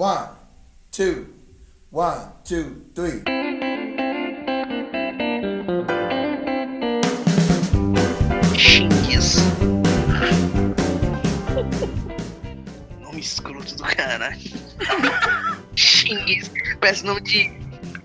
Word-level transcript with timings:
One, 0.00 0.32
two, 0.90 1.28
one, 1.90 2.32
two, 2.42 2.86
three. 2.94 3.20
Xingues. 8.56 9.36
nome 13.02 13.20
escroto 13.20 13.76
do 13.76 13.82
caralho. 13.82 14.40
Xingues. 15.76 16.50
Parece 16.80 17.04
nome 17.04 17.20
de. 17.20 17.52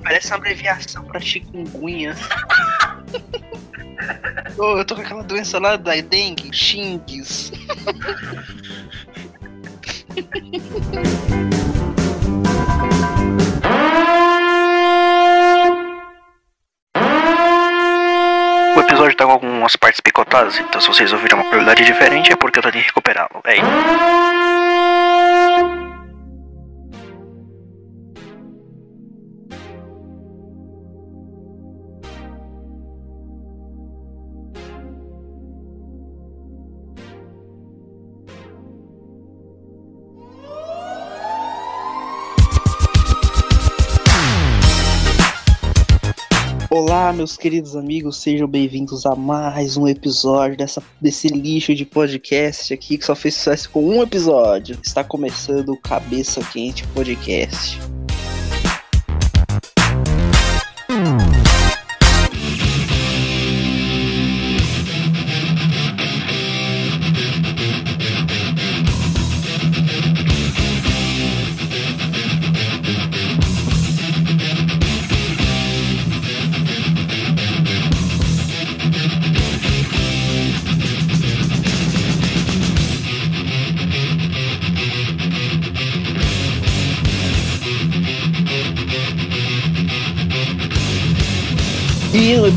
Parece 0.03 0.27
uma 0.27 0.35
abreviação 0.35 1.05
pra 1.05 1.21
chikungunya. 1.21 2.13
Ô, 4.59 4.79
eu 4.79 4.85
tô 4.85 4.95
com 4.95 5.01
aquela 5.01 5.23
doença 5.23 5.59
lá 5.59 5.77
da 5.77 5.95
dengue. 6.01 6.53
Xingues. 6.53 7.53
Tá 19.15 19.25
com 19.25 19.31
algumas 19.31 19.75
partes 19.75 20.01
picotadas, 20.01 20.59
então 20.59 20.79
se 20.79 20.87
vocês 20.87 21.11
ouviram 21.13 21.39
uma 21.39 21.49
qualidade 21.49 21.83
diferente 21.83 22.31
é 22.31 22.35
porque 22.35 22.59
eu 22.59 22.63
tentando 22.63 22.81
recuperá-lo, 22.81 23.41
véi. 23.43 23.59
Olá, 46.95 47.11
meus 47.11 47.35
queridos 47.35 47.75
amigos, 47.75 48.21
sejam 48.21 48.47
bem-vindos 48.47 49.05
a 49.05 49.13
mais 49.15 49.75
um 49.75 49.85
episódio 49.85 50.55
dessa, 50.55 50.81
desse 51.01 51.27
lixo 51.27 51.75
de 51.75 51.83
podcast 51.83 52.73
aqui 52.73 52.97
que 52.97 53.03
só 53.03 53.13
fez 53.13 53.35
sucesso 53.35 53.69
com 53.69 53.85
um 53.85 54.01
episódio. 54.01 54.79
Está 54.81 55.03
começando 55.03 55.73
o 55.73 55.77
Cabeça 55.77 56.39
Quente 56.53 56.87
Podcast. 56.87 57.77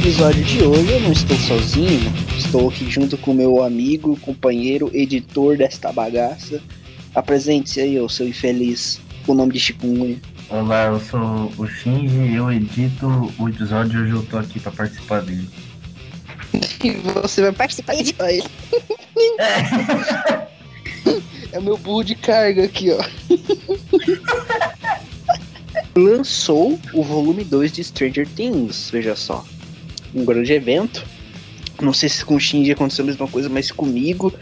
Episódio 0.09 0.43
de 0.43 0.63
hoje 0.63 0.91
eu 0.91 1.01
não 1.01 1.13
estou 1.13 1.37
sozinho, 1.37 2.11
estou 2.39 2.71
aqui 2.71 2.91
junto 2.91 3.19
com 3.19 3.35
meu 3.35 3.63
amigo, 3.63 4.19
companheiro, 4.21 4.91
editor 4.95 5.59
desta 5.59 5.93
bagaça. 5.93 6.63
Apresente-se 7.15 7.79
aí, 7.79 8.01
ô 8.01 8.09
seu 8.09 8.27
infeliz, 8.27 9.03
com 9.27 9.33
o 9.33 9.35
nome 9.35 9.53
de 9.53 9.61
chikungunya. 9.61 10.17
Olá, 10.49 10.87
eu 10.87 10.99
sou 10.99 11.53
o 11.59 11.67
Shinji, 11.67 12.35
eu 12.35 12.51
edito 12.51 13.07
o 13.39 13.49
episódio 13.51 14.01
e 14.01 14.03
hoje 14.05 14.13
eu 14.13 14.23
tô 14.23 14.39
aqui 14.39 14.59
pra 14.59 14.73
participar 14.73 15.21
dele. 15.21 15.47
E 16.55 16.91
você 17.13 17.43
vai 17.43 17.53
participar 17.53 17.95
de 17.97 18.15
hoje. 18.19 18.45
É 21.51 21.59
o 21.59 21.63
meu 21.63 21.79
burro 21.79 22.05
de 22.05 22.15
carga 22.15 22.65
aqui, 22.65 22.91
ó. 22.91 23.03
Lançou 25.97 26.79
o 26.93 27.03
volume 27.03 27.43
2 27.43 27.73
de 27.73 27.85
Stranger 27.85 28.29
Things, 28.29 28.91
veja 28.91 29.17
só. 29.17 29.43
Um 30.15 30.25
grande 30.25 30.53
evento. 30.53 31.05
Não 31.81 31.93
sei 31.93 32.09
se 32.09 32.25
com 32.25 32.35
o 32.35 32.41
Shinji 32.41 32.73
aconteceu 32.73 33.05
a 33.05 33.07
mesma 33.07 33.29
coisa, 33.29 33.49
mas 33.49 33.71
comigo 33.71 34.33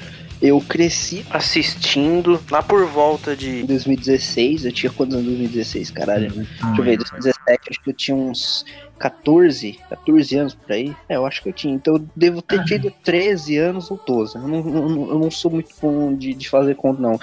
eu 0.40 0.60
cresci 0.60 1.24
assistindo 1.30 2.40
lá 2.50 2.62
por 2.62 2.86
volta 2.86 3.34
de 3.36 3.62
2016. 3.64 4.64
Eu 4.66 4.72
tinha 4.72 4.90
quantos 4.92 5.14
anos 5.16 5.26
em 5.26 5.30
2016, 5.36 5.90
caralho? 5.90 6.30
Deixa 6.30 6.48
eu 6.78 6.84
ver, 6.84 6.96
2017, 6.98 7.60
acho 7.70 7.82
que 7.82 7.90
eu 7.90 7.94
tinha 7.94 8.16
uns 8.16 8.64
14, 8.98 9.78
14 9.90 10.36
anos 10.36 10.54
por 10.54 10.72
aí. 10.72 10.94
É, 11.08 11.16
eu 11.16 11.26
acho 11.26 11.42
que 11.42 11.48
eu 11.48 11.52
tinha. 11.52 11.74
Então 11.74 11.94
eu 11.96 12.06
devo 12.16 12.40
ter 12.42 12.64
tido 12.64 12.90
13 13.04 13.56
anos 13.58 13.90
ou 13.90 14.00
12. 14.06 14.36
Eu 14.36 14.42
não, 14.48 14.62
não- 14.62 15.08
eu 15.10 15.18
não 15.18 15.30
sou 15.30 15.50
muito 15.50 15.74
bom 15.80 16.14
de, 16.14 16.32
de 16.34 16.48
fazer 16.48 16.74
conta, 16.74 17.00
não. 17.02 17.18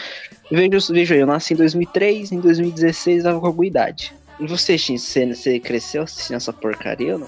Veja, 0.51 0.93
veja 0.93 1.13
aí, 1.15 1.21
eu 1.21 1.27
nasci 1.27 1.53
em 1.53 1.57
2003, 1.57 2.31
em 2.31 2.39
2016 2.39 3.17
eu 3.19 3.23
tava 3.23 3.39
com 3.39 3.47
alguma 3.47 3.65
idade. 3.65 4.13
E 4.39 4.47
você, 4.47 4.77
Shin, 4.77 4.97
você, 4.97 5.25
você 5.33 5.59
cresceu 5.59 6.03
assistindo 6.03 6.35
essa 6.37 6.51
porcaria 6.53 7.13
ou 7.13 7.19
não? 7.19 7.27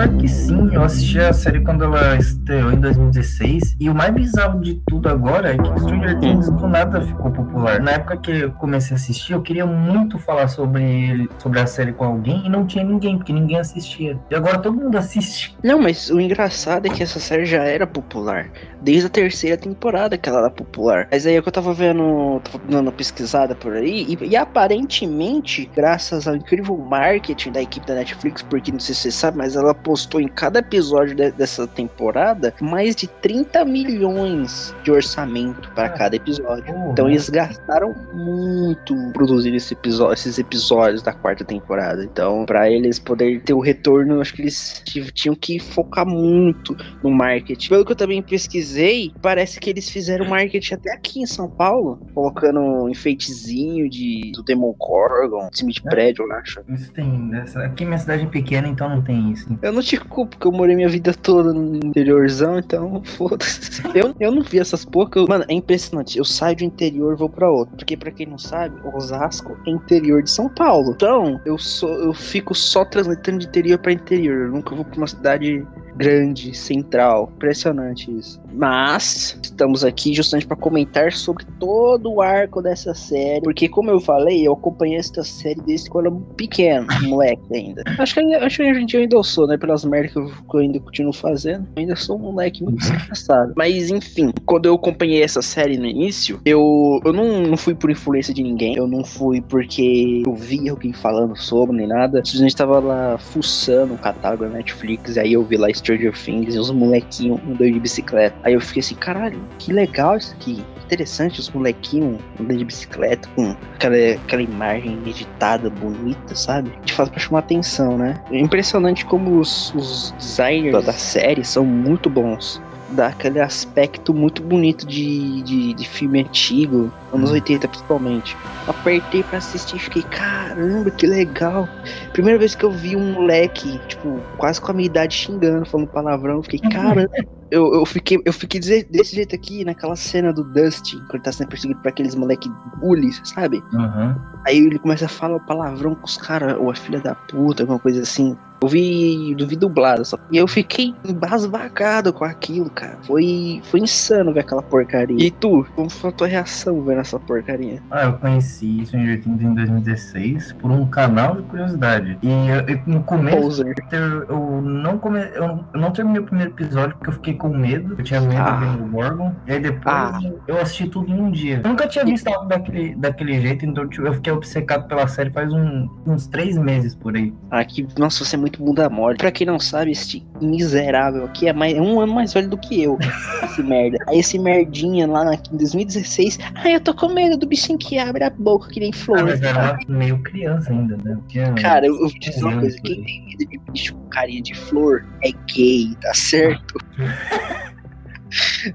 Pior 0.00 0.16
que 0.16 0.28
sim, 0.28 0.70
eu 0.72 0.82
assisti 0.82 1.18
a 1.18 1.30
série 1.30 1.60
quando 1.60 1.84
ela 1.84 2.16
estreou 2.16 2.72
em 2.72 2.80
2016 2.80 3.76
e 3.78 3.90
o 3.90 3.94
mais 3.94 4.10
bizarro 4.14 4.58
de 4.58 4.80
tudo 4.88 5.10
agora 5.10 5.52
é 5.52 5.58
que 5.58 5.80
Stranger 5.80 6.18
Things 6.18 6.48
do 6.48 6.66
nada 6.66 7.02
ficou 7.02 7.30
popular. 7.30 7.82
Na 7.82 7.90
época 7.90 8.16
que 8.16 8.30
eu 8.30 8.52
comecei 8.52 8.94
a 8.94 8.96
assistir, 8.96 9.34
eu 9.34 9.42
queria 9.42 9.66
muito 9.66 10.18
falar 10.18 10.48
sobre 10.48 11.28
sobre 11.36 11.60
a 11.60 11.66
série 11.66 11.92
com 11.92 12.04
alguém 12.04 12.46
e 12.46 12.48
não 12.48 12.66
tinha 12.66 12.82
ninguém, 12.82 13.18
porque 13.18 13.30
ninguém 13.30 13.58
assistia. 13.58 14.18
E 14.30 14.34
agora 14.34 14.58
todo 14.58 14.74
mundo 14.74 14.96
assiste. 14.96 15.54
Não, 15.62 15.78
mas 15.78 16.08
o 16.08 16.18
engraçado 16.18 16.86
é 16.86 16.88
que 16.88 17.02
essa 17.02 17.20
série 17.20 17.44
já 17.44 17.62
era 17.64 17.86
popular. 17.86 18.50
Desde 18.80 19.06
a 19.06 19.10
terceira 19.10 19.58
temporada 19.58 20.16
que 20.16 20.30
ela 20.30 20.38
era 20.38 20.50
popular. 20.50 21.08
Mas 21.10 21.26
aí 21.26 21.36
é 21.36 21.42
que 21.42 21.48
eu 21.48 21.52
tava 21.52 21.74
vendo, 21.74 22.40
tava 22.40 22.64
dando 22.66 22.86
uma 22.86 22.92
pesquisada 22.92 23.54
por 23.54 23.74
aí, 23.74 24.06
e, 24.08 24.28
e 24.28 24.34
aparentemente, 24.34 25.70
graças 25.76 26.26
ao 26.26 26.34
incrível 26.34 26.78
marketing 26.78 27.52
da 27.52 27.60
equipe 27.60 27.86
da 27.86 27.96
Netflix, 27.96 28.40
porque 28.40 28.72
não 28.72 28.80
sei 28.80 28.94
se 28.94 29.02
você 29.02 29.10
sabe, 29.10 29.36
mas 29.36 29.56
ela 29.56 29.74
postou 29.90 30.20
em 30.20 30.28
cada 30.28 30.60
episódio 30.60 31.16
de- 31.16 31.32
dessa 31.32 31.66
temporada 31.66 32.54
mais 32.60 32.94
de 32.94 33.08
30 33.08 33.64
milhões 33.64 34.72
de 34.84 34.92
orçamento 34.92 35.68
para 35.74 35.86
Ah, 35.86 35.90
cada 35.90 36.14
episódio. 36.14 36.72
Então 36.92 37.08
eles 37.08 37.28
gastaram 37.28 37.92
muito 38.14 38.94
produzindo 39.12 39.56
esse 39.56 39.74
episódio, 39.74 40.12
esses 40.14 40.38
episódios 40.38 41.02
da 41.02 41.12
quarta 41.12 41.44
temporada. 41.44 42.04
Então, 42.04 42.44
pra 42.46 42.70
eles 42.70 43.00
poderem 43.00 43.40
ter 43.40 43.52
o 43.52 43.58
retorno, 43.58 44.20
acho 44.20 44.32
que 44.34 44.42
eles 44.42 44.80
tinham 45.12 45.34
que 45.34 45.58
focar 45.58 46.06
muito 46.06 46.76
no 47.02 47.10
marketing. 47.10 47.68
Pelo 47.68 47.84
que 47.84 47.90
eu 47.90 47.96
também 47.96 48.22
pesquisei, 48.22 49.12
parece 49.20 49.58
que 49.58 49.70
eles 49.70 49.90
fizeram 49.90 50.24
marketing 50.28 50.74
até 50.74 50.92
aqui 50.94 51.20
em 51.20 51.26
São 51.26 51.50
Paulo, 51.50 51.98
colocando 52.14 52.88
enfeitezinho 52.88 53.90
de 53.90 54.30
do 54.34 54.44
Demogorgon, 54.44 55.48
de 55.50 55.58
cima 55.58 55.72
de 55.72 55.80
É. 55.84 55.90
prédio, 55.90 56.24
eu 56.24 56.32
acho. 56.36 56.60
Isso 56.68 56.92
tem. 56.92 57.28
essa- 57.34 57.64
Aqui 57.64 57.84
minha 57.84 57.98
cidade 57.98 58.22
é 58.22 58.26
pequena, 58.26 58.68
então 58.68 58.88
não 58.88 59.02
tem 59.02 59.32
isso. 59.32 59.48
Eu 59.70 59.74
não 59.74 59.82
te 59.82 59.96
culpo, 59.96 60.30
porque 60.36 60.48
eu 60.48 60.52
morei 60.52 60.74
minha 60.74 60.88
vida 60.88 61.14
toda 61.14 61.52
no 61.52 61.76
interiorzão, 61.76 62.58
então 62.58 63.00
foda-se. 63.06 63.80
Eu, 63.94 64.12
eu 64.18 64.32
não 64.32 64.42
vi 64.42 64.58
essas 64.58 64.84
porra. 64.84 65.10
eu- 65.14 65.26
Mano, 65.28 65.44
é 65.48 65.54
impressionante. 65.54 66.18
Eu 66.18 66.24
saio 66.24 66.56
de 66.56 66.64
um 66.64 66.66
interior 66.66 67.16
vou 67.16 67.28
pra 67.28 67.48
outro. 67.48 67.76
Porque, 67.76 67.96
pra 67.96 68.10
quem 68.10 68.26
não 68.26 68.36
sabe, 68.36 68.74
Osasco 68.92 69.56
é 69.64 69.70
interior 69.70 70.22
de 70.24 70.30
São 70.30 70.48
Paulo. 70.48 70.90
Então, 70.90 71.40
eu 71.46 71.56
sou, 71.56 71.88
eu 72.02 72.12
fico 72.12 72.52
só 72.52 72.84
transitando 72.84 73.38
de 73.38 73.46
interior 73.46 73.78
pra 73.78 73.92
interior. 73.92 74.46
Eu 74.46 74.52
nunca 74.52 74.74
vou 74.74 74.84
pra 74.84 74.96
uma 74.96 75.06
cidade 75.06 75.64
grande, 75.96 76.52
central. 76.56 77.30
Impressionante 77.36 78.10
isso. 78.10 78.39
Mas 78.52 79.38
estamos 79.42 79.84
aqui 79.84 80.14
justamente 80.14 80.46
para 80.46 80.56
comentar 80.56 81.12
sobre 81.12 81.44
todo 81.58 82.10
o 82.12 82.20
arco 82.22 82.62
dessa 82.62 82.94
série, 82.94 83.42
porque 83.42 83.68
como 83.68 83.90
eu 83.90 84.00
falei, 84.00 84.46
eu 84.46 84.52
acompanhei 84.52 84.96
essa 84.98 85.22
série 85.22 85.60
desde 85.60 85.88
quando 85.90 86.06
eu 86.06 86.12
era 86.16 86.34
pequeno, 86.36 86.86
moleque 87.08 87.42
ainda. 87.54 87.82
Acho 87.98 88.14
que, 88.14 88.20
ainda- 88.20 88.44
acho 88.44 88.56
que 88.56 88.62
a 88.62 88.74
gente 88.74 88.96
ainda 88.96 89.16
eu 89.16 89.22
sou, 89.22 89.46
né? 89.46 89.56
Pelas 89.56 89.84
merdas 89.84 90.12
que 90.12 90.18
eu, 90.18 90.60
ainda 90.60 90.80
continuo 90.80 91.12
fazendo, 91.12 91.66
eu 91.76 91.80
ainda 91.80 91.96
sou 91.96 92.16
um 92.16 92.20
moleque 92.32 92.62
muito 92.62 92.78
desgraçado. 92.78 93.52
Mas 93.56 93.90
enfim, 93.90 94.32
quando 94.46 94.66
eu 94.66 94.74
acompanhei 94.74 95.22
essa 95.22 95.42
série 95.42 95.76
no 95.76 95.86
início, 95.86 96.40
eu, 96.44 97.00
eu 97.04 97.12
não, 97.12 97.42
não 97.42 97.56
fui 97.56 97.74
por 97.74 97.90
influência 97.90 98.32
de 98.32 98.42
ninguém, 98.42 98.76
eu 98.76 98.86
não 98.86 99.04
fui 99.04 99.40
porque 99.40 100.22
eu 100.26 100.34
vi 100.34 100.68
alguém 100.68 100.92
falando 100.92 101.36
sobre 101.36 101.76
nem 101.76 101.86
nada. 101.86 102.20
A 102.20 102.36
gente 102.36 102.56
tava 102.56 102.78
lá 102.80 103.18
fuçando 103.18 103.94
o 103.94 103.98
catálogo 103.98 104.44
da 104.44 104.50
Netflix, 104.50 105.16
e 105.16 105.20
aí 105.20 105.32
eu 105.34 105.44
vi 105.44 105.56
lá 105.56 105.68
Stranger 105.72 106.12
Things 106.12 106.54
e 106.54 106.58
os 106.58 106.70
molequinhos 106.70 107.40
andando 107.42 107.72
de 107.72 107.80
bicicleta. 107.80 108.39
Aí 108.42 108.54
eu 108.54 108.60
fiquei 108.60 108.80
assim, 108.80 108.94
caralho, 108.94 109.40
que 109.58 109.72
legal 109.72 110.16
isso 110.16 110.32
aqui. 110.34 110.64
interessante 110.86 111.38
os 111.38 111.48
molequinhos 111.50 112.20
andando 112.40 112.58
de 112.58 112.64
bicicleta 112.64 113.28
com 113.36 113.54
aquela, 113.74 113.94
aquela 114.24 114.42
imagem 114.42 115.00
editada, 115.06 115.70
bonita, 115.70 116.34
sabe? 116.34 116.72
De 116.84 116.92
fato, 116.92 117.12
pra 117.12 117.20
chamar 117.20 117.38
atenção, 117.40 117.96
né? 117.96 118.20
É 118.30 118.40
impressionante 118.40 119.04
como 119.04 119.38
os, 119.38 119.72
os 119.74 120.10
designers 120.18 120.72
da- 120.72 120.80
da 120.80 120.92
série 120.92 121.44
são 121.44 121.64
muito 121.64 122.10
bons. 122.10 122.60
Dá 122.92 123.08
aquele 123.08 123.40
aspecto 123.40 124.12
muito 124.12 124.42
bonito 124.42 124.86
de, 124.86 125.42
de, 125.42 125.74
de 125.74 125.88
filme 125.88 126.20
antigo, 126.20 126.92
anos 127.12 127.30
80 127.30 127.68
principalmente. 127.68 128.36
Apertei 128.66 129.22
pra 129.22 129.38
assistir 129.38 129.76
e 129.76 129.80
fiquei, 129.80 130.02
caramba, 130.02 130.90
que 130.90 131.06
legal. 131.06 131.68
Primeira 132.12 132.38
vez 132.38 132.54
que 132.54 132.64
eu 132.64 132.70
vi 132.70 132.96
um 132.96 133.12
moleque, 133.12 133.80
tipo, 133.88 134.20
quase 134.36 134.60
com 134.60 134.70
a 134.70 134.74
minha 134.74 134.86
idade 134.86 135.14
xingando, 135.14 135.66
falando 135.66 135.88
palavrão, 135.88 136.42
fiquei, 136.42 136.60
caramba. 136.70 137.08
Eu, 137.50 137.74
eu 137.74 137.84
fiquei, 137.84 138.20
eu 138.24 138.32
fiquei 138.32 138.60
desse, 138.60 138.84
desse 138.90 139.16
jeito 139.16 139.34
aqui, 139.34 139.64
naquela 139.64 139.96
cena 139.96 140.32
do 140.32 140.44
Dustin, 140.44 140.98
quando 140.98 141.14
ele 141.14 141.22
tá 141.24 141.32
sendo 141.32 141.48
perseguido 141.48 141.80
por 141.80 141.88
aqueles 141.88 142.14
moleque 142.14 142.48
bullies, 142.78 143.20
sabe? 143.24 143.62
Uhum. 143.72 144.14
Aí 144.46 144.58
ele 144.58 144.78
começa 144.78 145.06
a 145.06 145.08
falar 145.08 145.36
o 145.36 145.46
palavrão 145.46 145.96
com 145.96 146.06
os 146.06 146.16
caras, 146.16 146.56
ou 146.58 146.70
a 146.70 146.74
filha 146.76 147.00
da 147.00 147.14
puta, 147.14 147.64
alguma 147.64 147.80
coisa 147.80 148.02
assim. 148.02 148.36
Eu 148.62 148.68
vi, 148.68 149.34
eu 149.38 149.46
vi 149.46 149.56
dublado 149.56 150.04
só. 150.04 150.18
E 150.30 150.36
eu 150.36 150.46
fiquei 150.46 150.94
embasbacado 151.04 152.12
com 152.12 152.24
aquilo, 152.24 152.68
cara. 152.70 152.98
Foi, 153.02 153.60
foi 153.64 153.80
insano 153.80 154.32
ver 154.34 154.40
aquela 154.40 154.62
porcaria. 154.62 155.16
E 155.18 155.30
tu, 155.30 155.66
como 155.74 155.88
foi 155.88 156.10
a 156.10 156.12
tua 156.12 156.26
reação 156.26 156.82
vendo 156.82 157.00
essa 157.00 157.18
porcaria? 157.18 157.80
Ah, 157.90 158.04
eu 158.04 158.12
conheci 158.14 158.84
Stranger 158.84 159.22
Things 159.22 159.40
em 159.42 159.54
2016 159.54 160.52
por 160.60 160.70
um 160.70 160.86
canal 160.86 161.36
de 161.36 161.42
curiosidade. 161.44 162.18
E 162.22 162.28
eu- 162.28 162.60
eu- 162.76 162.80
no 162.86 163.02
começo 163.02 163.36
Poser. 163.40 163.74
eu, 163.92 164.24
eu 164.24 164.60
não 164.62 164.98
come, 164.98 165.20
eu, 165.34 165.64
eu 165.72 165.80
não 165.80 165.90
terminei 165.90 166.20
o 166.20 166.24
primeiro 166.24 166.50
episódio 166.52 166.96
porque 166.96 167.08
eu 167.10 167.14
fiquei 167.14 167.34
com 167.34 167.48
medo. 167.48 167.94
Eu 167.98 168.04
tinha 168.04 168.20
medo 168.20 168.40
Ah. 168.40 168.50
de 168.56 168.66
ver 168.76 168.82
o 168.82 168.86
Morgan. 168.88 169.34
E 169.46 169.52
aí 169.52 169.60
depois 169.60 169.82
Ah. 169.86 170.18
eu 170.46 170.60
assisti 170.60 170.86
tudo 170.88 171.10
em 171.10 171.18
um 171.20 171.30
dia. 171.30 171.60
Eu 171.64 171.70
nunca 171.70 171.86
tinha 171.86 172.04
visto 172.04 172.28
algo 172.28 172.46
daquele, 172.46 172.94
daquele 172.94 173.40
jeito, 173.40 173.64
então 173.64 173.88
tipo, 173.88 174.06
eu 174.06 174.12
fiquei 174.14 174.32
obcecado 174.32 174.86
pela 174.86 175.06
série 175.08 175.30
faz 175.30 175.52
um- 175.52 175.88
uns 176.06 176.26
três 176.26 176.58
meses 176.58 176.94
por 176.94 177.16
aí. 177.16 177.32
Aqui, 177.50 177.86
nossa, 177.98 178.24
você 178.24 178.36
é 178.36 178.38
muito 178.38 178.49
bunda 178.58 178.88
mole. 178.88 179.16
Pra 179.16 179.30
quem 179.30 179.46
não 179.46 179.58
sabe, 179.60 179.92
este 179.92 180.26
miserável 180.40 181.24
aqui 181.24 181.48
é, 181.48 181.52
mais, 181.52 181.74
é 181.74 181.80
um 181.80 182.00
ano 182.00 182.14
mais 182.14 182.32
velho 182.32 182.48
do 182.48 182.56
que 182.58 182.82
eu. 182.82 182.98
Esse 183.44 183.62
merda. 183.62 183.98
Aí 184.08 184.18
esse 184.20 184.38
merdinha 184.38 185.06
lá 185.06 185.24
na, 185.24 185.34
em 185.34 185.56
2016. 185.56 186.38
Ai, 186.54 186.76
eu 186.76 186.80
tô 186.80 186.94
com 186.94 187.08
medo 187.08 187.36
do 187.36 187.46
bichinho 187.46 187.78
que 187.78 187.98
abre 187.98 188.22
a 188.24 188.30
boca 188.30 188.68
que 188.68 188.78
nem 188.80 188.90
Ah, 188.90 188.96
flor. 188.96 189.24
mas 189.24 189.42
era 189.42 189.76
meio 189.88 190.22
criança 190.22 190.70
ainda, 190.70 190.96
né? 191.04 191.18
Tinha- 191.28 191.52
Cara, 191.54 191.86
eu, 191.86 191.94
eu 191.94 192.00
vou 192.00 192.10
te 192.10 192.30
dizer 192.30 192.44
uma 192.44 192.60
coisa, 192.60 192.76
quem 192.82 193.02
tem 193.02 193.24
medo 193.26 193.50
de 193.50 193.58
bicho 193.72 193.94
com 193.94 194.08
carinha 194.08 194.40
de 194.42 194.54
flor 194.54 195.04
é 195.24 195.30
gay, 195.52 195.94
tá 196.00 196.14
certo? 196.14 196.74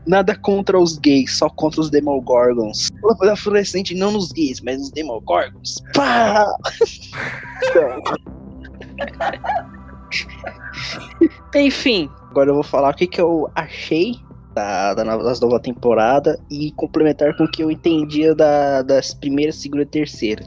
Nada 0.05 0.35
contra 0.35 0.77
os 0.77 0.97
gays, 0.97 1.37
só 1.37 1.47
contra 1.49 1.79
os 1.79 1.89
Demogorgons. 1.89 2.89
Lâmpada 3.01 3.37
fluorescente 3.37 3.95
não 3.95 4.11
nos 4.11 4.33
gays, 4.33 4.59
mas 4.59 4.77
nos 4.77 4.91
Demogorgons. 4.91 5.81
Pá! 5.93 6.45
Enfim, 11.55 12.09
agora 12.29 12.49
eu 12.49 12.53
vou 12.53 12.63
falar 12.63 12.89
o 12.91 12.93
que, 12.93 13.07
que 13.07 13.21
eu 13.21 13.49
achei 13.55 14.13
da, 14.53 14.93
da 14.93 15.17
das 15.17 15.39
nova 15.39 15.59
temporada 15.59 16.39
e 16.49 16.71
complementar 16.73 17.35
com 17.35 17.43
o 17.43 17.51
que 17.51 17.61
eu 17.61 17.69
entendia 17.69 18.33
da, 18.33 18.81
das 18.81 19.13
primeiras, 19.13 19.61
segunda 19.61 19.83
e 19.83 19.85
terceira. 19.85 20.43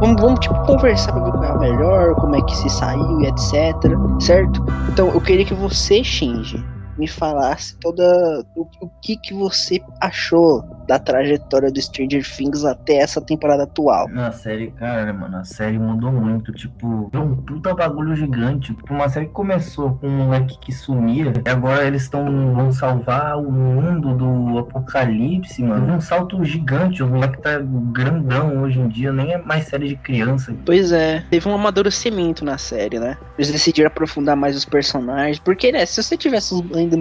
Vamos, 0.00 0.20
vamos 0.20 0.40
tipo, 0.40 0.54
conversar 0.66 1.12
pra 1.12 1.24
ver 1.24 1.32
qual 1.32 1.44
é 1.44 1.58
melhor, 1.58 2.14
como 2.16 2.36
é 2.36 2.42
que 2.42 2.56
se 2.56 2.68
saiu 2.68 3.20
e 3.20 3.26
etc. 3.26 3.74
Certo? 4.20 4.64
Então 4.92 5.08
eu 5.08 5.20
queria 5.20 5.44
que 5.44 5.54
você, 5.54 6.04
Shinji, 6.04 6.62
me 6.98 7.06
falasse 7.06 7.76
toda 7.78 8.44
o, 8.54 8.66
o 8.80 8.88
que 9.02 9.16
que 9.16 9.34
você 9.34 9.80
achou 10.00 10.64
da 10.86 10.98
trajetória 10.98 11.70
do 11.70 11.80
Stranger 11.80 12.24
Things 12.36 12.64
até 12.64 12.96
essa 12.96 13.20
temporada 13.20 13.64
atual. 13.64 14.08
Na 14.08 14.32
série, 14.32 14.70
cara, 14.72 15.12
mano, 15.12 15.36
a 15.38 15.44
série 15.44 15.78
mudou 15.78 16.12
muito. 16.12 16.52
Tipo, 16.52 17.10
é 17.12 17.18
um 17.18 17.34
puta 17.36 17.74
bagulho 17.74 18.14
gigante. 18.14 18.74
Tipo, 18.74 18.94
uma 18.94 19.08
série 19.08 19.26
que 19.26 19.32
começou 19.32 19.94
com 19.96 20.06
um 20.06 20.24
moleque 20.24 20.58
que 20.60 20.72
sumia, 20.72 21.32
e 21.44 21.48
agora 21.48 21.84
eles 21.86 22.02
estão 22.02 22.26
vão 22.54 22.72
salvar 22.72 23.36
o 23.38 23.50
mundo 23.50 24.14
do 24.14 24.58
apocalipse, 24.58 25.62
mano. 25.62 25.94
Um 25.94 26.00
salto 26.00 26.42
gigante. 26.44 27.02
O 27.02 27.08
moleque 27.08 27.40
tá 27.40 27.58
grandão 27.92 28.62
hoje 28.62 28.78
em 28.78 28.88
dia, 28.88 29.12
nem 29.12 29.32
é 29.32 29.38
mais 29.38 29.64
série 29.66 29.88
de 29.88 29.96
criança. 29.96 30.54
Pois 30.64 30.92
é, 30.92 31.24
teve 31.30 31.48
um 31.48 31.54
amadurecimento 31.54 32.44
na 32.44 32.58
série, 32.58 32.98
né? 32.98 33.16
Eles 33.38 33.50
decidiram 33.50 33.88
aprofundar 33.88 34.36
mais 34.36 34.56
os 34.56 34.64
personagens, 34.64 35.38
porque, 35.38 35.72
né, 35.72 35.84
se 35.86 36.02
você 36.02 36.16
tivesse 36.16 36.54
os- 36.54 36.76
ainda 36.76 36.96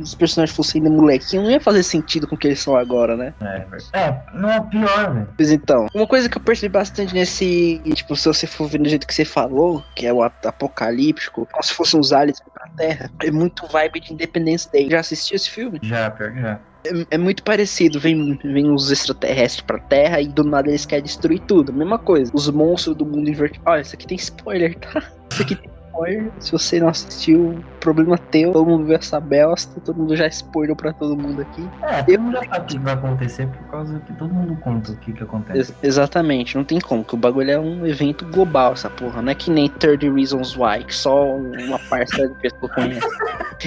os 0.00 0.14
personagens 0.14 0.54
fossem 0.56 0.82
ainda 0.82 0.94
molequinho, 0.94 1.42
não 1.42 1.50
ia 1.50 1.60
fazer 1.60 1.82
sentido 1.82 2.26
com 2.26 2.34
o 2.34 2.38
que 2.38 2.46
eles 2.48 2.60
são 2.60 2.76
agora, 2.76 3.16
né? 3.16 3.23
É, 3.40 3.66
é 4.00 4.22
não 4.34 4.50
é 4.50 4.60
pior, 4.60 5.12
velho. 5.14 5.28
Pois 5.36 5.50
então, 5.50 5.86
uma 5.94 6.06
coisa 6.06 6.28
que 6.28 6.36
eu 6.36 6.42
percebi 6.42 6.72
bastante 6.72 7.14
nesse, 7.14 7.80
tipo, 7.94 8.16
se 8.16 8.26
você 8.26 8.46
for 8.46 8.68
ver 8.68 8.78
do 8.78 8.88
jeito 8.88 9.06
que 9.06 9.14
você 9.14 9.24
falou, 9.24 9.82
que 9.94 10.06
é 10.06 10.12
o 10.12 10.22
ap- 10.22 10.44
apocalíptico, 10.46 11.46
como 11.50 11.62
se 11.62 11.72
fossem 11.72 11.98
os 12.00 12.12
aliens 12.12 12.40
pra 12.52 12.66
Terra, 12.76 13.10
é 13.22 13.30
muito 13.30 13.66
vibe 13.66 14.00
de 14.00 14.12
Independence 14.12 14.70
Day. 14.70 14.88
Já 14.90 15.00
assistiu 15.00 15.36
esse 15.36 15.50
filme? 15.50 15.78
Já, 15.82 16.10
pior 16.10 16.32
que 16.32 16.40
já. 16.40 16.60
É, 16.86 16.90
é 17.12 17.18
muito 17.18 17.42
parecido, 17.42 17.98
vem, 17.98 18.38
vem 18.44 18.70
os 18.70 18.90
extraterrestres 18.90 19.62
pra 19.62 19.78
Terra 19.78 20.20
e 20.20 20.28
do 20.28 20.44
nada 20.44 20.68
eles 20.68 20.84
querem 20.84 21.04
destruir 21.04 21.40
tudo. 21.40 21.72
Mesma 21.72 21.98
coisa, 21.98 22.30
os 22.34 22.48
monstros 22.50 22.94
do 22.96 23.06
mundo 23.06 23.28
invertido. 23.28 23.62
Olha, 23.66 23.80
isso 23.80 23.94
aqui 23.94 24.06
tem 24.06 24.16
spoiler, 24.16 24.74
tá? 24.78 25.02
Isso 25.32 25.42
aqui 25.42 25.56
tem 25.56 25.70
spoiler. 25.94 26.30
Se 26.40 26.52
você 26.52 26.80
não 26.80 26.88
assistiu, 26.88 27.64
problema 27.80 28.18
teu. 28.18 28.52
Todo 28.52 28.66
mundo 28.66 28.84
viu 28.84 28.96
essa 28.96 29.20
bosta, 29.20 29.80
todo 29.80 29.96
mundo 29.96 30.16
já 30.16 30.26
spoilou 30.26 30.74
pra 30.76 30.92
todo 30.92 31.16
mundo 31.16 31.42
aqui. 31.42 31.66
É, 31.82 32.02
todo 32.02 32.20
mundo 32.20 32.34
já 32.34 32.44
sabe 32.48 32.58
o 32.58 32.64
que 32.64 32.78
vai 32.78 32.94
acontecer 32.94 33.46
por 33.46 33.70
causa 33.70 34.00
que 34.00 34.12
todo 34.14 34.32
mundo 34.32 34.56
conta 34.56 34.92
o 34.92 34.96
que 34.96 35.12
que 35.12 35.22
acontece. 35.22 35.58
Ex- 35.58 35.74
exatamente, 35.82 36.56
não 36.56 36.64
tem 36.64 36.80
como, 36.80 37.04
que 37.04 37.14
o 37.14 37.18
bagulho 37.18 37.50
é 37.50 37.58
um 37.58 37.86
evento 37.86 38.24
global, 38.26 38.72
essa 38.72 38.90
porra. 38.90 39.22
Não 39.22 39.30
é 39.30 39.34
que 39.34 39.50
nem 39.50 39.68
30 39.68 40.12
Reasons 40.12 40.56
Why, 40.56 40.84
que 40.84 40.94
só 40.94 41.26
uma 41.36 41.78
parcela 41.78 42.28
de 42.28 42.34
pessoas 42.40 42.72
conhece. 42.74 43.06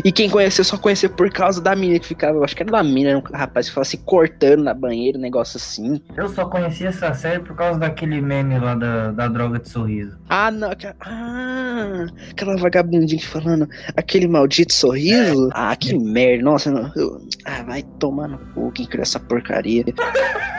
E 0.04 0.12
quem 0.12 0.30
conheceu 0.30 0.64
só 0.64 0.78
conheceu 0.78 1.10
por 1.10 1.30
causa 1.32 1.62
da 1.62 1.76
mina 1.76 1.98
que 2.00 2.06
ficava, 2.06 2.38
eu 2.38 2.44
acho 2.44 2.56
que 2.56 2.62
era 2.64 2.72
da 2.72 2.84
mina, 2.84 3.10
era 3.12 3.20
um 3.20 3.24
rapaz 3.34 3.68
que 3.68 3.72
ficava 3.72 3.86
se 3.86 3.98
cortando 3.98 4.64
na 4.64 4.74
banheira, 4.74 5.18
um 5.18 5.22
negócio 5.22 5.58
assim. 5.58 6.02
Eu 6.16 6.28
só 6.30 6.46
conheci 6.46 6.86
essa 6.86 7.14
série 7.14 7.40
por 7.40 7.56
causa 7.56 7.80
daquele 7.80 8.22
meme 8.22 8.60
lá 8.60 8.76
da, 8.76 9.12
da 9.12 9.28
droga 9.28 9.60
de 9.60 9.70
sorriso. 9.70 10.18
Ah, 10.30 10.52
não, 10.52 10.72
aquela, 10.72 10.96
ah, 11.02 12.06
aquela 12.32 12.56
vagabundinha 12.58 13.22
falando, 13.22 13.68
aquele 13.96 14.28
maldito 14.28 14.74
sorriso. 14.74 15.50
Ah, 15.54 15.76
que 15.76 15.98
merda, 15.98 16.44
nossa, 16.44 16.72
não, 16.72 16.92
eu- 16.96 17.22
ah, 17.46 17.64
vai 17.64 17.84
tomar 18.00 18.28
no 18.28 18.38
cu 18.54 18.72
quem 18.72 18.86
criou 18.86 19.04
essa 19.04 19.20
porcaria. 19.20 19.84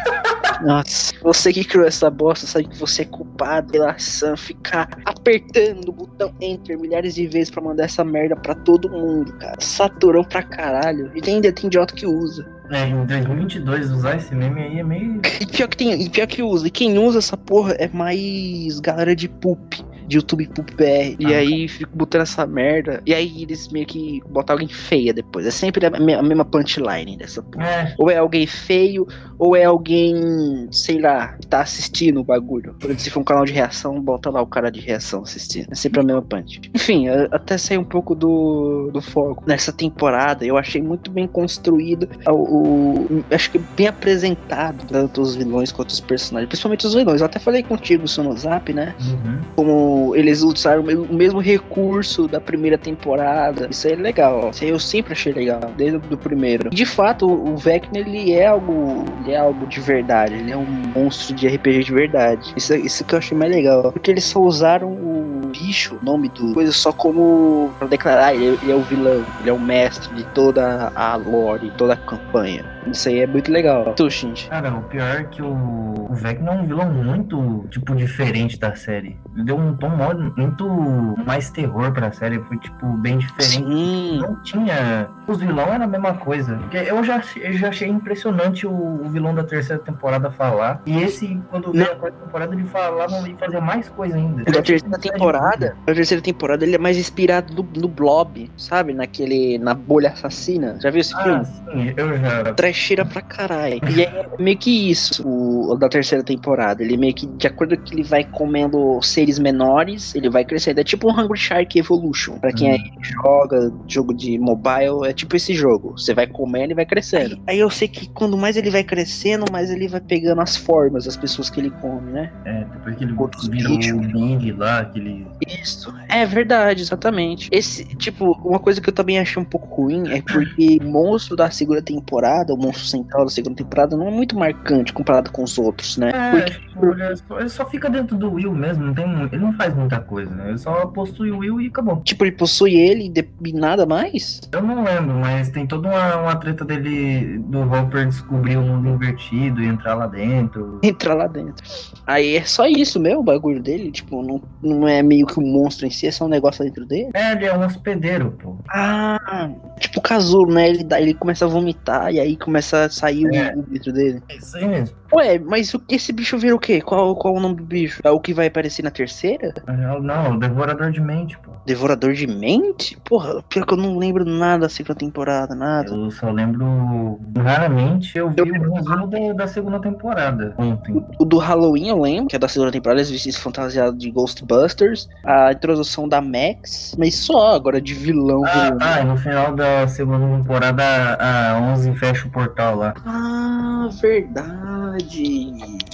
Nossa, 0.62 1.14
você 1.22 1.52
que 1.52 1.62
criou 1.62 1.86
essa 1.86 2.10
bosta 2.10 2.44
sabe 2.44 2.66
que 2.68 2.76
você 2.78 3.02
é 3.02 3.04
culpado 3.04 3.70
pela 3.70 3.96
Sam 3.96 4.36
ficar 4.36 4.88
apertando 5.04 5.88
o 5.90 5.92
botão 5.92 6.34
Enter 6.40 6.76
milhares 6.76 7.14
de 7.14 7.28
vezes 7.28 7.48
pra 7.48 7.62
mandar 7.62 7.84
essa 7.84 8.02
merda 8.04 8.34
pra 8.34 8.56
todo 8.56 8.90
mundo, 8.90 9.32
cara. 9.34 9.54
Saturou 9.60 10.24
pra 10.24 10.42
caralho. 10.42 11.12
E 11.14 11.30
ainda 11.30 11.52
tem 11.52 11.66
idiota 11.66 11.94
que 11.94 12.06
usa. 12.06 12.44
É, 12.70 12.86
em 12.88 13.06
2022 13.06 13.92
usar 13.92 14.16
esse 14.16 14.34
meme 14.34 14.60
aí 14.60 14.78
é 14.80 14.82
meio. 14.82 15.20
E 15.40 15.46
pior 15.46 15.68
que 15.68 15.76
tem, 15.76 16.02
e 16.02 16.10
pior 16.10 16.26
que 16.26 16.42
usa. 16.42 16.66
E 16.66 16.70
quem 16.70 16.98
usa 16.98 17.18
essa 17.18 17.36
porra 17.36 17.74
é 17.78 17.88
mais 17.88 18.80
galera 18.80 19.14
de 19.14 19.28
poop. 19.28 19.84
De 20.08 20.16
YouTube 20.16 20.48
Poop 20.48 20.74
BR. 20.74 21.16
E 21.18 21.26
Ah. 21.26 21.38
aí 21.38 21.68
fico 21.68 21.90
botando 21.96 22.22
essa 22.22 22.46
merda. 22.46 23.02
E 23.06 23.14
aí 23.14 23.42
eles 23.42 23.68
meio 23.68 23.86
que 23.86 24.20
botam 24.28 24.54
alguém 24.54 24.68
feia 24.68 25.12
depois. 25.12 25.46
É 25.46 25.50
sempre 25.50 25.84
a, 25.86 25.90
me- 25.90 26.14
a 26.14 26.22
mesma 26.22 26.44
punchline 26.44 27.16
dessa 27.16 27.42
porra. 27.42 27.66
É, 27.66 27.94
Ou 27.98 28.10
é 28.10 28.16
alguém 28.16 28.46
feio, 28.46 29.06
ou 29.38 29.54
é 29.54 29.64
alguém, 29.64 30.66
sei 30.72 31.00
lá, 31.00 31.28
que 31.40 31.46
tá 31.46 31.60
assistindo 31.60 32.20
o 32.20 32.24
bagulho. 32.24 32.74
Por 32.80 32.86
exemplo, 32.86 33.02
se 33.04 33.10
for 33.10 33.20
um 33.20 33.24
canal 33.24 33.44
de 33.44 33.52
reação, 33.52 34.00
bota 34.00 34.30
lá 34.30 34.40
o 34.42 34.46
cara 34.46 34.70
de 34.70 34.80
reação 34.80 35.22
assistindo. 35.22 35.66
É 35.70 35.74
sempre 35.74 36.00
a 36.00 36.02
mesma 36.02 36.22
punch. 36.22 36.60
Enfim, 36.74 37.08
até 37.08 37.58
sair 37.58 37.78
um 37.78 37.84
pouco 37.84 38.14
do, 38.14 38.90
do 38.92 39.00
foco. 39.02 39.44
Nessa 39.46 39.72
temporada, 39.72 40.44
eu 40.44 40.56
achei 40.56 40.80
muito 40.82 41.10
bem 41.10 41.26
construído. 41.28 42.08
O, 42.26 42.32
o- 42.32 43.24
acho 43.30 43.50
que 43.50 43.58
bem 43.58 43.86
apresentado, 43.88 44.84
tanto 44.86 45.20
os 45.20 45.34
vilões 45.36 45.70
quanto 45.70 45.90
os 45.90 46.00
personagens. 46.00 46.48
Principalmente 46.48 46.86
os 46.86 46.94
vilões. 46.94 47.20
Eu 47.20 47.26
até 47.26 47.38
falei 47.38 47.62
contigo 47.62 48.04
isso 48.04 48.22
no 48.22 48.36
zap, 48.36 48.72
né? 48.72 48.94
uhum. 49.00 49.40
como 49.56 49.97
eles 50.14 50.42
usaram 50.42 50.82
o 50.82 50.86
me- 50.86 50.94
o 50.94 51.12
mesmo 51.12 51.40
recurso 51.40 52.26
da 52.28 52.40
primeira 52.40 52.76
temporada. 52.78 53.68
Isso 53.70 53.88
é 53.88 53.94
legal. 53.94 54.50
Isso 54.50 54.64
eu 54.64 54.78
sempre 54.78 55.12
achei 55.12 55.32
legal, 55.32 55.60
desde 55.76 55.96
o 55.96 56.16
primeiro. 56.16 56.70
De 56.70 56.84
fato, 56.86 57.26
o 57.26 57.56
Vecna 57.56 57.98
ele 57.98 58.32
é 58.32 58.46
algo, 58.46 59.04
ele 59.22 59.32
é 59.32 59.36
algo 59.38 59.66
de 59.66 59.80
verdade. 59.80 60.34
Ele 60.34 60.50
é 60.52 60.56
um 60.56 60.66
monstro 60.94 61.34
de 61.34 61.46
RPG 61.46 61.84
de 61.84 61.92
verdade. 61.92 62.52
Isso, 62.56 62.74
isso 62.74 63.04
que 63.04 63.14
eu 63.14 63.18
achei 63.18 63.36
mais 63.36 63.50
legal, 63.52 63.92
porque 63.92 64.10
eles 64.10 64.24
só 64.24 64.40
usaram 64.40 64.88
o 64.92 65.40
bicho, 65.52 65.98
o 66.00 66.04
nome 66.04 66.28
do 66.28 66.52
coisa 66.52 66.72
só 66.72 66.92
como 66.92 67.70
para 67.78 67.88
declarar 67.88 68.34
ele, 68.34 68.58
ele 68.62 68.72
é 68.72 68.74
o 68.74 68.82
vilão, 68.82 69.24
ele 69.40 69.48
é 69.50 69.52
o 69.52 69.58
mestre 69.60 70.14
de 70.14 70.24
toda 70.34 70.92
a 70.94 71.16
lore, 71.16 71.72
toda 71.76 71.94
a 71.94 71.96
campanha. 71.96 72.64
Isso 72.90 73.08
aí 73.08 73.20
é 73.20 73.26
muito 73.26 73.50
legal. 73.52 73.92
Tu, 73.94 74.10
Shinji. 74.10 74.48
Cara, 74.48 74.72
o 74.74 74.82
pior 74.82 75.16
é 75.20 75.24
que 75.24 75.42
o, 75.42 75.48
o 75.48 76.14
Vecna 76.14 76.50
é 76.52 76.54
um 76.54 76.66
vilão 76.66 76.90
muito, 76.92 77.66
tipo, 77.70 77.94
diferente 77.94 78.58
da 78.58 78.74
série. 78.74 79.16
Ele 79.34 79.44
deu 79.44 79.56
um 79.56 79.74
tom 79.76 79.90
muito 80.36 81.14
mais 81.26 81.50
terror 81.50 81.92
pra 81.92 82.10
série. 82.12 82.38
Foi, 82.40 82.56
tipo, 82.58 82.86
bem 82.98 83.18
diferente. 83.18 83.52
Sim. 83.66 84.18
Não 84.20 84.42
tinha. 84.42 85.08
Os 85.26 85.38
vilões 85.38 85.68
eram 85.68 85.84
a 85.84 85.88
mesma 85.88 86.14
coisa. 86.14 86.56
Porque 86.56 86.76
eu 86.78 87.02
já, 87.04 87.22
eu 87.36 87.52
já 87.52 87.68
achei 87.68 87.88
impressionante 87.88 88.66
o, 88.66 88.70
o 88.72 89.08
vilão 89.08 89.34
da 89.34 89.44
terceira 89.44 89.80
temporada 89.82 90.30
falar. 90.30 90.80
E 90.86 90.98
esse, 91.02 91.40
quando 91.50 91.72
veio 91.72 91.92
a 91.92 91.96
quarta 91.96 92.18
temporada, 92.24 92.54
ele 92.54 92.64
falava 92.64 93.28
e 93.28 93.34
fazia 93.36 93.60
mais 93.60 93.88
coisa 93.90 94.16
ainda. 94.16 94.44
Da 94.44 94.62
terceira 94.62 94.98
temporada, 94.98 95.76
a 95.86 95.92
terceira 95.94 96.22
temporada 96.22 96.64
ele 96.64 96.74
é 96.74 96.78
mais 96.78 96.96
inspirado 96.96 97.52
no, 97.54 97.68
no 97.80 97.88
Blob, 97.88 98.50
sabe? 98.56 98.94
Naquele. 98.94 99.58
Na 99.58 99.74
bolha 99.74 100.10
assassina. 100.10 100.76
Já 100.80 100.90
viu 100.90 101.00
esse 101.00 101.14
Ah, 101.14 101.22
filme? 101.22 101.44
sim, 101.44 101.94
eu 101.96 102.16
já. 102.18 102.52
Trecheira 102.78 103.04
pra 103.04 103.20
caralho. 103.20 103.80
E 103.96 104.02
é 104.02 104.24
meio 104.38 104.56
que 104.56 104.90
isso, 104.90 105.26
o, 105.26 105.72
o 105.72 105.76
da 105.76 105.88
terceira 105.88 106.22
temporada. 106.22 106.82
Ele 106.82 106.96
meio 106.96 107.14
que, 107.14 107.26
de 107.26 107.46
acordo 107.46 107.76
com 107.76 107.82
que 107.82 107.94
ele 107.94 108.02
vai 108.04 108.24
comendo 108.24 109.00
seres 109.02 109.38
menores, 109.38 110.14
ele 110.14 110.30
vai 110.30 110.44
crescendo. 110.44 110.80
É 110.80 110.84
tipo 110.84 111.10
um 111.10 111.20
Hungry 111.20 111.38
Shark 111.38 111.78
Evolution. 111.78 112.38
Pra 112.38 112.52
quem 112.52 112.68
Hum. 112.68 112.72
aí 112.72 112.80
joga 113.00 113.72
jogo 113.86 114.12
de 114.14 114.38
mobile, 114.38 115.06
é 115.06 115.12
tipo 115.12 115.34
esse 115.36 115.54
jogo. 115.54 115.92
Você 115.96 116.12
vai 116.14 116.26
comendo 116.26 116.72
e 116.72 116.74
vai 116.74 116.84
crescendo. 116.86 117.36
Aí, 117.46 117.54
aí 117.54 117.58
eu 117.58 117.70
sei 117.70 117.88
que 117.88 118.08
quando 118.10 118.36
mais 118.36 118.56
ele 118.56 118.70
vai 118.70 118.84
crescendo, 118.84 119.44
mais 119.50 119.70
ele 119.70 119.88
vai 119.88 120.00
pegando 120.00 120.40
as 120.40 120.56
formas 120.56 121.04
das 121.06 121.16
pessoas 121.16 121.48
que 121.50 121.60
ele 121.60 121.70
come, 121.70 122.12
né? 122.12 122.30
É, 122.44 122.64
depois 122.64 122.96
que 122.96 123.04
ele 123.04 123.14
Outros 123.18 123.48
bichos. 123.48 123.90
o 123.90 123.98
Big 124.00 124.52
lá, 124.52 124.80
aquele. 124.80 125.26
Isso. 125.48 125.92
É 126.08 126.24
verdade, 126.24 126.82
exatamente. 126.82 127.48
Esse, 127.50 127.84
tipo, 127.96 128.32
uma 128.44 128.58
coisa 128.60 128.80
que 128.80 128.88
eu 128.88 128.94
também 128.94 129.18
achei 129.18 129.40
um 129.42 129.44
pouco 129.44 129.82
ruim 129.82 130.10
é 130.12 130.22
porque 130.22 130.78
o 130.80 130.84
monstro 130.88 131.34
da 131.36 131.50
segunda 131.50 131.82
temporada, 131.82 132.54
o 132.54 132.56
monstro 132.68 132.86
central 132.86 133.24
da 133.24 133.30
segunda 133.30 133.56
temporada, 133.56 133.96
não 133.96 134.08
é 134.08 134.10
muito 134.10 134.38
marcante 134.38 134.92
comparado 134.92 135.30
com 135.30 135.42
os 135.42 135.58
outros, 135.58 135.96
né? 135.96 136.10
É, 136.14 136.30
Porque 136.30 136.50
tipo, 136.50 136.86
ele, 136.86 137.16
só, 137.16 137.40
ele 137.40 137.48
só 137.48 137.66
fica 137.66 137.90
dentro 137.90 138.16
do 138.16 138.32
Will 138.32 138.54
mesmo, 138.54 138.84
não 138.84 138.94
tem, 138.94 139.04
ele 139.32 139.38
não 139.38 139.52
faz 139.54 139.74
muita 139.74 140.00
coisa, 140.00 140.34
né? 140.34 140.50
Ele 140.50 140.58
só 140.58 140.86
possui 140.86 141.30
o 141.30 141.38
Will 141.38 141.60
e 141.60 141.66
acabou. 141.68 142.00
Tipo, 142.04 142.24
ele 142.24 142.32
possui 142.32 142.76
ele 142.76 143.04
e 143.04 143.28
e 143.44 143.52
nada 143.52 143.86
mais? 143.86 144.40
Eu 144.52 144.62
não 144.62 144.82
lembro, 144.82 145.14
mas 145.14 145.50
tem 145.50 145.66
toda 145.66 145.88
uma, 145.88 146.16
uma 146.16 146.36
treta 146.36 146.64
dele, 146.64 147.38
do 147.38 147.60
Hopper 147.60 148.06
descobrir 148.06 148.56
o 148.56 148.62
mundo 148.62 148.88
invertido 148.88 149.62
e 149.62 149.66
entrar 149.66 149.94
lá 149.94 150.06
dentro. 150.06 150.80
Entrar 150.82 151.14
lá 151.14 151.26
dentro. 151.26 151.64
Aí 152.06 152.36
é 152.36 152.44
só 152.44 152.66
isso 152.66 152.98
mesmo, 152.98 153.20
o 153.20 153.24
bagulho 153.24 153.62
dele. 153.62 153.90
Tipo, 153.90 154.22
não, 154.22 154.42
não 154.62 154.88
é 154.88 155.02
meio 155.02 155.26
que 155.26 155.38
um 155.38 155.46
monstro 155.46 155.86
em 155.86 155.90
si, 155.90 156.06
é 156.06 156.10
só 156.10 156.24
um 156.24 156.28
negócio 156.28 156.64
dentro 156.64 156.86
dele. 156.86 157.10
É, 157.14 157.32
ele 157.32 157.46
é 157.46 157.56
um 157.56 157.64
hospedeiro, 157.64 158.32
pô. 158.42 158.56
Ah, 158.70 159.50
tipo 159.78 159.98
o 159.98 160.02
Casulo, 160.02 160.52
né? 160.52 160.68
Ele, 160.68 160.84
dá, 160.84 161.00
ele 161.00 161.14
começa 161.14 161.44
a 161.44 161.48
vomitar 161.48 162.12
e 162.12 162.20
aí 162.20 162.36
começa 162.48 162.84
a 162.86 162.90
sair 162.90 163.26
É. 163.34 163.54
o 163.54 163.62
dentro 163.62 163.92
dele. 163.92 164.22
É 164.28 164.36
isso 164.36 164.56
aí 164.56 164.66
mesmo. 164.66 164.96
Ué, 165.12 165.38
mas 165.38 165.72
o- 165.74 165.82
esse 165.88 166.12
bicho 166.12 166.36
vira 166.38 166.54
o 166.54 166.58
quê? 166.58 166.80
Qual, 166.80 167.14
qual 167.16 167.34
o 167.34 167.40
nome 167.40 167.56
do 167.56 167.62
bicho? 167.64 168.00
É 168.04 168.10
o 168.10 168.20
que 168.20 168.34
vai 168.34 168.46
aparecer 168.48 168.82
na 168.82 168.90
terceira? 168.90 169.54
Não, 169.66 170.00
Não, 170.00 170.34
o 170.34 170.38
devorador 170.38 170.90
de 170.90 171.00
mente, 171.00 171.36
pô. 171.38 171.50
Devorador 171.64 172.12
de 172.14 172.26
mente? 172.26 172.96
Porra, 173.04 173.42
pior 173.48 173.66
que 173.66 173.72
eu 173.74 173.76
não 173.78 173.98
lembro 173.98 174.24
nada 174.24 174.62
da 174.62 174.68
segunda 174.68 174.98
temporada, 174.98 175.54
nada. 175.54 175.94
Eu 175.94 176.10
só 176.10 176.30
lembro. 176.30 177.18
Raramente 177.36 178.16
eu 178.18 178.30
vi 178.30 178.42
o 178.42 178.74
resumo 178.74 179.06
da, 179.06 179.32
da 179.34 179.46
segunda 179.46 179.80
temporada 179.80 180.54
ontem. 180.58 181.02
O 181.18 181.24
do 181.24 181.38
Halloween 181.38 181.88
eu 181.88 182.00
lembro, 182.00 182.28
que 182.28 182.36
é 182.36 182.38
da 182.38 182.48
segunda 182.48 182.70
temporada, 182.72 183.00
eles 183.00 183.10
vestidos 183.10 183.38
fantasiados 183.38 183.98
de 183.98 184.10
Ghostbusters. 184.10 185.08
A 185.24 185.52
introdução 185.52 186.08
da 186.08 186.20
Max, 186.20 186.94
mas 186.98 187.14
só 187.16 187.54
agora 187.54 187.80
de 187.80 187.94
vilão. 187.94 188.42
Ah, 188.46 188.64
vilão. 188.64 188.78
tá, 188.78 189.00
e 189.00 189.04
no 189.04 189.16
final 189.16 189.54
da 189.54 189.86
segunda 189.88 190.26
temporada 190.36 190.82
a 191.20 191.58
11 191.72 191.94
fecha 191.96 192.26
o 192.26 192.30
portal 192.30 192.76
lá. 192.76 192.94
Ah, 193.04 193.88
verdade. 194.00 194.48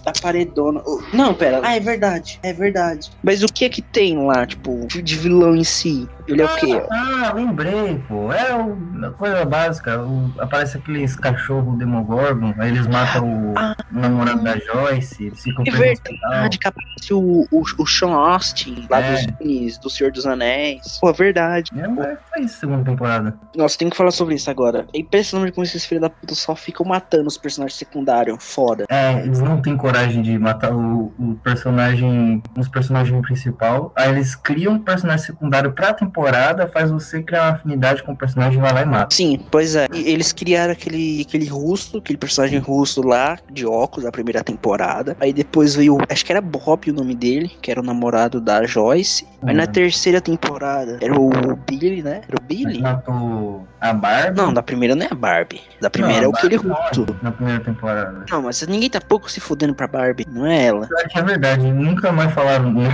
Da 0.04 0.12
paredona. 0.20 0.82
Não, 1.12 1.34
pera. 1.34 1.60
Ah, 1.62 1.76
é 1.76 1.80
verdade. 1.80 2.38
É 2.42 2.52
verdade. 2.52 3.10
Mas 3.22 3.42
o 3.42 3.46
que 3.46 3.64
é 3.64 3.68
que 3.68 3.80
tem 3.82 4.18
lá, 4.26 4.46
tipo, 4.46 4.86
de 4.86 5.16
vilão 5.16 5.54
em 5.56 5.64
si? 5.64 6.08
Ele 6.26 6.40
é 6.40 6.46
o 6.46 6.56
quê? 6.56 6.82
Ah, 6.90 7.32
lembrei, 7.34 8.02
pô. 8.08 8.32
É 8.32 8.54
uma 8.54 9.10
coisa 9.12 9.44
básica. 9.44 10.00
o- 10.02 10.32
aparece 10.38 10.76
aqueles 10.78 11.14
cachorros 11.16 11.76
Demogorgon, 11.78 12.54
aí 12.58 12.70
eles 12.70 12.86
matam 12.86 13.52
o 13.52 13.54
Ah. 13.56 13.76
namorado 13.90 14.42
da 14.42 14.56
Joyce, 14.58 15.26
eles 15.26 15.42
ficam 15.42 15.64
É 15.66 15.70
verdade, 15.70 16.58
que 16.58 16.66
aparece 16.68 17.12
o, 17.14 17.46
o, 17.50 17.62
o 17.78 17.86
Sean 17.86 18.12
Austin, 18.12 18.86
lá 18.90 19.00
É. 19.00 19.26
dos 19.26 19.78
do 19.78 19.90
Senhor 19.90 20.10
dos 20.12 20.26
Anéis. 20.26 20.98
Pô, 21.00 21.10
é 21.10 21.12
verdade. 21.12 21.70
É, 21.76 21.86
mas 21.86 22.18
foi 22.32 22.42
isso, 22.44 22.58
segunda 22.60 22.84
temporada. 22.84 23.38
Nossa, 23.54 23.76
tem 23.78 23.90
que 23.90 23.96
falar 23.96 24.10
sobre 24.10 24.34
isso 24.34 24.50
agora. 24.50 24.86
É 24.94 24.98
impressionante 24.98 25.52
como 25.52 25.64
esses 25.64 25.84
filhos 25.84 26.02
da 26.02 26.10
puta 26.10 26.34
só 26.34 26.54
ficam 26.56 26.86
matando 26.86 27.28
os 27.28 27.36
personagens 27.36 27.78
secundários. 27.78 28.36
Foda. 28.40 28.84
É, 28.94 29.20
eles 29.24 29.40
não 29.40 29.60
têm 29.60 29.76
coragem 29.76 30.22
de 30.22 30.38
matar 30.38 30.72
o, 30.72 31.12
o 31.18 31.34
personagem, 31.42 32.42
os 32.56 32.68
personagens 32.68 33.20
principal. 33.26 33.92
Aí 33.96 34.10
eles 34.10 34.34
criam 34.36 34.74
um 34.74 34.78
personagem 34.78 35.24
secundário 35.26 35.72
pra 35.72 35.92
temporada, 35.92 36.68
faz 36.68 36.90
você 36.90 37.22
criar 37.22 37.42
uma 37.42 37.50
afinidade 37.56 38.02
com 38.02 38.12
o 38.12 38.16
personagem, 38.16 38.60
vai 38.60 38.72
lá 38.72 38.82
e 38.82 38.86
mata. 38.86 39.14
Sim, 39.14 39.40
pois 39.50 39.74
é. 39.74 39.86
E 39.92 40.10
eles 40.10 40.32
criaram 40.32 40.72
aquele, 40.72 41.22
aquele 41.26 41.46
russo, 41.46 41.98
aquele 41.98 42.18
personagem 42.18 42.58
russo 42.58 43.02
lá, 43.02 43.36
de 43.50 43.66
óculos, 43.66 44.04
da 44.04 44.12
primeira 44.12 44.42
temporada. 44.44 45.16
Aí 45.20 45.32
depois 45.32 45.74
veio, 45.74 45.98
acho 46.08 46.24
que 46.24 46.32
era 46.32 46.40
Bob 46.40 46.90
o 46.90 46.94
nome 46.94 47.14
dele, 47.14 47.50
que 47.60 47.70
era 47.70 47.80
o 47.80 47.84
namorado 47.84 48.40
da 48.40 48.64
Joyce. 48.64 49.26
Aí 49.46 49.54
na 49.54 49.64
Uhum. 49.64 49.72
terceira 49.72 50.20
temporada 50.20 50.98
era 51.02 51.14
o 51.18 51.30
Billy, 51.68 52.02
né? 52.02 52.22
Era 52.28 52.36
o 52.40 52.42
Billy? 52.42 52.80
Matou 52.80 53.66
a 53.80 53.92
Barbie. 53.92 54.36
Não, 54.40 54.52
da 54.54 54.62
primeira 54.62 54.94
não 54.94 55.04
é 55.04 55.08
a 55.10 55.14
Barbie. 55.14 55.60
Da 55.80 55.90
primeira 55.90 56.22
Não, 56.22 56.24
é 56.26 56.28
o 56.28 56.36
aquele 56.36 56.56
russo. 56.56 56.68
morre 57.00 57.16
Na 57.22 57.30
primeira 57.32 57.60
temporada. 57.60 58.24
Não, 58.30 58.42
mas 58.42 58.66
ninguém 58.66 58.83
tá 58.90 59.00
pouco 59.00 59.30
se 59.30 59.40
fudendo 59.40 59.74
pra 59.74 59.86
Barbie, 59.86 60.26
não 60.30 60.46
é 60.46 60.64
ela. 60.66 60.88
É 61.14 61.22
verdade, 61.22 61.70
nunca 61.70 62.12
mais 62.12 62.32
falaram 62.32 62.72
dele. 62.74 62.88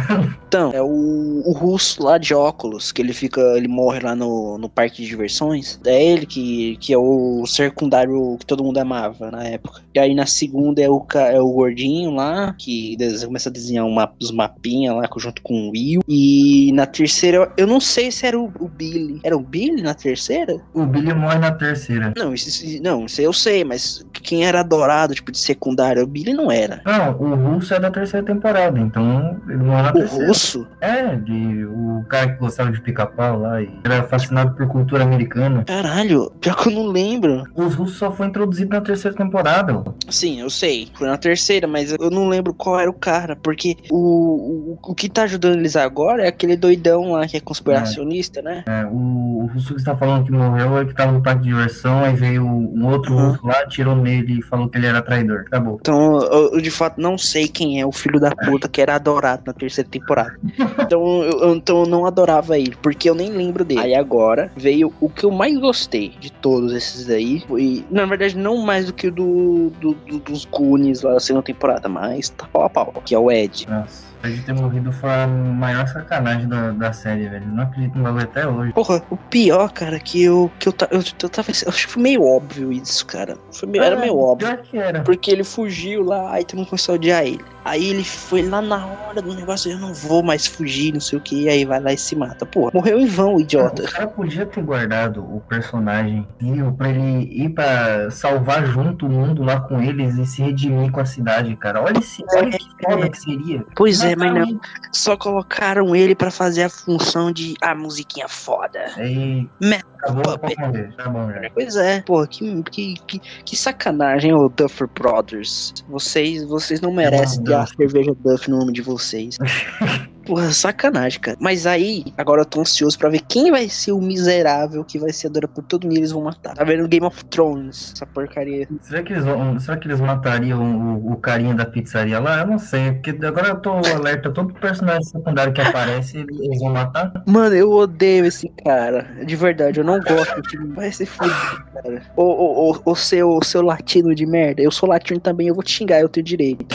Então, 0.48 0.70
é 0.74 0.82
o, 0.82 1.42
o 1.44 1.52
russo 1.52 2.02
lá 2.02 2.18
de 2.18 2.34
óculos, 2.34 2.90
que 2.92 3.00
ele 3.00 3.12
fica, 3.12 3.40
ele 3.56 3.68
morre 3.68 4.00
lá 4.00 4.14
no, 4.16 4.58
no 4.58 4.68
parque 4.68 5.02
de 5.02 5.08
diversões. 5.08 5.78
É 5.86 6.02
ele 6.02 6.26
que, 6.26 6.76
que 6.80 6.92
é 6.92 6.98
o 6.98 7.44
secundário 7.46 8.36
que 8.38 8.46
todo 8.46 8.64
mundo 8.64 8.78
amava 8.78 9.30
na 9.30 9.44
época. 9.44 9.82
E 9.94 9.98
aí 9.98 10.14
na 10.14 10.26
segunda 10.26 10.80
é 10.82 10.88
o, 10.88 11.04
é 11.14 11.40
o 11.40 11.50
gordinho 11.52 12.10
lá, 12.12 12.54
que 12.58 12.96
começa 13.24 13.48
a 13.48 13.52
desenhar 13.52 13.84
um 13.84 13.92
mapa, 13.92 14.14
os 14.20 14.30
mapinhas 14.30 14.94
lá 14.96 15.08
junto 15.16 15.42
com 15.42 15.68
o 15.68 15.70
Will. 15.70 16.00
E 16.08 16.72
na 16.72 16.86
terceira, 16.86 17.50
eu- 17.56 17.66
não 17.66 17.80
sei 17.80 18.10
se 18.10 18.26
era 18.26 18.38
o, 18.38 18.50
o 18.58 18.68
Billy. 18.68 19.20
Era 19.22 19.36
o 19.36 19.40
Billy 19.40 19.82
na 19.82 19.94
terceira? 19.94 20.56
O 20.74 20.84
Billy 20.84 21.14
morre 21.14 21.38
na 21.38 21.52
terceira. 21.52 22.12
Não, 22.16 22.34
isso, 22.34 22.48
isso- 22.48 22.82
não, 22.82 23.06
isso 23.06 23.20
eu 23.20 23.32
sei, 23.32 23.62
mas 23.64 24.04
quem 24.12 24.44
era 24.44 24.60
adorado, 24.60 25.14
tipo, 25.14 25.30
de 25.30 25.38
secundário, 25.38 25.79
o 26.02 26.06
Billy 26.06 26.32
não 26.32 26.50
era. 26.50 26.80
Não, 26.84 27.12
o 27.18 27.34
russo 27.34 27.74
é 27.74 27.80
da 27.80 27.90
terceira 27.90 28.24
temporada, 28.24 28.78
então 28.78 29.40
ele 29.48 29.58
morre 29.58 29.82
na 29.82 29.90
O 29.90 29.92
terceira. 29.94 30.26
russo? 30.26 30.66
É, 30.80 31.16
de, 31.16 31.64
o 31.66 32.04
cara 32.08 32.32
que 32.32 32.38
gostava 32.38 32.70
de 32.70 32.80
pica-pau 32.80 33.38
lá 33.40 33.60
e 33.62 33.70
era 33.84 34.02
fascinado 34.04 34.54
por 34.56 34.66
cultura 34.68 35.04
americana. 35.04 35.64
Caralho, 35.64 36.30
pior 36.40 36.56
que 36.56 36.68
eu 36.68 36.72
não 36.72 36.86
lembro. 36.86 37.44
Os 37.54 37.74
russos 37.74 37.98
só 37.98 38.10
foi 38.12 38.26
introduzido 38.26 38.70
na 38.74 38.80
terceira 38.80 39.16
temporada. 39.16 39.82
Sim, 40.08 40.40
eu 40.40 40.50
sei. 40.50 40.88
Foi 40.94 41.06
na 41.08 41.16
terceira, 41.16 41.66
mas 41.66 41.92
eu 41.98 42.10
não 42.10 42.28
lembro 42.28 42.52
qual 42.54 42.78
era 42.78 42.90
o 42.90 42.94
cara. 42.94 43.36
Porque 43.36 43.76
o, 43.90 44.74
o, 44.74 44.78
o 44.82 44.94
que 44.94 45.08
tá 45.08 45.22
ajudando 45.22 45.58
eles 45.58 45.76
agora 45.76 46.24
é 46.24 46.28
aquele 46.28 46.56
doidão 46.56 47.12
lá 47.12 47.26
que 47.26 47.36
é 47.36 47.40
conspiracionista, 47.40 48.42
né? 48.42 48.64
É, 48.66 48.84
o, 48.86 49.44
o 49.44 49.46
russo 49.52 49.74
que 49.74 49.80
está 49.80 49.96
falando 49.96 50.24
que 50.24 50.32
morreu 50.32 50.78
é 50.78 50.84
que 50.84 50.94
tava 50.94 51.12
no 51.12 51.22
parque 51.22 51.42
de 51.42 51.48
diversão, 51.48 52.02
aí 52.04 52.14
veio 52.14 52.44
um 52.44 52.86
outro 52.86 53.10
Uhum. 53.10 53.30
russo 53.30 53.46
lá, 53.46 53.60
atirou 53.60 53.96
nele 53.96 54.38
e 54.38 54.42
falou 54.42 54.68
que 54.68 54.78
ele 54.78 54.86
era 54.86 55.02
traidor. 55.02 55.44
Acabou. 55.60 55.78
Então 55.80 56.20
eu, 56.22 56.50
eu, 56.54 56.60
de 56.60 56.70
fato 56.70 57.00
não 57.00 57.16
sei 57.18 57.46
quem 57.48 57.80
é 57.80 57.86
o 57.86 57.92
filho 57.92 58.18
da 58.20 58.30
puta 58.34 58.68
que 58.68 58.80
era 58.80 58.94
adorado 58.94 59.42
na 59.46 59.52
terceira 59.52 59.88
temporada. 59.88 60.32
Então 60.80 61.22
eu, 61.22 61.54
então 61.54 61.80
eu 61.82 61.86
não 61.86 62.04
adorava 62.06 62.58
ele, 62.58 62.74
porque 62.82 63.08
eu 63.08 63.14
nem 63.14 63.30
lembro 63.30 63.64
dele. 63.64 63.80
Aí 63.80 63.94
agora 63.94 64.50
veio 64.56 64.92
o 65.00 65.08
que 65.08 65.24
eu 65.24 65.30
mais 65.30 65.56
gostei 65.58 66.08
de 66.18 66.32
todos 66.32 66.72
esses 66.72 67.06
daí. 67.06 67.44
Foi, 67.46 67.86
na 67.90 68.04
verdade, 68.06 68.36
não 68.36 68.56
mais 68.56 68.86
do 68.86 68.92
que 68.92 69.06
o 69.08 69.12
do, 69.12 69.70
do- 69.78 69.94
do- 70.06 70.20
dos 70.20 70.44
Goonies 70.46 71.02
lá 71.02 71.12
da 71.12 71.20
segunda 71.20 71.44
temporada, 71.44 71.88
mas 71.88 72.30
tá 72.30 72.48
pau 72.52 72.64
a 72.64 72.68
pau, 72.70 72.92
que 73.04 73.14
é 73.14 73.18
o 73.18 73.30
Ed. 73.30 73.66
Nossa, 73.68 74.09
de 74.28 74.42
ter 74.42 74.52
morrido 74.52 74.92
foi 74.92 75.10
a 75.10 75.26
maior 75.26 75.86
sacanagem 75.88 76.46
da, 76.48 76.70
da 76.72 76.92
série, 76.92 77.28
velho. 77.28 77.46
Não 77.46 77.64
acredito 77.64 77.96
no 77.96 78.04
bagulho 78.04 78.24
até 78.24 78.46
hoje. 78.46 78.72
Porra, 78.72 79.02
o 79.10 79.16
pior, 79.16 79.72
cara, 79.72 79.98
que 79.98 80.22
eu 80.22 80.50
que 80.58 80.68
eu, 80.68 80.74
eu, 80.90 81.02
eu 81.22 81.28
tava. 81.28 81.50
Eu 81.50 81.68
acho 81.68 81.86
que 81.86 81.92
foi 81.92 82.02
meio 82.02 82.22
óbvio 82.24 82.72
isso, 82.72 83.06
cara. 83.06 83.36
Foi 83.52 83.68
meio, 83.68 83.82
era 83.82 83.96
É, 83.96 84.00
meio 84.00 84.16
óbvio. 84.18 84.48
Pior 84.48 84.62
que 84.62 84.76
era. 84.78 85.00
Porque 85.02 85.30
ele 85.30 85.44
fugiu 85.44 86.02
lá, 86.02 86.32
aí 86.34 86.44
todo 86.44 86.58
mundo 86.58 86.68
começou 86.68 86.94
a 86.94 86.96
odiar 86.96 87.24
ele. 87.24 87.44
Aí 87.64 87.88
ele 87.88 88.04
foi 88.04 88.42
lá 88.42 88.60
na 88.62 88.86
hora 88.86 89.20
do 89.20 89.34
negócio, 89.34 89.70
eu 89.70 89.78
não 89.78 89.92
vou 89.92 90.22
mais 90.22 90.46
fugir, 90.46 90.92
não 90.92 91.00
sei 91.00 91.18
o 91.18 91.22
que, 91.22 91.48
aí 91.48 91.64
vai 91.64 91.80
lá 91.80 91.92
e 91.92 91.98
se 91.98 92.16
mata. 92.16 92.46
Pô, 92.46 92.70
morreu 92.72 92.98
em 92.98 93.06
vão, 93.06 93.36
o 93.36 93.40
idiota. 93.40 93.82
O 93.82 93.90
cara 93.90 94.06
podia 94.08 94.46
ter 94.46 94.62
guardado 94.62 95.22
o 95.22 95.40
personagem 95.40 96.26
vivo 96.38 96.72
pra 96.72 96.88
ele 96.88 97.28
ir 97.30 97.50
pra 97.50 98.10
salvar 98.10 98.66
junto 98.66 99.06
o 99.06 99.10
mundo 99.10 99.42
lá 99.42 99.60
com 99.60 99.80
eles 99.82 100.16
e 100.16 100.26
se 100.26 100.42
redimir 100.42 100.90
com 100.90 101.00
a 101.00 101.04
cidade, 101.04 101.54
cara. 101.56 101.82
Olha, 101.82 101.98
esse, 101.98 102.24
olha 102.34 102.50
que 102.50 102.68
foda 102.82 103.08
que 103.08 103.18
seria. 103.18 103.64
Pois 103.76 104.02
é, 104.02 104.16
mas 104.16 104.32
não. 104.32 104.60
Só 104.92 105.16
colocaram 105.16 105.94
ele 105.94 106.14
pra 106.14 106.30
fazer 106.30 106.64
a 106.64 106.70
função 106.70 107.30
de 107.30 107.54
a 107.60 107.74
musiquinha 107.74 108.28
foda. 108.28 108.86
Aí 108.96 109.48
Merda, 109.60 109.86
acabou 109.98 110.38
puppet. 110.38 110.96
Tá 110.96 111.08
bom 111.08 111.30
já. 111.30 111.50
Pois 111.52 111.76
é, 111.76 112.00
pô, 112.02 112.26
que, 112.26 112.62
que, 112.64 112.94
que, 113.06 113.18
que 113.18 113.56
sacanagem, 113.56 114.32
ô 114.32 114.48
Duffer 114.48 114.88
Brothers. 114.88 115.74
Vocês, 115.88 116.44
vocês 116.44 116.80
não 116.80 116.92
merecem 116.92 117.42
a 117.52 117.66
cerveja 117.66 118.14
Duff 118.24 118.50
no 118.50 118.58
nome 118.58 118.72
de 118.72 118.82
vocês. 118.82 119.36
Porra, 120.30 120.52
sacanagem, 120.52 121.18
cara. 121.18 121.36
Mas 121.40 121.66
aí, 121.66 122.04
agora 122.16 122.42
eu 122.42 122.44
tô 122.44 122.60
ansioso 122.60 122.98
pra 122.98 123.08
ver 123.08 123.20
quem 123.26 123.50
vai 123.50 123.68
ser 123.68 123.92
o 123.92 124.00
miserável 124.00 124.84
que 124.84 124.98
vai 124.98 125.12
ser 125.12 125.28
adorado 125.28 125.52
por 125.52 125.64
todo 125.64 125.84
mundo 125.84 125.94
e 125.94 125.98
eles 125.98 126.12
vão 126.12 126.22
matar. 126.22 126.54
Tá 126.54 126.62
vendo 126.62 126.86
Game 126.86 127.04
of 127.04 127.24
Thrones, 127.24 127.92
essa 127.94 128.06
porcaria. 128.06 128.68
Será 128.82 129.02
que 129.02 129.12
eles 129.12 129.24
vão, 129.24 129.58
será 129.58 129.76
que 129.76 129.88
eles 129.88 129.98
matariam 129.98 130.98
o, 130.98 131.12
o 131.12 131.16
carinha 131.16 131.54
da 131.54 131.64
pizzaria 131.64 132.18
lá? 132.20 132.40
Eu 132.40 132.46
não 132.46 132.58
sei, 132.58 132.92
porque 132.92 133.26
agora 133.26 133.48
eu 133.48 133.56
tô 133.56 133.70
alerta, 133.70 134.30
todo 134.30 134.52
personagem 134.54 135.02
secundário 135.02 135.52
que 135.52 135.60
aparece, 135.60 136.18
eles 136.18 136.60
vão 136.60 136.72
matar. 136.72 137.12
Mano, 137.26 137.54
eu 137.54 137.72
odeio 137.72 138.24
esse 138.24 138.48
cara. 138.64 139.08
De 139.24 139.34
verdade, 139.34 139.80
eu 139.80 139.84
não 139.84 139.98
gosto. 140.00 140.42
Vai 140.74 140.92
se 140.92 141.06
fuder, 141.06 141.64
cara. 141.74 142.02
Ô, 142.16 142.22
ô, 142.22 142.70
ô, 142.70 142.82
ô, 142.84 142.94
seu, 142.94 143.40
seu 143.42 143.62
latino 143.62 144.14
de 144.14 144.26
merda. 144.26 144.62
Eu 144.62 144.70
sou 144.70 144.88
latino 144.88 145.18
também, 145.18 145.48
eu 145.48 145.54
vou 145.54 145.64
te 145.64 145.72
xingar, 145.72 146.00
eu 146.00 146.08
tenho 146.08 146.24
direito. 146.24 146.66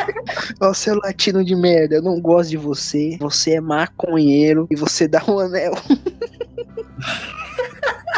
Ô, 0.60 0.74
seu 0.74 0.96
latino 0.96 1.44
de 1.44 1.54
merda, 1.54 1.96
eu 1.96 2.02
não 2.02 2.20
gosto 2.20 2.50
de 2.50 2.56
você. 2.56 3.16
Você 3.20 3.52
é 3.52 3.60
maconheiro 3.60 4.66
e 4.70 4.76
você 4.76 5.06
dá 5.08 5.22
um 5.28 5.38
anel. 5.38 5.72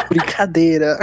Brincadeira. 0.19 0.97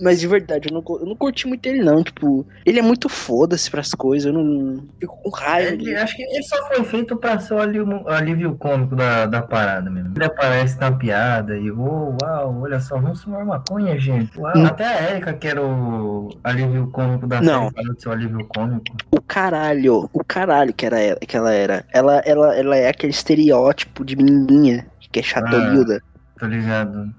Mas 0.00 0.20
de 0.20 0.26
verdade, 0.26 0.68
eu 0.70 0.74
não, 0.74 0.84
eu 0.98 1.06
não 1.06 1.14
curti 1.14 1.46
muito 1.46 1.66
ele, 1.66 1.82
não. 1.82 2.02
Tipo, 2.02 2.46
ele 2.64 2.78
é 2.78 2.82
muito 2.82 3.08
foda-se 3.08 3.70
pras 3.70 3.92
coisas. 3.92 4.26
Eu 4.26 4.32
não. 4.32 4.82
Fico 4.98 5.16
com 5.22 5.30
raiva. 5.30 5.72
Ele, 5.72 5.94
acho 5.94 6.16
que 6.16 6.22
ele 6.22 6.42
só 6.42 6.66
foi 6.68 6.84
feito 6.84 7.16
pra 7.16 7.38
ser 7.38 7.54
o 7.54 7.58
alívio, 7.58 8.08
alívio 8.08 8.56
cômico 8.56 8.96
da, 8.96 9.26
da 9.26 9.42
parada 9.42 9.90
mesmo. 9.90 10.12
Ele 10.16 10.24
aparece 10.24 10.78
na 10.80 10.92
piada 10.92 11.56
e, 11.56 11.70
oh, 11.70 12.16
uau, 12.22 12.62
olha 12.62 12.80
só, 12.80 12.98
vamos 12.98 13.22
fumar 13.22 13.44
maconha, 13.44 13.98
gente. 13.98 14.38
Uau. 14.38 14.52
Hum. 14.56 14.66
Até 14.66 14.84
a 14.84 15.10
Erika, 15.10 15.34
que 15.34 15.48
era 15.48 15.62
o 15.62 16.30
alívio 16.42 16.88
cômico 16.88 17.26
da 17.26 17.40
Não. 17.40 17.70
série, 17.70 17.88
o 18.06 18.10
alívio 18.10 18.46
cômico. 18.46 18.96
O 19.10 19.20
caralho, 19.20 20.08
o 20.12 20.24
caralho 20.24 20.72
que, 20.72 20.86
era 20.86 21.00
ela, 21.00 21.18
que 21.20 21.36
ela 21.36 21.52
era. 21.52 21.84
Ela, 21.92 22.18
ela, 22.24 22.56
ela 22.56 22.76
é 22.76 22.88
aquele 22.88 23.12
estereótipo 23.12 24.04
de 24.04 24.16
menininha 24.16 24.86
que 25.16 25.20
é 25.20 25.22
chatolilda. 25.22 26.02
Tá 26.38 26.46
ligado? 26.46 27.14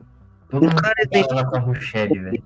Todo 0.49 0.63
mundo 0.63 0.81
cara 0.81 0.95
fala 0.95 1.23
exemplo, 1.23 1.49
com 1.49 1.57
a 1.57 1.59
Rochelle, 1.59 2.19
velho. 2.19 2.43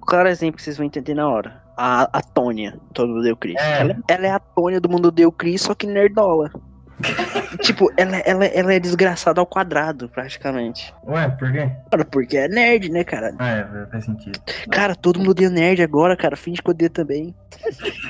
o 0.00 0.06
cara 0.06 0.30
exemplo 0.30 0.56
que 0.56 0.62
vocês 0.62 0.76
vão 0.76 0.86
entender 0.86 1.14
na 1.14 1.28
hora. 1.28 1.62
A, 1.76 2.18
a 2.18 2.22
Tônia, 2.22 2.78
todo 2.92 3.08
mundo 3.08 3.22
deu 3.22 3.36
Cris. 3.36 3.56
É. 3.60 3.80
Ela, 3.80 3.96
ela 4.08 4.26
é 4.26 4.30
a 4.30 4.38
Tônia 4.38 4.80
do 4.80 4.88
mundo 4.88 5.10
deu 5.10 5.32
Cris, 5.32 5.62
só 5.62 5.74
que 5.74 5.86
nerdola. 5.86 6.50
tipo, 7.62 7.92
ela, 7.96 8.16
ela, 8.18 8.44
ela 8.46 8.74
é 8.74 8.78
desgraçada 8.78 9.40
ao 9.40 9.46
quadrado, 9.46 10.08
praticamente. 10.08 10.94
Ué, 11.06 11.28
por 11.28 11.50
quê? 11.50 11.70
Cara, 11.90 12.04
porque 12.04 12.36
é 12.36 12.48
nerd, 12.48 12.88
né, 12.90 13.02
cara? 13.04 13.34
Ah, 13.38 13.48
é, 13.48 13.86
faz 13.90 14.04
sentido. 14.04 14.40
Cara, 14.70 14.94
todo 14.94 15.18
mundo 15.18 15.30
odeia 15.30 15.50
nerd 15.50 15.82
agora, 15.82 16.16
cara. 16.16 16.36
Finge 16.36 16.62
que 16.62 16.70
odeia 16.70 16.90
também. 16.90 17.34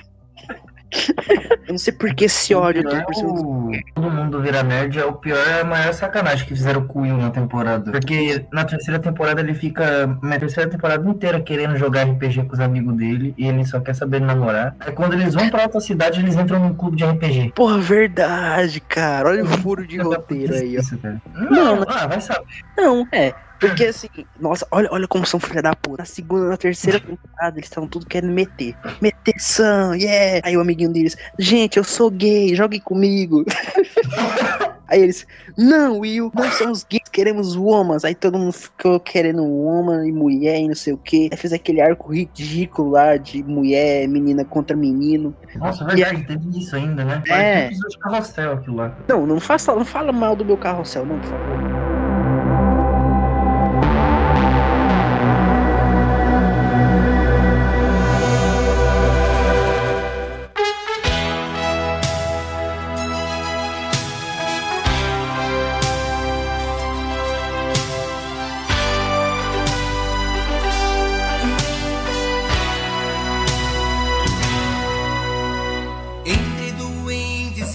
Eu 1.67 1.73
não 1.73 1.79
sei 1.79 1.93
por 1.93 2.15
que 2.15 2.25
esse 2.27 2.55
ódio. 2.55 2.83
O 2.83 2.89
pior 2.89 3.05
todo 3.07 3.25
mundo- 3.27 3.75
é 3.75 3.79
o- 3.79 3.95
Todo 3.95 4.11
mundo 4.11 4.41
vira 4.41 4.63
nerd 4.63 4.99
é 4.99 5.05
o 5.05 5.13
pior, 5.15 5.39
é 5.49 5.61
a 5.61 5.65
maior 5.65 5.93
sacanagem 5.95 6.47
que 6.47 6.55
fizeram 6.55 6.87
com 6.87 7.01
o 7.01 7.03
Will 7.03 7.17
na 7.17 7.31
temporada. 7.31 7.91
Porque 7.91 8.45
na 8.53 8.65
terceira 8.65 8.99
temporada 9.01 9.41
ele 9.41 9.55
fica. 9.55 10.07
Na 10.23 10.39
terceira 10.39 10.69
temporada 10.71 11.09
inteira 11.09 11.41
querendo 11.41 11.77
jogar 11.77 12.03
RPG 12.05 12.45
com 12.45 12.53
os 12.53 12.61
amigos 12.61 12.95
dele 12.97 13.35
e 13.39 13.47
ele 13.47 13.65
só 13.65 13.81
quer 13.81 13.95
saber 13.95 14.21
namorar. 14.21 14.77
Aí 14.81 14.93
quando 14.93 15.15
eles 15.15 15.35
vão 15.35 15.49
pra 15.51 15.63
outra 15.65 15.81
cidade, 15.81 16.21
eles 16.21 16.37
entram 16.37 16.59
num 16.61 16.75
clube 16.75 16.97
de 16.97 17.05
RPG. 17.05 17.53
Porra, 17.55 17.79
verdade, 17.79 18.81
cara. 18.81 19.29
Olha 19.29 19.45
o 19.45 19.47
furo 19.47 19.87
de 19.87 19.99
roteiro 19.99 20.55
aí, 20.55 20.77
ó. 20.77 20.81
Isso, 20.81 20.97
cara. 20.99 21.21
Não, 21.35 21.51
Não, 21.51 21.77
não. 21.77 21.87
ah, 21.89 22.07
vai 22.07 22.21
saber. 22.21 22.45
Não, 22.77 23.07
é. 23.13 23.33
Porque 23.61 23.85
assim, 23.85 24.09
nossa, 24.39 24.67
olha, 24.71 24.89
olha 24.91 25.09
como 25.09 25.27
são 25.27 25.41
filha 25.41 25.63
da 25.63 25.75
puta. 25.75 26.03
Na 26.03 26.05
segunda, 26.05 26.49
na 26.49 26.57
terceira 26.57 27.01
temporada, 27.01 27.57
eles 27.57 27.69
estavam 27.69 27.89
tudo 27.89 28.07
querendo 28.07 28.33
meter. 28.33 28.77
Meteção, 29.01 29.95
yeah! 29.95 30.41
Aí 30.45 30.57
o 30.57 30.61
amiguinho 30.61 30.93
deles, 30.93 31.17
gente, 31.39 31.77
eu 31.77 31.85
sou 31.85 32.11
gay, 32.11 32.55
jogue 32.55 32.81
comigo. 32.81 33.45
Aí 34.87 35.01
eles, 35.01 35.27
não, 35.57 36.01
Will, 36.01 36.31
nós 36.35 36.55
somos 36.55 36.85
gays, 36.85 37.09
queremos 37.11 37.57
womas. 37.57 38.05
Aí 38.05 38.15
todo 38.15 38.39
mundo 38.39 38.53
ficou 38.53 39.01
querendo 39.01 39.43
woman 39.43 40.07
e 40.07 40.13
mulher 40.13 40.61
e 40.61 40.69
não 40.69 40.75
sei 40.75 40.93
o 40.93 40.99
que. 40.99 41.29
Aí 41.33 41.39
fez 41.39 41.53
aquele 41.53 41.81
arco 41.81 42.13
ridículo 42.13 42.91
lá 42.91 43.17
de 43.17 43.43
mulher, 43.43 44.07
menina 44.07 44.45
contra 44.45 44.77
menino. 44.77 45.35
Nossa, 45.57 45.85
verdade, 45.85 46.25
teve 46.25 46.59
isso 46.59 46.77
ainda, 46.77 47.05
né? 47.05 47.23
É. 47.27 47.63
Parece 47.65 47.97
um 47.97 48.01
carrossel 48.01 48.53
aquilo 48.53 48.77
lá. 48.77 48.97
Não, 49.09 49.27
não 49.27 49.41
faça, 49.41 49.75
não 49.75 49.85
fala 49.85 50.13
mal 50.13 50.37
do 50.37 50.45
meu 50.45 50.57
carrossel, 50.57 51.07
não, 51.07 51.19
por 51.19 51.31
favor. 51.31 51.94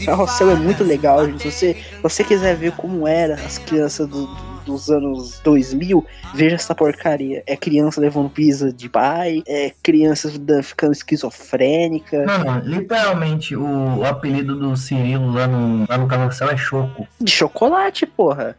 Carrossel 0.09 0.49
é 0.51 0.55
muito 0.55 0.83
legal, 0.83 1.25
gente. 1.25 1.43
Se 1.43 1.51
você, 1.51 1.77
você 2.01 2.23
quiser 2.23 2.55
ver 2.55 2.71
como 2.73 3.07
era 3.07 3.35
as 3.35 3.57
crianças 3.57 4.07
do- 4.07 4.27
dos 4.65 4.91
anos 4.91 5.39
2000, 5.43 6.05
veja 6.35 6.55
essa 6.55 6.75
porcaria. 6.75 7.41
É 7.47 7.55
criança 7.57 7.99
levando 7.99 8.29
pizza 8.29 8.71
de 8.71 8.87
pai, 8.87 9.41
é 9.47 9.71
criança 9.81 10.29
da- 10.37 10.61
ficando 10.61 10.91
esquizofrênica. 10.93 12.23
Mano, 12.25 12.61
literalmente 12.65 13.55
o, 13.55 13.97
o 13.97 14.05
apelido 14.05 14.55
do 14.55 14.75
Cirilo 14.77 15.31
lá 15.31 15.47
no, 15.47 15.85
lá 15.89 15.97
no 15.97 16.07
carrossel 16.07 16.49
é 16.51 16.57
Choco. 16.57 17.07
De 17.19 17.31
chocolate, 17.31 18.05
porra. 18.05 18.55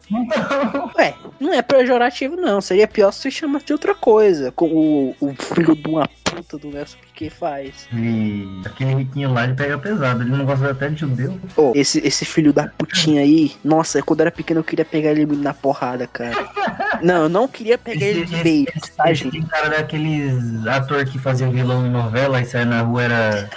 Ué, 0.98 1.14
não 1.38 1.52
é 1.52 1.62
pejorativo, 1.62 2.34
não. 2.36 2.60
Seria 2.60 2.88
pior 2.88 3.12
se 3.12 3.30
chamasse 3.30 3.66
de 3.66 3.72
outra 3.72 3.94
coisa. 3.94 4.50
Como 4.52 5.14
o, 5.20 5.26
o 5.28 5.34
filho 5.54 5.76
de 5.76 5.88
uma 5.88 6.08
puta 6.30 6.58
do 6.58 6.70
Nelson 6.70 6.98
Piquet 6.98 7.30
faz. 7.30 7.88
Ele, 7.92 8.62
aquele 8.64 8.94
riquinho 8.94 9.32
lá, 9.32 9.44
ele 9.44 9.54
pega 9.54 9.78
pesado. 9.78 10.22
Ele 10.22 10.30
não 10.30 10.44
gosta 10.44 10.70
até 10.70 10.88
de 10.88 11.00
judeu. 11.00 11.38
Ô, 11.56 11.72
esse, 11.74 11.98
esse 12.06 12.24
filho 12.24 12.52
da 12.52 12.68
putinha 12.68 13.22
aí, 13.22 13.56
nossa, 13.64 14.00
quando 14.02 14.20
eu 14.20 14.24
era 14.24 14.30
pequeno 14.30 14.60
eu 14.60 14.64
queria 14.64 14.84
pegar 14.84 15.10
ele 15.10 15.26
na 15.36 15.54
porrada, 15.54 16.06
cara. 16.06 16.36
Não, 17.02 17.22
eu 17.22 17.28
não 17.30 17.48
queria 17.48 17.78
pegar 17.78 18.04
ele 18.04 18.26
de 18.26 18.36
beijo, 18.42 18.72
tá, 18.94 19.10
esse, 19.10 19.24
gente? 19.24 19.38
esse 19.38 19.46
cara 19.46 19.70
daqueles 19.70 20.66
ator 20.66 21.02
que 21.06 21.18
fazia 21.18 21.48
vilão 21.48 21.86
em 21.86 21.90
novela 21.90 22.42
e 22.42 22.44
saia 22.44 22.66
na 22.66 22.82
rua 22.82 23.04
era. 23.04 23.48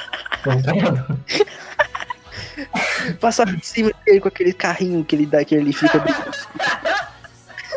Passar 3.19 3.45
por 3.45 3.59
cima 3.61 3.91
dele 4.05 4.21
com 4.21 4.29
aquele 4.29 4.53
carrinho 4.53 5.03
que 5.03 5.15
ele 5.15 5.25
dá, 5.25 5.43
que 5.43 5.55
ele 5.55 5.73
fica. 5.73 5.97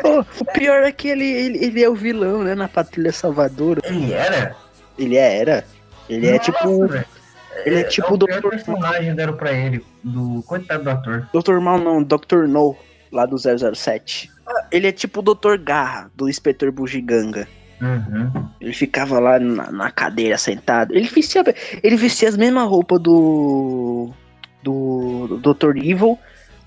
Ô, 0.05 0.19
o 0.19 0.45
pior 0.53 0.83
é 0.83 0.91
que 0.91 1.09
ele, 1.09 1.25
ele, 1.25 1.65
ele 1.65 1.83
é 1.83 1.89
o 1.89 1.95
vilão, 1.95 2.43
né? 2.43 2.55
Na 2.55 2.67
Patrulha 2.67 3.11
Salvador. 3.11 3.79
Ele 3.83 4.13
era? 4.13 4.55
Ele 4.97 5.15
era. 5.15 5.65
Ele 6.09 6.27
é 6.27 6.39
tipo. 6.39 6.85
Ele 7.65 7.79
é 7.79 7.83
tipo 7.83 8.11
o 8.11 8.13
o 8.13 8.17
Dr. 8.17 8.49
personagem 8.49 9.15
deram 9.15 9.33
pra 9.35 9.51
ele. 9.51 9.83
Do 10.03 10.43
coitado 10.43 10.83
do 10.83 10.89
ator. 10.89 11.27
Dr. 11.33 11.59
Mal 11.59 11.79
não, 11.79 12.03
Dr. 12.03 12.47
No, 12.47 12.75
lá 13.11 13.25
do 13.25 13.37
007. 13.37 14.31
Ele 14.71 14.87
é 14.87 14.91
tipo 14.91 15.19
o 15.19 15.23
Dr. 15.23 15.57
Garra, 15.57 16.11
do 16.15 16.29
Inspetor 16.29 16.71
Bugiganga. 16.71 17.47
Uhum. 17.81 18.47
Ele 18.59 18.73
ficava 18.73 19.19
lá 19.19 19.39
na, 19.39 19.71
na 19.71 19.91
cadeira 19.91 20.37
sentado. 20.37 20.95
Ele 20.95 21.07
vestia, 21.07 21.43
ele 21.83 21.95
vestia 21.95 22.29
as 22.29 22.37
mesmas 22.37 22.67
roupas 22.67 22.99
do. 23.01 24.11
do, 24.63 25.39
do 25.39 25.53
Dr. 25.53 25.77
Evil, 25.77 26.17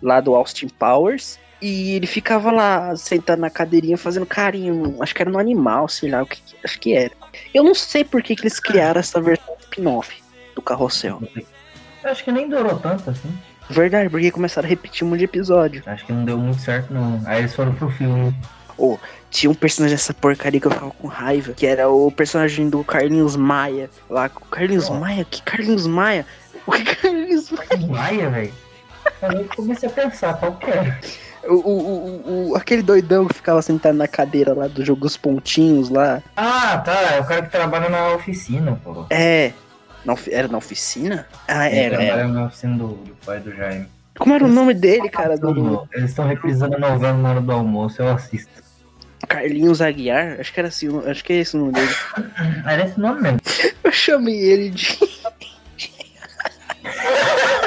lá 0.03 0.21
do 0.21 0.35
Austin 0.35 0.69
Powers. 0.69 1.39
E 1.61 1.93
ele 1.93 2.07
ficava 2.07 2.51
lá 2.51 2.97
sentado 2.97 3.39
na 3.39 3.51
cadeirinha 3.51 3.99
fazendo 3.99 4.25
carinho. 4.25 4.97
Acho 5.03 5.15
que 5.15 5.23
era 5.23 5.31
no 5.31 5.39
animal, 5.39 5.89
sei 5.89 6.11
lá 6.11 6.23
o 6.23 6.27
que. 6.27 6.41
Acho 6.65 6.79
que 6.81 6.95
era. 6.95 7.13
Eu 7.55 7.63
não 7.65 7.75
sei 7.75 8.05
por 8.05 8.23
que, 8.23 8.35
que 8.37 8.43
eles 8.43 8.61
criaram 8.61 9.01
essa 9.01 9.21
versão 9.21 9.55
spin-off 9.61 10.23
do 10.55 10.63
carrossel. 10.63 11.23
Eu 12.03 12.11
acho 12.11 12.25
que 12.25 12.33
nem 12.33 12.49
durou 12.49 12.79
tanto 12.79 13.11
assim. 13.11 13.33
Verdade, 13.69 14.09
porque 14.09 14.31
começaram 14.31 14.67
a 14.67 14.69
repetir 14.69 15.07
um 15.07 15.11
monte 15.11 15.21
de 15.21 15.25
episódio. 15.27 15.83
Acho 15.87 16.05
que 16.05 16.13
não 16.13 16.25
deu 16.25 16.37
muito 16.39 16.61
certo, 16.61 16.93
não. 16.93 17.23
Aí 17.25 17.41
eles 17.41 17.55
foram 17.55 17.73
pro 17.75 17.89
filme. 17.91 18.35
Tinha 19.31 19.51
um 19.51 19.55
personagem 19.55 19.97
dessa 19.97 20.13
porcaria 20.15 20.61
que 20.61 20.67
eu 20.67 20.71
ficava 20.71 20.91
com 20.91 21.07
raiva, 21.07 21.53
que 21.53 21.67
era 21.67 21.89
o 21.89 22.11
personagem 22.11 22.69
do 22.69 22.83
Carlinhos 22.83 23.37
Maia. 23.37 23.89
Lá, 24.09 24.29
Carlinhos 24.29 24.89
Oh. 24.91 24.95
Maia? 24.95 25.25
Que 25.25 25.43
Carlinhos 25.43 25.87
Maia? 25.87 26.27
O 26.67 26.73
Carlinhos 26.73 27.51
Maia. 27.51 27.87
Maia, 27.89 28.31
velho. 28.31 28.53
Aí 29.23 29.37
eu 29.37 29.49
comecei 29.57 29.89
a 29.89 29.93
pensar, 29.93 30.35
qual 30.35 30.57
que 30.57 30.71
é? 30.71 30.99
O, 31.45 31.55
o, 31.55 32.51
o, 32.51 32.57
aquele 32.57 32.83
doidão 32.83 33.27
que 33.27 33.35
ficava 33.35 33.63
sentado 33.63 33.97
na 33.97 34.07
cadeira 34.07 34.53
lá 34.53 34.69
do 34.69 34.85
jogo 34.85 35.01
dos 35.01 35.17
pontinhos 35.17 35.89
lá. 35.89 36.23
Ah, 36.37 36.79
tá, 36.79 37.15
é 37.15 37.21
o 37.21 37.25
cara 37.25 37.43
que 37.43 37.51
trabalha 37.51 37.89
na 37.89 38.11
oficina, 38.11 38.79
pô. 38.85 39.07
É. 39.11 39.53
Na 40.05 40.15
era 40.31 40.49
na 40.49 40.59
oficina? 40.59 41.27
Ah, 41.47 41.69
era, 41.69 42.03
era. 42.03 42.29
na 42.29 42.47
oficina 42.47 42.77
do, 42.77 42.89
do 42.89 43.15
pai 43.25 43.41
do 43.41 43.55
Jaime. 43.55 43.87
Como 44.19 44.35
era 44.35 44.45
o 44.45 44.49
nome 44.49 44.75
dele, 44.75 45.09
cara? 45.09 45.37
Do 45.37 45.89
Eles 45.93 46.11
estão 46.11 46.27
reprisando 46.27 46.77
a 46.77 46.79
novela 46.79 47.17
na 47.17 47.31
hora 47.31 47.41
do 47.41 47.53
almoço, 47.53 48.03
eu 48.03 48.09
assisto. 48.09 48.51
Carlinhos 49.29 49.81
Aguiar? 49.81 50.39
Acho 50.41 50.53
que 50.53 50.61
era 50.61 50.69
assim, 50.69 50.89
acho 51.07 51.25
que 51.25 51.33
é 51.33 51.37
esse 51.37 51.57
o 51.57 51.61
nome 51.61 51.73
dele. 51.73 51.95
Era 52.67 52.85
esse 52.85 52.99
nome 52.99 53.23
mesmo. 53.23 53.41
Eu 53.85 53.93
chamei 53.93 54.39
ele 54.39 54.71
de. 54.71 54.99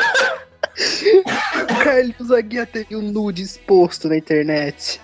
o 0.75 1.75
Carlinhos 1.83 2.31
Aguiar 2.31 2.67
teve 2.67 2.95
um 2.95 3.01
nude 3.01 3.43
exposto 3.43 4.09
na 4.09 4.17
internet. 4.17 4.99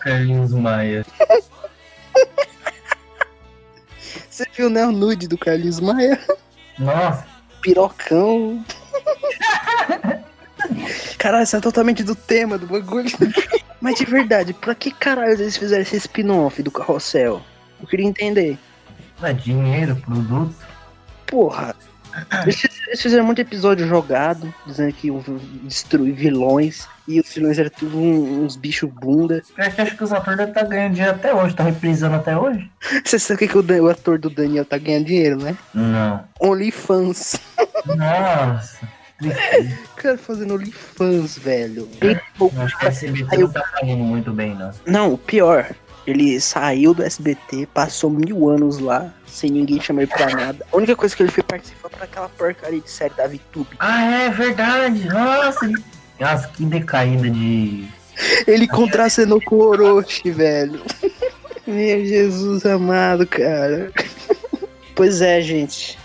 Carlinhos 0.00 0.52
Maia. 0.52 1.04
Você 4.30 4.46
viu, 4.54 4.70
né? 4.70 4.86
O 4.86 4.92
nude 4.92 5.26
do 5.26 5.36
Carlinhos 5.36 5.80
Maia? 5.80 6.18
Nossa, 6.78 7.26
Pirocão. 7.60 8.64
Caralho, 11.18 11.44
isso 11.44 11.56
é 11.56 11.60
totalmente 11.60 12.04
do 12.04 12.14
tema 12.14 12.56
do 12.56 12.66
bagulho. 12.66 13.10
Mas 13.80 13.96
de 13.96 14.04
verdade, 14.04 14.52
pra 14.52 14.74
que 14.74 14.92
caralho 14.92 15.32
eles 15.32 15.56
fizeram 15.56 15.82
esse 15.82 15.96
spin-off 15.96 16.62
do 16.62 16.70
carrossel? 16.70 17.42
Eu 17.80 17.86
queria 17.86 18.06
entender. 18.06 18.58
é 19.22 19.32
dinheiro, 19.32 19.96
produto. 19.96 20.54
Porra. 21.26 21.74
Eles 22.42 22.56
fiz- 22.60 22.80
eles 22.86 23.02
fizeram 23.02 23.24
muito 23.24 23.40
episódio 23.40 23.86
jogado, 23.86 24.52
dizendo 24.66 24.92
que 24.92 25.10
destruir 25.62 26.12
vilões. 26.14 26.86
E 27.06 27.20
os 27.20 27.32
vilões 27.32 27.58
eram 27.58 27.70
tudo 27.70 27.98
um- 27.98 28.44
uns 28.44 28.54
bichos 28.56 28.90
bunda. 28.90 29.42
Eu 29.56 29.64
acho 29.64 29.96
que 29.96 30.04
os 30.04 30.12
atores 30.12 30.36
devem 30.38 30.52
estar 30.52 30.64
ganhando 30.66 30.92
dinheiro 30.94 31.14
até 31.16 31.34
hoje, 31.34 31.54
tá 31.54 31.62
reprisando 31.64 32.16
até 32.16 32.36
hoje? 32.36 32.70
Você 33.04 33.18
sabe 33.18 33.36
o 33.36 33.38
que, 33.38 33.48
que 33.48 33.58
o, 33.58 33.88
ator 33.88 34.18
do 34.18 34.28
Daniel 34.30 34.64
tá 34.64 34.76
ganhando 34.78 35.06
dinheiro, 35.06 35.42
né? 35.42 35.56
Não. 35.74 36.24
OnlyFans. 36.40 37.40
Nossa. 37.86 38.78
cara 39.96 40.16
fazendo 40.16 40.54
OnlyFans, 40.54 41.38
velho. 41.38 41.88
Eu 42.00 42.62
acho 42.62 42.78
que 42.78 42.86
a 42.86 42.88
SBT 42.88 43.26
Aí 43.34 43.38
não 43.40 43.50
tá 43.50 43.62
pagando 43.72 43.96
muito 44.04 44.32
bem, 44.32 44.54
não. 44.54 44.70
Não, 44.86 45.12
o 45.14 45.18
pior. 45.18 45.66
Ele 46.08 46.40
saiu 46.40 46.94
do 46.94 47.02
SBT, 47.02 47.68
passou 47.74 48.08
mil 48.08 48.48
anos 48.48 48.78
lá, 48.78 49.12
sem 49.26 49.50
ninguém 49.50 49.78
chamar 49.78 50.04
ele 50.04 50.10
pra 50.10 50.30
nada. 50.30 50.64
A 50.72 50.76
única 50.78 50.96
coisa 50.96 51.14
que 51.14 51.22
ele 51.22 51.30
foi 51.30 51.42
participar 51.42 51.90
foi 51.90 51.98
daquela 52.00 52.30
porcaria 52.30 52.80
de 52.80 52.90
série 52.90 53.12
da 53.12 53.26
VTube. 53.26 53.68
Ah, 53.78 54.02
é 54.04 54.30
verdade. 54.30 55.06
Nossa. 55.06 55.70
Nossa, 56.18 56.48
que 56.48 56.64
decaída 56.64 57.28
de. 57.28 57.86
Ele 58.46 58.66
contracenou 58.66 59.38
com 59.42 59.56
o 59.56 59.66
Orochi, 59.66 60.30
velho. 60.30 60.80
Meu 61.66 62.06
Jesus 62.06 62.64
amado, 62.64 63.26
cara. 63.26 63.92
Pois 64.94 65.20
é, 65.20 65.40
gente. 65.40 65.96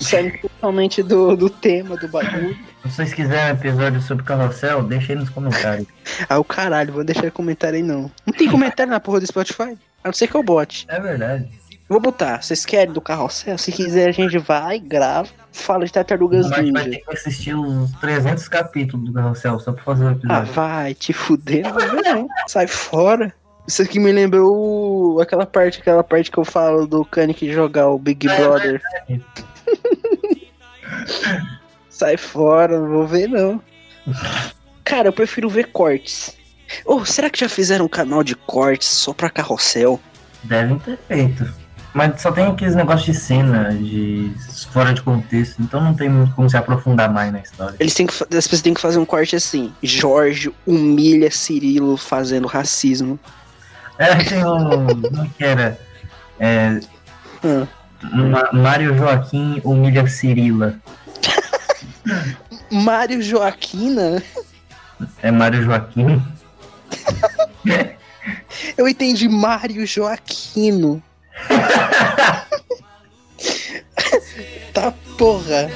Saindo 0.00 0.36
totalmente 0.42 1.04
do, 1.04 1.36
do 1.36 1.48
tema 1.48 1.96
do 1.96 2.08
bagulho. 2.08 2.58
Se 2.82 2.88
vocês 2.90 3.12
quiserem 3.14 3.52
um 3.52 3.56
episódio 3.56 4.00
sobre 4.00 4.24
carrossel, 4.24 4.82
deixa 4.82 5.12
aí 5.12 5.18
nos 5.18 5.30
comentários. 5.30 5.86
Ah, 6.28 6.38
o 6.38 6.44
caralho, 6.44 6.92
vou 6.92 7.04
deixar 7.04 7.30
comentário 7.30 7.76
aí 7.76 7.82
não. 7.82 8.10
Não 8.26 8.34
tem 8.34 8.50
comentário 8.50 8.90
na 8.90 9.00
porra 9.00 9.20
do 9.20 9.26
Spotify? 9.26 9.78
A 10.02 10.08
não 10.08 10.12
ser 10.12 10.26
que 10.28 10.34
eu 10.34 10.42
bote. 10.42 10.86
É 10.88 10.98
verdade. 11.00 11.48
Vou 11.88 12.00
botar. 12.00 12.42
Vocês 12.42 12.64
querem 12.66 12.92
do 12.92 13.00
carrossel? 13.00 13.58
Se 13.58 13.72
quiser, 13.72 14.08
a 14.08 14.12
gente 14.12 14.38
vai, 14.38 14.78
grava, 14.78 15.28
fala 15.52 15.84
de 15.84 15.92
tartarugas 15.92 16.48
Mas 16.48 16.58
vai 16.58 16.62
ninja. 16.84 16.90
ter 16.90 16.98
que 17.04 17.12
assistir 17.12 17.54
os 17.54 17.90
300 18.00 18.48
capítulos 18.48 19.06
do 19.06 19.12
carrossel 19.12 19.58
só 19.60 19.72
pra 19.72 19.82
fazer 19.82 20.04
o 20.04 20.08
Ah, 20.08 20.12
episódio. 20.12 20.52
vai, 20.52 20.94
te 20.94 21.12
fuder, 21.12 21.62
não 21.64 21.72
vou 21.72 21.80
ver 21.88 22.02
não. 22.02 22.28
Sai 22.46 22.66
fora. 22.66 23.32
Isso 23.66 23.82
aqui 23.82 23.98
me 23.98 24.12
lembrou 24.12 25.20
aquela 25.20 25.46
parte, 25.46 25.80
aquela 25.80 26.02
parte 26.04 26.30
que 26.30 26.38
eu 26.38 26.44
falo 26.44 26.86
do 26.86 27.04
Kanik 27.04 27.50
jogar 27.52 27.88
o 27.88 27.98
Big 27.98 28.28
É 28.28 28.36
Brother. 28.36 28.82
Sai 32.00 32.16
fora, 32.16 32.80
não 32.80 32.88
vou 32.88 33.06
ver 33.06 33.28
não. 33.28 33.60
Cara, 34.82 35.08
eu 35.08 35.12
prefiro 35.12 35.50
ver 35.50 35.66
cortes. 35.66 36.34
Ou 36.86 37.04
será 37.04 37.28
que 37.28 37.38
já 37.38 37.46
fizeram 37.46 37.84
um 37.84 37.88
canal 37.88 38.24
de 38.24 38.34
cortes 38.34 38.88
só 38.88 39.12
pra 39.12 39.28
carrossel? 39.28 40.00
Devem 40.44 40.78
ter 40.78 40.98
feito. 41.06 41.52
Mas 41.92 42.22
só 42.22 42.32
tem 42.32 42.46
aqueles 42.46 42.74
negócios 42.74 43.04
de 43.04 43.22
cena, 43.22 43.68
de 43.74 44.32
fora 44.72 44.94
de 44.94 45.02
contexto, 45.02 45.60
então 45.60 45.78
não 45.82 45.92
tem 45.92 46.08
muito 46.08 46.34
como 46.34 46.48
se 46.48 46.56
aprofundar 46.56 47.12
mais 47.12 47.30
na 47.30 47.40
história. 47.40 47.76
Eles 47.78 47.92
têm 47.92 48.06
que, 48.06 48.14
as 48.14 48.46
pessoas 48.46 48.62
têm 48.62 48.72
que 48.72 48.80
fazer 48.80 48.98
um 48.98 49.04
corte 49.04 49.36
assim. 49.36 49.70
Jorge 49.82 50.50
humilha 50.66 51.30
Cirilo 51.30 51.98
fazendo 51.98 52.48
racismo. 52.48 53.20
É, 53.98 54.14
tem 54.24 54.42
um. 54.42 54.86
Como 55.02 55.30
que 55.36 55.44
era? 55.44 55.78
É, 56.38 56.80
Hum. 58.02 58.32
Mário 58.52 58.96
Joaquim 58.96 59.60
humilha 59.62 60.06
Cirila. 60.06 60.74
Mário 62.70 63.20
Joaquina? 63.20 64.22
É 65.22 65.30
Mário 65.30 65.62
Joaquim? 65.64 66.22
Eu 68.76 68.86
entendi 68.88 69.28
Mário 69.28 69.86
Joaquino. 69.86 71.00
tá 74.72 74.92
porra. 75.16 75.70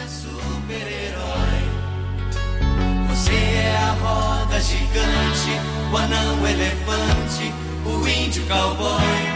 Você 3.08 3.32
é 3.32 3.76
a 3.76 3.90
roda 3.92 4.60
gigante, 4.60 5.60
o 5.92 5.96
anão 5.96 6.46
elefante, 6.46 7.52
o 7.86 8.06
índio 8.06 8.44
cowboy. 8.46 9.33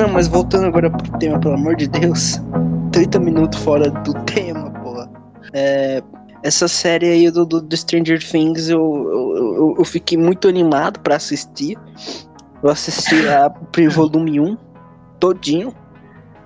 Não, 0.00 0.08
mas 0.08 0.28
voltando 0.28 0.64
agora 0.64 0.88
pro 0.88 1.18
tema, 1.18 1.38
pelo 1.38 1.52
amor 1.52 1.76
de 1.76 1.86
Deus. 1.86 2.40
30 2.90 3.20
minutos 3.20 3.58
fora 3.58 3.90
do 3.90 4.14
tema, 4.24 4.70
porra. 4.70 5.10
É, 5.52 6.02
essa 6.42 6.66
série 6.66 7.06
aí 7.06 7.30
do, 7.30 7.44
do, 7.44 7.60
do 7.60 7.76
Stranger 7.76 8.18
Things 8.18 8.70
eu, 8.70 8.80
eu, 8.80 9.74
eu, 9.76 9.84
fiquei 9.84 10.16
muito 10.16 10.48
animado 10.48 10.98
pra 11.00 11.16
assistir. 11.16 11.76
Eu 12.62 12.70
assisti 12.70 13.28
a 13.28 13.52
volume 13.90 14.40
1 14.40 14.56
todinho. 15.18 15.74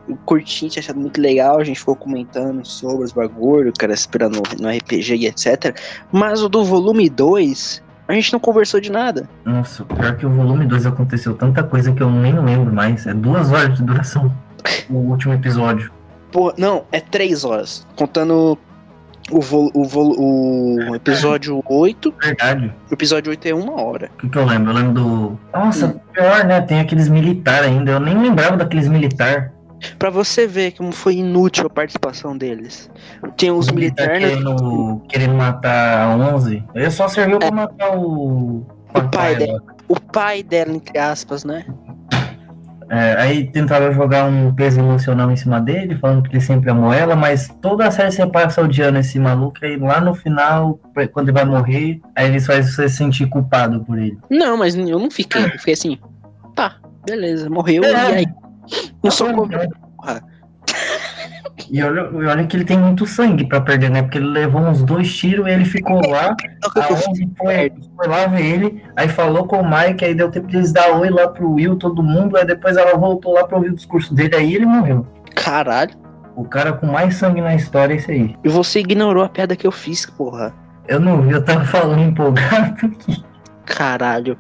Eu 0.09 0.19
curti, 0.27 0.69
tinha 0.69 0.83
achado 0.83 0.99
muito 0.99 1.21
legal. 1.21 1.61
A 1.61 1.65
gente 1.65 1.79
ficou 1.79 1.95
comentando 1.95 2.67
sobre 2.67 3.05
os 3.05 3.13
bagulho, 3.13 3.71
o 3.71 3.79
cara 3.79 3.95
esperando 3.95 4.43
no 4.61 4.69
RPG 4.69 5.15
e 5.15 5.27
etc. 5.27 5.79
Mas 6.11 6.43
o 6.43 6.49
do 6.49 6.65
volume 6.65 7.09
2, 7.09 7.81
a 8.07 8.13
gente 8.13 8.33
não 8.33 8.41
conversou 8.41 8.81
de 8.81 8.91
nada. 8.93 9.29
Nossa, 9.45 9.85
pior 9.85 10.17
que 10.17 10.27
o 10.27 10.31
volume 10.31 10.67
2 10.67 10.87
aconteceu 10.87 11.35
tanta 11.35 11.63
coisa 11.63 11.93
que 11.93 12.03
eu 12.03 12.11
nem 12.11 12.39
lembro 12.39 12.73
mais. 12.73 13.07
É 13.07 13.15
duas 13.15 13.51
horas 13.53 13.77
de 13.79 13.83
duração. 13.83 14.33
O 14.91 14.95
último 14.97 15.33
episódio. 15.35 15.91
Pô, 16.31 16.53
não, 16.59 16.85
é 16.91 17.01
três 17.01 17.45
horas. 17.45 17.87
Contando 17.97 18.59
o, 19.31 19.41
vo, 19.41 19.71
o, 19.73 19.85
vo, 19.85 20.15
o 20.19 20.95
episódio 20.95 21.63
8. 21.67 22.15
Verdade. 22.23 22.75
O 22.91 22.95
episódio 22.95 23.31
8 23.31 23.47
é 23.49 23.55
uma 23.55 23.81
hora. 23.81 24.11
O 24.15 24.19
que, 24.19 24.29
que 24.29 24.37
eu 24.39 24.45
lembro? 24.45 24.73
Eu 24.73 24.77
lembro 24.77 24.93
do. 24.95 25.39
Nossa, 25.53 25.87
Hum. 25.87 26.01
pior, 26.13 26.45
né? 26.45 26.61
Tem 26.61 26.81
aqueles 26.81 27.09
militar 27.09 27.63
ainda. 27.63 27.93
Eu 27.93 28.01
nem 28.01 28.19
lembrava 28.19 28.57
daqueles 28.57 28.89
militar. 28.89 29.53
Pra 29.99 30.11
você 30.11 30.47
ver 30.47 30.73
como 30.73 30.93
foi 30.93 31.17
inútil 31.17 31.67
a 31.67 31.71
participação 31.71 32.37
deles. 32.37 32.91
Tem 33.37 33.51
os 33.51 33.71
militar 33.71 34.09
militares. 34.09 34.37
querendo, 34.37 35.03
querendo 35.09 35.35
matar 35.35 36.07
a 36.07 36.17
11. 36.35 36.65
Ele 36.75 36.91
só 36.91 37.09
serviu 37.09 37.39
pra 37.39 37.51
matar 37.51 37.97
o. 37.97 38.67
É. 38.95 38.99
O 38.99 39.09
pai 39.11 39.37
dela. 39.37 39.63
O 39.89 40.01
pai 40.01 40.43
dela, 40.43 40.73
entre 40.73 40.99
aspas, 40.99 41.45
né? 41.45 41.65
É, 42.91 43.17
aí 43.19 43.47
tentaram 43.47 43.93
jogar 43.93 44.25
um 44.27 44.55
peso 44.55 44.79
emocional 44.79 45.31
em 45.31 45.37
cima 45.37 45.61
dele, 45.61 45.97
falando 45.97 46.23
que 46.29 46.37
ele 46.37 46.41
sempre 46.41 46.71
amou 46.71 46.93
ela, 46.93 47.17
mas 47.17 47.49
toda 47.61 47.87
a 47.87 47.91
série 47.91 48.13
você 48.13 48.27
passa 48.27 48.63
odiando 48.63 48.99
esse 48.99 49.19
maluco, 49.19 49.57
aí 49.63 49.77
lá 49.77 50.01
no 50.01 50.15
final, 50.15 50.79
quando 51.13 51.29
ele 51.29 51.37
vai 51.37 51.45
morrer, 51.45 52.01
aí 52.15 52.29
eles 52.29 52.47
fazem 52.47 52.71
você 52.71 52.89
se 52.89 52.97
sentir 52.97 53.27
culpado 53.29 53.83
por 53.85 53.99
ele. 53.99 54.19
Não, 54.31 54.57
mas 54.57 54.75
eu 54.75 54.99
não 54.99 55.11
fiquei. 55.11 55.45
Eu 55.45 55.59
fiquei 55.59 55.75
assim. 55.75 55.99
Tá, 56.55 56.77
beleza, 57.07 57.49
morreu. 57.49 57.83
É. 57.85 57.91
E 57.91 58.15
aí? 58.15 58.27
Não 59.03 59.11
sou 59.11 59.29
Tá. 60.05 60.23
E 61.71 61.83
olha, 61.83 62.01
e 62.01 62.27
olha 62.27 62.47
que 62.47 62.57
ele 62.57 62.65
tem 62.65 62.79
muito 62.79 63.07
sangue 63.07 63.47
pra 63.47 63.61
perder, 63.61 63.91
né? 63.91 64.03
Porque 64.03 64.19
ele 64.19 64.27
levou 64.27 64.61
uns 64.61 64.83
dois 64.83 65.15
tiros 65.15 65.47
e 65.47 65.51
ele 65.51 65.65
ficou 65.65 66.01
lá. 66.09 66.37
A 66.77 66.93
11 66.93 67.31
foi, 67.39 67.73
foi 67.97 68.09
lá 68.09 68.27
ver 68.27 68.45
ele, 68.45 68.83
aí 68.97 69.09
falou 69.09 69.47
com 69.47 69.61
o 69.61 69.65
Mike, 69.65 70.05
aí 70.05 70.15
deu 70.15 70.31
tempo 70.31 70.49
de 70.49 70.57
eles 70.57 70.73
dar 70.73 70.91
oi 70.99 71.11
lá 71.11 71.29
pro 71.29 71.53
Will, 71.53 71.77
todo 71.77 72.03
mundo, 72.03 72.37
aí 72.37 72.45
depois 72.45 72.77
ela 72.77 72.97
voltou 72.99 73.35
lá 73.35 73.45
pra 73.45 73.57
ouvir 73.57 73.71
o 73.71 73.75
discurso 73.75 74.13
dele, 74.15 74.35
aí 74.35 74.55
ele 74.55 74.67
morreu. 74.67 75.07
Caralho. 75.35 75.95
O 76.37 76.45
cara 76.45 76.73
com 76.73 76.87
mais 76.87 77.15
sangue 77.15 77.41
na 77.41 77.55
história 77.55 77.95
é 77.95 77.97
esse 77.97 78.11
aí. 78.11 78.37
E 78.43 78.49
você 78.49 78.81
ignorou 78.81 79.23
a 79.23 79.29
piada 79.29 79.55
que 79.55 79.67
eu 79.67 79.73
fiz, 79.73 80.05
porra. 80.07 80.53
Eu 80.89 80.99
não 80.99 81.23
vi, 81.23 81.33
eu 81.33 81.45
tava 81.45 81.65
falando 81.65 82.03
empolgado 82.03 82.87
aqui. 82.87 83.25
Caralho. 83.65 84.37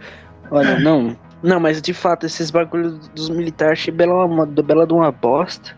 Olha, 0.51 0.79
não. 0.79 1.17
Não, 1.45 1.61
mas 1.61 1.83
de 1.83 1.93
fato, 1.93 2.25
esses 2.25 2.51
bagulhos 2.51 3.07
dos 3.09 3.29
militares 3.29 3.79
achei 3.79 3.93
bela, 3.93 4.25
uma, 4.25 4.47
bela 4.47 4.87
de 4.87 4.95
uma 4.95 5.13
bosta. 5.13 5.77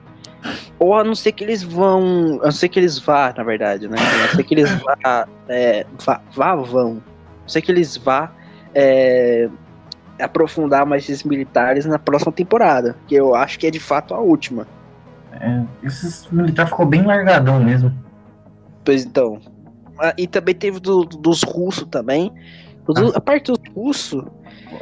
Ou 0.79 0.95
a 0.95 1.03
não 1.03 1.15
ser 1.17 1.33
que 1.33 1.43
eles 1.43 1.65
vão. 1.65 2.39
A 2.41 2.45
não 2.47 2.53
ser 2.53 2.69
que 2.69 2.79
eles 2.79 3.01
vá, 3.01 3.35
na 3.37 3.43
verdade, 3.43 3.89
né? 3.89 3.97
A 3.99 4.23
não 4.29 4.29
ser 4.37 4.45
que 4.45 4.55
eles 4.55 4.71
vá. 4.83 5.27
É, 5.49 5.85
vá, 6.05 6.21
vá, 6.35 6.55
vão. 6.55 6.91
A 6.91 6.95
não 6.95 7.03
ser 7.49 7.63
que 7.63 7.71
eles 7.73 7.97
vá 7.97 8.31
é, 8.75 9.49
aprofundar 10.21 10.85
mais 10.87 11.03
esses 11.09 11.23
militares 11.25 11.85
na 11.85 11.99
próxima 11.99 12.31
temporada. 12.33 12.97
Que 13.09 13.17
eu 13.17 13.35
acho 13.35 13.59
que 13.59 13.67
é 13.67 13.71
de 13.71 13.81
fato 13.81 14.15
a 14.15 14.21
última. 14.21 14.67
É, 15.33 15.63
esses 15.83 16.29
militares 16.31 16.71
ficou 16.71 16.87
bem 16.87 17.03
largadão 17.05 17.59
mesmo. 17.63 17.93
Pois 18.85 19.05
então. 19.05 19.41
Ah, 19.99 20.15
E 20.17 20.27
também 20.29 20.55
teve 20.55 20.79
do- 20.79 21.05
dos 21.05 21.43
russos 21.43 21.89
também. 21.91 22.33
Do- 22.87 23.17
a 23.17 23.21
parte 23.21 23.51
dos 23.51 23.61
russos. 23.75 24.23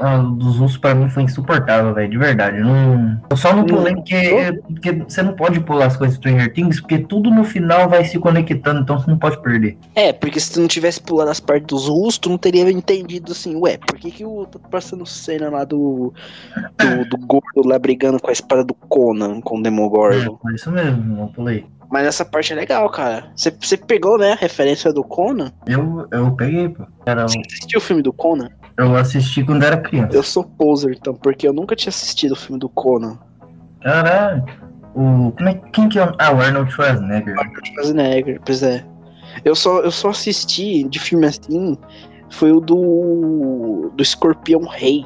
Ah, 0.00 0.18
dos 0.18 0.56
russos 0.56 0.78
pra 0.78 0.94
mim 0.94 1.08
foi 1.08 1.22
insuportável, 1.22 1.94
velho, 1.94 2.10
de 2.10 2.18
verdade. 2.18 2.60
Não... 2.60 3.20
Eu 3.30 3.36
só 3.36 3.54
não 3.54 3.64
pulei 3.64 3.94
porque, 3.94 4.60
porque 4.66 4.92
você 4.92 5.22
não 5.22 5.34
pode 5.34 5.60
pular 5.60 5.86
as 5.86 5.96
coisas 5.96 6.16
do 6.16 6.20
Stranger 6.20 6.52
Things, 6.52 6.80
porque 6.80 6.98
tudo 6.98 7.30
no 7.30 7.44
final 7.44 7.88
vai 7.88 8.04
se 8.04 8.18
conectando, 8.18 8.80
então 8.80 8.98
você 8.98 9.10
não 9.10 9.18
pode 9.18 9.40
perder. 9.42 9.76
É, 9.94 10.12
porque 10.12 10.40
se 10.40 10.52
tu 10.52 10.60
não 10.60 10.68
tivesse 10.68 11.00
pulado 11.00 11.30
as 11.30 11.40
partes 11.40 11.66
dos 11.66 11.88
russos, 11.88 12.18
tu 12.18 12.30
não 12.30 12.38
teria 12.38 12.70
entendido 12.70 13.32
assim, 13.32 13.54
ué, 13.56 13.78
por 13.78 13.98
que 13.98 14.10
que 14.10 14.24
o 14.24 14.46
tá 14.46 14.58
passando 14.70 15.06
cena 15.06 15.50
lá 15.50 15.64
do, 15.64 16.12
do, 16.78 17.08
do 17.08 17.26
gordo 17.26 17.68
lá 17.68 17.78
brigando 17.78 18.20
com 18.20 18.30
a 18.30 18.32
espada 18.32 18.64
do 18.64 18.74
Conan, 18.74 19.40
com 19.40 19.58
o 19.58 19.62
Demogorgon? 19.62 20.38
Foi 20.40 20.54
isso 20.54 20.70
mesmo, 20.70 21.16
não 21.16 21.28
pulei. 21.28 21.66
Mas 21.90 22.06
essa 22.06 22.24
parte 22.24 22.52
é 22.52 22.56
legal, 22.56 22.88
cara. 22.90 23.30
Você 23.36 23.76
pegou, 23.76 24.18
né, 24.18 24.32
a 24.32 24.36
referência 24.36 24.92
do 24.92 25.04
Conan? 25.04 25.52
Eu, 25.66 26.06
eu 26.10 26.30
peguei, 26.34 26.68
pô. 26.68 26.84
Era, 27.06 27.22
Você 27.28 27.38
assistiu 27.38 27.78
o 27.78 27.82
filme 27.82 28.02
do 28.02 28.12
Conan? 28.12 28.48
eu 28.76 28.96
assisti 28.96 29.44
quando 29.44 29.62
era 29.62 29.76
criança. 29.76 30.16
Eu 30.16 30.22
sou 30.22 30.42
poser, 30.42 30.96
então, 30.98 31.14
porque 31.14 31.46
eu 31.46 31.52
nunca 31.52 31.76
tinha 31.76 31.90
assistido 31.90 32.32
o 32.32 32.36
filme 32.36 32.58
do 32.58 32.68
Conan. 32.68 33.16
Caralho. 33.82 34.44
O, 34.94 35.32
como 35.36 35.48
é, 35.48 35.54
quem 35.72 35.88
que 35.88 35.98
é? 35.98 36.04
o- 36.04 36.14
Ah, 36.18 36.32
o 36.32 36.40
Arnold 36.40 36.70
Schwarzenegger. 36.72 37.38
Arnold 37.38 37.68
Schwarzenegger, 37.68 38.40
pois 38.44 38.62
é. 38.62 38.84
Eu 39.44 39.54
só, 39.54 39.80
eu 39.80 39.90
só 39.90 40.10
assisti 40.10 40.84
de 40.84 40.98
filme 41.00 41.26
assim, 41.26 41.76
foi 42.30 42.52
o 42.52 42.60
do, 42.60 43.90
do 43.94 44.02
Escorpião 44.02 44.62
Rei. 44.66 45.04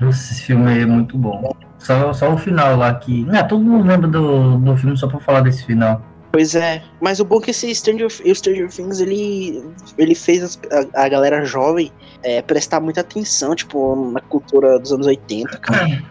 Nossa, 0.00 0.32
esse 0.32 0.42
filme 0.42 0.80
é 0.80 0.86
muito 0.86 1.16
bom. 1.18 1.52
Só, 1.78 2.12
só 2.12 2.32
o 2.32 2.38
final 2.38 2.76
lá 2.76 2.94
que. 2.94 3.24
Não, 3.24 3.46
todo 3.46 3.62
mundo 3.62 3.86
lembra 3.86 4.08
do, 4.08 4.58
do 4.58 4.76
filme 4.76 4.96
só 4.96 5.06
pra 5.06 5.20
falar 5.20 5.40
desse 5.40 5.64
final. 5.66 6.00
Pois 6.34 6.56
é, 6.56 6.82
mas 7.00 7.20
o 7.20 7.24
bom 7.24 7.38
é 7.38 7.42
que 7.42 7.50
esse 7.52 7.72
Stranger, 7.72 8.08
o 8.08 8.34
Stranger 8.34 8.68
Things, 8.68 8.98
ele, 8.98 9.64
ele 9.96 10.16
fez 10.16 10.58
a, 10.68 11.04
a 11.04 11.08
galera 11.08 11.44
jovem 11.44 11.92
é, 12.24 12.42
prestar 12.42 12.80
muita 12.80 13.02
atenção, 13.02 13.54
tipo, 13.54 14.10
na 14.10 14.20
cultura 14.20 14.76
dos 14.80 14.90
anos 14.90 15.06
80, 15.06 15.56
cara. 15.58 16.02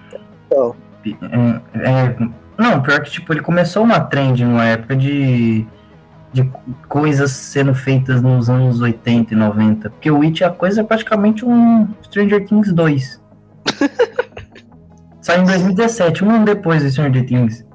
Então, 0.47 0.73
É, 1.05 1.89
é, 1.89 2.15
não, 2.57 2.81
pior 2.81 3.01
que 3.01 3.12
tipo, 3.12 3.33
ele 3.33 3.41
começou 3.41 3.83
uma 3.83 3.99
trend 3.99 4.45
numa 4.45 4.63
época 4.63 4.95
de, 4.95 5.67
de 6.31 6.49
coisas 6.88 7.31
sendo 7.31 7.75
feitas 7.75 8.21
nos 8.21 8.49
anos 8.49 8.79
80 8.79 9.33
e 9.33 9.36
90. 9.36 9.89
Porque 9.89 10.09
o 10.09 10.19
Witch, 10.19 10.41
a 10.41 10.49
coisa 10.49 10.79
é 10.79 10.83
praticamente 10.86 11.43
um 11.43 11.86
Stranger 12.01 12.45
Things 12.45 12.71
2. 12.71 13.21
Saiu 15.19 15.41
em 15.41 15.47
2017, 15.47 16.23
um 16.23 16.31
ano 16.31 16.45
depois 16.45 16.81
do 16.81 16.89
Stranger 16.89 17.25
Things. 17.25 17.65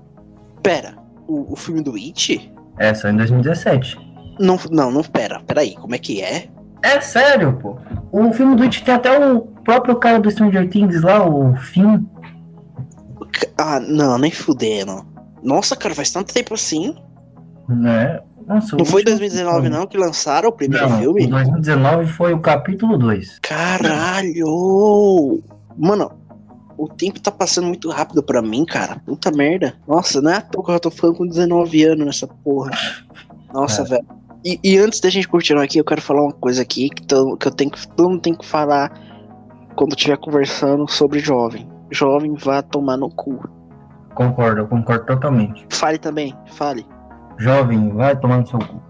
pera, 0.63 0.98
o, 1.29 1.53
o 1.53 1.57
filme 1.57 1.83
do 1.83 1.95
It? 1.95 2.51
É, 2.79 2.95
saiu 2.95 3.15
em 3.15 3.19
2017. 3.19 3.99
Não, 4.41 4.59
não, 4.71 4.91
não, 4.91 5.03
pera, 5.03 5.41
peraí, 5.47 5.75
como 5.77 5.95
é 5.95 5.99
que 5.99 6.21
é? 6.23 6.49
É 6.83 7.01
sério, 7.01 7.59
pô. 7.61 7.77
O 8.13 8.33
filme 8.33 8.55
do 8.57 8.63
It 8.63 8.85
tem 8.85 8.95
até 8.95 9.19
o 9.33 9.41
próprio 9.41 9.97
cara 9.97 10.19
do 10.21 10.31
Stranger 10.31 10.69
Things 10.71 11.03
lá, 11.03 11.27
o 11.29 11.55
Finn. 11.57 12.05
Ah, 13.57 13.81
não, 13.81 14.19
nem 14.19 14.31
fudendo. 14.31 15.05
Nossa, 15.43 15.77
cara, 15.77 15.95
faz 15.95 16.11
tanto 16.13 16.33
tempo 16.33 16.55
assim. 16.55 16.95
Né? 17.69 18.21
Nossa, 18.47 18.77
Não 18.77 18.85
foi 18.85 19.03
em 19.03 19.11
último 19.11 19.19
2019, 19.19 19.63
filme. 19.63 19.77
não, 19.77 19.87
que 19.87 19.99
lançaram 19.99 20.49
o 20.49 20.53
primeiro 20.53 20.89
Não, 20.89 20.99
filme? 21.01 21.25
em 21.25 21.29
2019 21.29 22.07
foi 22.13 22.33
o 22.33 22.41
capítulo 22.41 22.97
2. 22.97 23.41
Caralho! 23.43 25.43
Mano, 25.77 26.11
o 26.79 26.89
tempo 26.89 27.21
tá 27.21 27.31
passando 27.31 27.67
muito 27.67 27.91
rápido 27.91 28.23
pra 28.23 28.41
mim, 28.41 28.65
cara. 28.65 29.01
Puta 29.05 29.31
merda. 29.31 29.75
Nossa, 29.87 30.21
não 30.23 30.31
é 30.31 30.37
à 30.37 30.41
toa 30.41 30.65
que 30.65 30.71
eu 30.71 30.75
já 30.75 30.81
tô 30.81 30.91
falando 30.91 31.17
com 31.17 31.27
19 31.27 31.85
anos 31.85 32.07
nessa 32.07 32.27
porra. 32.27 32.71
Nossa, 33.53 33.83
É. 33.83 33.85
velho. 33.85 34.07
E, 34.45 34.59
e 34.63 34.79
antes 34.79 35.01
da 35.01 35.11
gente 35.11 35.27
continuar 35.29 35.65
aqui, 35.65 35.79
eu 35.79 35.85
quero 35.85 36.01
falar 36.01 36.23
uma 36.23 36.33
coisa 36.33 36.63
aqui 36.63 36.89
que, 36.89 37.03
to- 37.03 37.37
que 37.37 37.49
eu 37.49 37.53
tenho 37.53 37.71
que. 37.71 37.89
Todo 37.89 38.09
mundo 38.11 38.21
tem 38.23 38.35
que 38.35 38.47
falar 38.47 38.93
quando 39.75 39.91
estiver 39.97 40.17
conversando 40.17 40.89
sobre 40.89 41.19
jovem. 41.19 41.69
Jovem 41.91 42.35
vá 42.35 42.63
tomar 42.63 42.97
no 42.97 43.11
cu. 43.11 43.49
Concordo, 44.15 44.61
eu 44.61 44.67
concordo 44.69 45.07
totalmente. 45.07 45.67
Fale 45.71 45.99
também, 45.99 46.35
fale. 46.53 46.87
Jovem, 47.39 47.89
vai 47.91 48.17
tomar 48.17 48.39
no 48.39 48.47
seu 48.47 48.59
cu. 48.59 48.81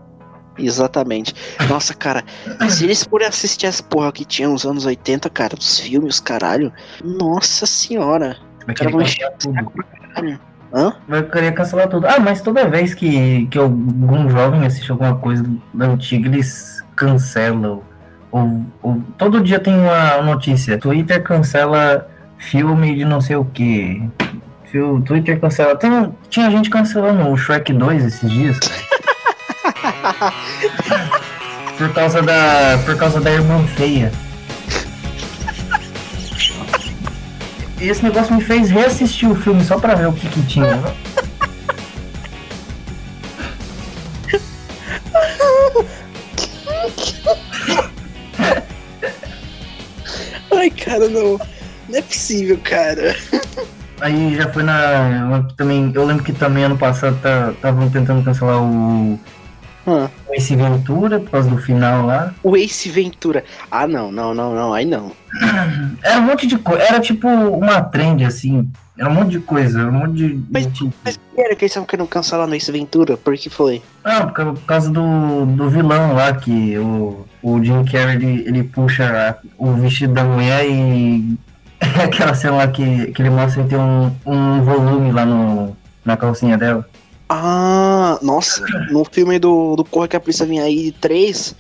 Exatamente. 0.59 1.35
Nossa, 1.69 1.95
cara, 1.95 2.25
se 2.69 2.85
eles 2.85 3.05
forem 3.05 3.27
assistir 3.27 3.67
as 3.67 3.81
porra 3.81 4.11
que 4.13 4.25
tinha 4.25 4.49
nos 4.49 4.65
anos 4.65 4.85
80, 4.85 5.31
cara, 5.31 5.55
os 5.59 5.79
filmes, 5.81 6.19
caralho. 6.21 6.73
Nossa 7.05 7.67
senhora. 7.67 8.37
Vai 8.67 8.75
querer 8.75 8.93
cancelar 8.93 9.33
tudo. 9.39 9.55
Caralho. 10.15 10.41
Hã? 10.75 10.93
Vai 11.09 11.23
querer 11.23 11.53
cancelar 11.55 11.89
tudo. 11.89 12.07
Ah, 12.07 12.19
mas 12.21 12.43
toda 12.43 12.69
vez 12.69 12.93
que, 12.95 13.47
que 13.47 13.57
algum 13.59 14.29
jovem 14.29 14.67
assiste 14.67 14.91
alguma 14.91 15.15
coisa 15.17 15.45
da 15.73 15.87
antiga, 15.87 16.29
eles 16.29 16.85
cancelam. 16.95 17.83
Ou, 18.31 18.63
ou- 18.83 19.03
todo 19.17 19.43
dia 19.43 19.59
tem 19.59 19.75
uma 19.75 20.21
notícia. 20.21 20.77
Twitter 20.77 21.23
cancela 21.23 22.07
filme 22.37 22.95
de 22.95 23.05
não 23.05 23.21
sei 23.21 23.37
o 23.37 23.45
que. 23.47 24.03
Twitter 25.07 25.41
cancela. 25.41 25.75
Tem- 25.77 26.13
tinha 26.29 26.51
gente 26.51 26.69
cancelando 26.69 27.27
o 27.31 27.37
Shrek 27.39 27.73
2 27.73 28.05
esses 28.05 28.31
dias. 28.31 28.59
Por 31.77 31.93
causa 31.93 32.23
da. 32.23 32.79
Por 32.85 32.97
causa 32.97 33.21
da 33.21 33.31
irmã 33.31 33.65
feia. 33.77 34.13
E 37.81 37.89
esse 37.89 38.03
negócio 38.03 38.35
me 38.35 38.43
fez 38.43 38.71
reassistir 38.71 39.31
o 39.31 39.37
filme 39.37 39.65
só 39.65 39.79
pra 39.79 39.95
ver 39.95 40.09
o 40.09 40.13
que, 40.13 40.29
que 40.29 40.43
tinha. 40.43 40.77
né? 40.77 40.95
Ai, 50.57 50.71
cara, 50.71 51.09
não. 51.09 51.39
Não 51.89 51.99
é 51.99 52.03
possível, 52.03 52.59
cara. 52.63 53.17
Aí 54.01 54.37
já 54.37 54.53
foi 54.53 54.63
na. 54.63 55.45
Também, 55.57 55.91
eu 55.95 56.05
lembro 56.05 56.25
que 56.25 56.33
também 56.33 56.65
ano 56.65 56.77
passado 56.77 57.17
estavam 57.53 57.89
tentando 57.91 58.25
cancelar 58.25 58.63
o. 58.63 59.19
Hã? 59.89 60.11
o 60.29 60.35
Ace 60.35 60.55
Ventura 60.55 61.19
por 61.21 61.31
causa 61.31 61.49
do 61.49 61.57
final 61.59 62.05
lá. 62.07 62.35
O 62.43 62.57
Ace 62.57 62.89
Ventura. 62.91 63.43
Ah, 63.71 63.87
não, 63.87 64.13
não, 64.13 64.35
não, 64.35 64.55
não. 64.55 64.75
Aí 64.75 64.85
não. 64.85 65.13
Era 66.03 66.21
um 66.21 66.25
monte 66.25 66.47
de 66.47 66.59
coisa. 66.59 66.83
Era 66.83 67.01
tipo 67.01 67.27
uma 67.29 67.81
trend 67.81 68.25
assim. 68.25 68.69
Era 68.99 69.09
um 69.09 69.15
monte 69.15 69.31
de 69.31 69.39
coisa. 69.41 69.87
Um 69.87 69.93
monte 69.93 70.13
de. 70.15 70.45
Mas- 70.51 70.67
de- 70.73 70.91
Mas 71.05 71.17
por 71.17 71.35
que 71.35 71.41
era 71.41 71.55
que 71.57 71.65
eles 71.65 71.71
estavam 71.73 71.87
querendo 71.87 72.07
cancelar 72.09 72.47
no 72.47 72.55
Ace 72.55 72.71
Ventura? 72.71 73.17
Por 73.17 73.35
que 73.37 73.49
foi? 73.49 73.81
Ah, 74.05 74.27
por 74.27 74.33
causa, 74.33 74.53
por 74.53 74.67
causa 74.67 74.91
do, 74.91 75.47
do 75.47 75.71
vilão 75.71 76.15
lá, 76.15 76.33
que 76.35 76.77
o, 76.79 77.25
o 77.43 77.63
Jim 77.65 77.85
Carrey 77.85 78.17
ele, 78.17 78.45
ele 78.47 78.63
puxa 78.65 79.39
o 79.57 79.73
vestido 79.73 80.13
da 80.15 80.25
mulher 80.25 80.67
e. 80.69 81.37
Aquela 82.05 82.35
cena 82.35 82.57
lá 82.57 82.67
que, 82.69 83.13
que 83.13 83.23
ele 83.23 83.31
mostra 83.31 83.63
que 83.63 83.69
tem 83.71 83.79
um, 83.79 84.11
um 84.27 84.63
volume 84.63 85.13
lá 85.13 85.25
no, 85.25 85.77
na 86.05 86.17
calcinha 86.17 86.59
dela. 86.59 86.85
Ah, 87.29 87.78
nossa. 88.23 88.65
No 88.91 89.05
filme 89.05 89.39
do, 89.39 89.77
do 89.77 89.85
Corre 89.85 90.09
que 90.09 90.17
a 90.17 90.21
Polícia 90.21 90.47
Vem 90.47 90.61
Aí 90.61 90.93
3, 90.93 91.55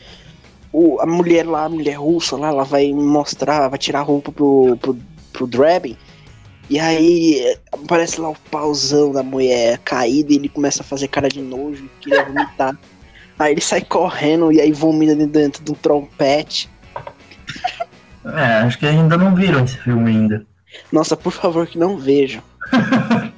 o, 0.73 1.01
a 1.01 1.07
mulher 1.07 1.47
lá, 1.47 1.65
a 1.65 1.69
mulher 1.69 1.99
russa 1.99 2.37
lá, 2.37 2.49
ela 2.49 2.65
vai 2.65 2.93
mostrar, 2.93 3.69
vai 3.69 3.79
tirar 3.79 4.01
a 4.01 4.03
roupa 4.03 4.31
pro, 4.33 4.77
pro, 4.81 4.99
pro 5.33 5.47
Draben. 5.47 5.97
E 6.71 6.79
aí 6.79 7.57
aparece 7.73 8.21
lá 8.21 8.29
o 8.29 8.37
pauzão 8.51 9.11
da 9.11 9.23
mulher 9.23 9.79
caída 9.79 10.33
e 10.33 10.37
ele 10.37 10.49
começa 10.49 10.83
a 10.83 10.85
fazer 10.85 11.09
cara 11.09 11.29
de 11.29 11.41
nojo 11.41 11.85
e 11.85 12.03
queria 12.03 12.25
vomitar. 12.25 12.77
Aí 13.39 13.53
ele 13.53 13.61
sai 13.61 13.83
correndo 13.83 14.51
e 14.51 14.61
aí 14.61 14.73
vomita 14.73 15.15
dentro 15.15 15.63
de 15.63 15.71
um 15.71 15.75
trompete. 15.77 16.69
É, 18.25 18.59
acho 18.63 18.77
que 18.77 18.85
ainda 18.85 19.17
não 19.17 19.33
viram 19.33 19.65
esse 19.65 19.79
filme 19.79 20.11
ainda. 20.11 20.45
Nossa, 20.91 21.17
por 21.17 21.33
favor, 21.33 21.65
que 21.65 21.79
não 21.79 21.97
vejam. 21.97 22.43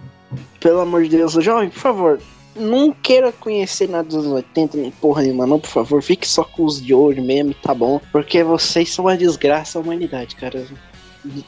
Pelo 0.59 0.81
amor 0.81 1.03
de 1.03 1.11
Deus, 1.11 1.35
jovem, 1.35 1.69
por 1.69 1.79
favor, 1.79 2.21
não 2.57 2.93
queira 2.93 3.33
conhecer 3.33 3.89
nada 3.89 4.05
dos 4.09 4.17
anos 4.17 4.33
80, 4.33 4.77
nem 4.79 4.91
porra 4.91 5.23
nenhuma, 5.23 5.47
não, 5.47 5.59
por 5.61 5.69
favor. 5.69 6.03
Fique 6.03 6.27
só 6.27 6.43
com 6.45 6.65
os 6.65 6.83
de 6.83 6.93
hoje 6.95 7.21
mesmo, 7.21 7.55
tá 7.55 7.73
bom. 7.75 8.01
Porque 8.13 8.43
vocês 8.43 8.93
são 8.93 9.05
uma 9.05 9.17
desgraça 9.17 9.79
à 9.79 9.83
humanidade, 9.83 10.35
cara. 10.37 10.65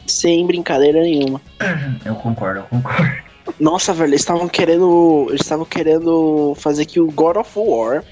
Sem 0.06 0.46
brincadeira 0.46 1.00
nenhuma. 1.02 1.40
Eu 2.04 2.14
concordo, 2.16 2.60
eu 2.60 2.64
concordo. 2.64 3.10
Nossa, 3.58 3.92
velho, 3.92 4.10
eles 4.10 4.20
estavam 4.20 4.48
querendo. 4.48 5.26
Eles 5.30 5.40
estavam 5.40 5.64
querendo 5.64 6.54
fazer 6.56 6.84
que 6.86 7.00
o 7.00 7.10
God 7.10 7.36
of 7.38 7.50
War, 7.58 8.04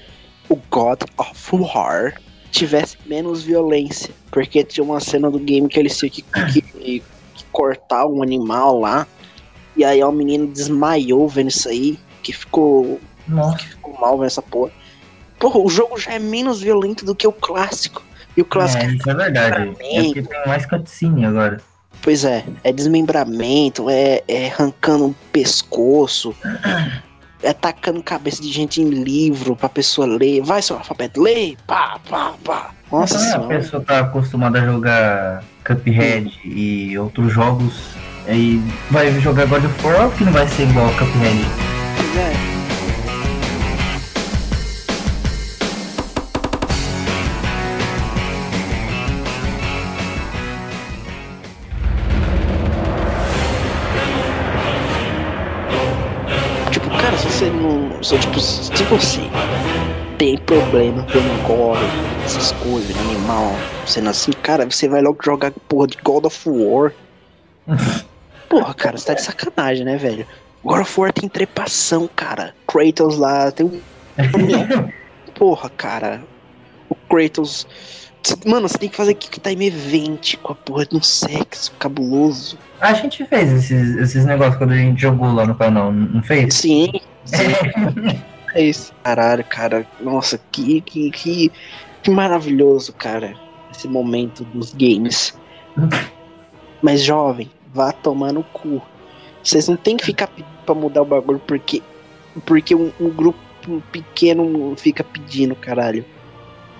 o 0.49 0.57
God 0.69 1.03
of 1.17 1.55
War, 1.55 2.15
tivesse 2.51 2.97
menos 3.05 3.43
violência. 3.43 4.13
Porque 4.31 4.63
tinha 4.63 4.83
uma 4.83 4.99
cena 4.99 5.29
do 5.31 5.39
game 5.39 5.67
que 5.67 5.79
eles 5.79 5.97
tinham 5.97 6.09
que, 6.11 6.21
que- 6.21 6.61
que 6.61 7.03
cortar 7.51 8.05
um 8.07 8.21
animal 8.23 8.79
lá. 8.79 9.07
E 9.77 9.85
aí 9.85 10.03
o 10.03 10.11
menino 10.11 10.47
desmaiou 10.47 11.27
vendo 11.29 11.49
isso 11.49 11.69
aí. 11.69 11.97
Que 12.21 12.33
ficou, 12.33 12.99
Nossa. 13.27 13.57
ficou 13.59 13.99
mal 13.99 14.17
vendo 14.17 14.27
essa 14.27 14.41
porra. 14.41 14.71
Porra, 15.39 15.59
o 15.59 15.69
jogo 15.69 15.97
já 15.97 16.13
é 16.13 16.19
menos 16.19 16.61
violento 16.61 17.03
do 17.03 17.15
que 17.15 17.27
o 17.27 17.31
clássico. 17.31 18.03
E 18.37 18.41
o 18.41 18.45
clássico 18.45 18.83
É, 18.83 18.87
isso 18.87 19.09
é 19.09 19.13
verdade. 19.13 19.75
É 19.79 20.03
porque 20.03 20.21
tem 20.21 20.47
mais 20.47 20.65
cutscene 20.65 21.25
agora. 21.25 21.59
Pois 22.01 22.23
é, 22.23 22.43
é 22.63 22.71
desmembramento, 22.71 23.89
é, 23.89 24.23
é 24.27 24.47
arrancando 24.47 25.07
o 25.07 25.15
pescoço, 25.31 26.33
é 27.43 27.53
tacando 27.53 28.01
cabeça 28.01 28.41
de 28.41 28.51
gente 28.51 28.81
em 28.81 28.89
livro 28.89 29.55
pra 29.55 29.69
pessoa 29.69 30.07
ler. 30.07 30.41
Vai, 30.41 30.61
seu 30.61 30.77
alfabeto, 30.77 31.21
lê, 31.21 31.55
pá, 31.67 31.99
pá, 32.09 32.33
pá. 32.43 32.71
Nossa 32.91 33.15
então, 33.15 33.27
a 33.27 33.31
senhora. 33.31 33.47
pessoa 33.57 33.83
tá 33.83 33.99
acostumada 33.99 34.61
a 34.61 34.65
jogar 34.65 35.43
Cuphead 35.65 36.31
e 36.43 36.97
outros 36.97 37.31
jogos, 37.31 37.73
aí 38.27 38.61
vai 38.89 39.11
jogar 39.19 39.45
God 39.45 39.63
of 39.63 39.85
War 39.85 40.09
que 40.11 40.23
não 40.23 40.31
vai 40.31 40.47
ser 40.47 40.63
igual 40.63 40.87
ao 40.87 40.93
Cuphead. 40.93 41.80
Pois 42.11 42.17
é. 42.17 42.33
Tipo, 56.71 56.89
cara, 56.89 57.17
se 57.17 57.27
você 57.27 57.45
não. 57.45 58.03
Se, 58.03 58.17
tipo, 58.19 58.39
se 58.39 58.83
você 58.83 59.21
tem 60.17 60.37
problema 60.39 61.05
com 61.05 61.47
gore, 61.47 61.79
essas 62.25 62.51
coisas, 62.51 62.95
animal, 62.97 63.53
sendo 63.87 64.09
assim, 64.09 64.31
cara, 64.31 64.69
você 64.69 64.89
vai 64.89 65.01
logo 65.01 65.17
jogar 65.23 65.51
porra 65.69 65.87
de 65.87 65.97
God 66.03 66.25
of 66.25 66.49
War. 66.49 66.91
Porra, 68.49 68.73
cara, 68.73 68.97
você 68.97 69.05
tá 69.05 69.13
de 69.13 69.21
sacanagem, 69.21 69.85
né, 69.85 69.95
velho? 69.95 70.27
God 70.63 70.81
of 70.81 70.99
War 70.99 71.11
tem 71.11 71.27
trepação, 71.27 72.09
cara. 72.15 72.53
Kratos 72.67 73.17
lá, 73.17 73.51
tem 73.51 73.65
um. 73.65 73.81
Porra, 75.35 75.69
cara. 75.69 76.21
O 76.89 76.95
Kratos. 76.95 77.67
Mano, 78.45 78.69
você 78.69 78.77
tem 78.77 78.89
que 78.89 78.95
fazer 78.95 79.15
Kick 79.15 79.39
Time 79.39 79.65
Event 79.65 80.35
com 80.43 80.53
a 80.53 80.55
porra 80.55 80.85
de 80.85 80.95
um 80.95 81.01
sexo 81.01 81.71
cabuloso. 81.79 82.55
A 82.79 82.93
gente 82.93 83.25
fez 83.25 83.51
esses, 83.51 83.95
esses 83.95 84.25
negócios 84.25 84.57
quando 84.57 84.73
a 84.73 84.77
gente 84.77 85.01
jogou 85.01 85.33
lá 85.33 85.43
no 85.43 85.55
canal, 85.55 85.91
não 85.91 86.21
fez? 86.21 86.53
Sim, 86.53 86.91
sim. 87.25 88.21
é 88.53 88.61
isso. 88.61 88.93
Caralho, 89.03 89.43
cara. 89.45 89.87
Nossa, 89.99 90.39
que, 90.51 90.81
que, 90.81 91.09
que, 91.09 91.51
que 92.03 92.11
maravilhoso, 92.11 92.93
cara. 92.93 93.33
Esse 93.71 93.87
momento 93.87 94.43
dos 94.43 94.71
games. 94.71 95.33
Mas, 96.79 97.01
jovem, 97.01 97.49
vá 97.73 97.91
tomar 97.91 98.31
no 98.31 98.43
cu. 98.43 98.81
Vocês 99.43 99.67
não 99.67 99.75
tem 99.75 99.97
que 99.97 100.05
ficar 100.05 100.27
pra 100.65 100.75
mudar 100.75 101.01
o 101.01 101.05
bagulho 101.05 101.39
porque, 101.39 101.81
porque 102.45 102.73
um, 102.75 102.91
um 102.99 103.09
grupo 103.09 103.39
pequeno 103.91 104.73
fica 104.77 105.03
pedindo, 105.03 105.55
caralho. 105.55 106.05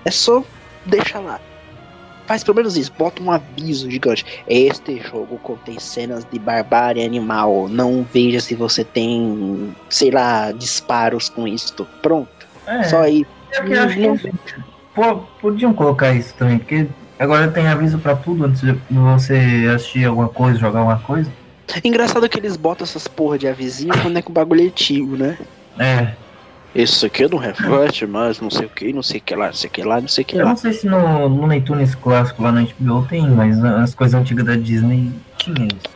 É 0.04 0.10
só 0.10 0.42
deixar 0.84 1.20
lá. 1.20 1.40
Faz 2.26 2.44
pelo 2.44 2.56
menos 2.56 2.76
isso, 2.76 2.92
bota 2.96 3.22
um 3.22 3.30
aviso 3.30 3.90
gigante. 3.90 4.24
Este 4.46 5.00
jogo 5.00 5.38
contém 5.38 5.78
cenas 5.78 6.26
de 6.30 6.38
barbárie 6.38 7.04
animal. 7.04 7.68
Não 7.68 8.06
veja 8.12 8.40
se 8.40 8.54
você 8.54 8.84
tem, 8.84 9.74
sei 9.90 10.10
lá, 10.10 10.52
disparos 10.52 11.28
com 11.28 11.46
isto. 11.46 11.86
Pronto. 12.00 12.30
É, 12.66 12.84
Só 12.84 13.02
aí. 13.02 13.26
é 13.50 13.58
acho 13.58 13.96
que 13.96 14.32
pô, 14.94 15.16
podiam 15.40 15.72
colocar 15.74 16.12
isso 16.12 16.34
também, 16.34 16.58
porque 16.58 16.86
agora 17.18 17.50
tem 17.50 17.66
aviso 17.66 17.98
pra 17.98 18.14
tudo 18.14 18.44
antes 18.44 18.60
de 18.60 18.78
você 18.88 19.68
assistir 19.74 20.04
alguma 20.04 20.28
coisa, 20.28 20.58
jogar 20.58 20.80
alguma 20.80 21.00
coisa. 21.00 21.30
Engraçado 21.84 22.28
que 22.28 22.38
eles 22.38 22.56
botam 22.56 22.84
essas 22.84 23.06
porra 23.08 23.38
de 23.38 23.46
avisinho 23.48 23.92
quando 24.02 24.16
é 24.16 24.22
com 24.22 24.30
o 24.30 24.32
bagulho 24.32 24.62
é 24.62 24.66
antigo, 24.66 25.16
né? 25.16 25.38
É, 25.78 26.12
Isso 26.74 27.04
aqui 27.06 27.26
não 27.28 27.38
reflete 27.38 28.06
mais, 28.06 28.40
não 28.40 28.50
sei 28.50 28.66
o 28.66 28.68
que, 28.70 28.92
não 28.92 29.02
sei 29.02 29.18
o 29.18 29.22
que 29.22 29.34
lá, 29.34 29.46
não 29.46 29.52
sei 29.54 29.68
o 29.68 29.72
que 29.72 29.82
lá, 29.82 30.00
não 30.00 30.08
sei 30.08 30.22
o 30.22 30.26
que 30.26 30.36
eu 30.36 30.44
lá. 30.44 30.50
não 30.50 30.56
sei 30.56 30.72
se 30.72 30.86
no, 30.86 31.28
no 31.28 31.46
Neytunes 31.46 31.94
clássico 31.94 32.42
lá 32.42 32.50
na 32.52 32.62
HBO 32.62 33.06
tem, 33.08 33.28
mas 33.30 33.62
as 33.64 33.94
coisas 33.94 34.18
antigas 34.20 34.44
da 34.44 34.56
Disney 34.56 35.10
tinha 35.38 35.66
isso. 35.66 35.92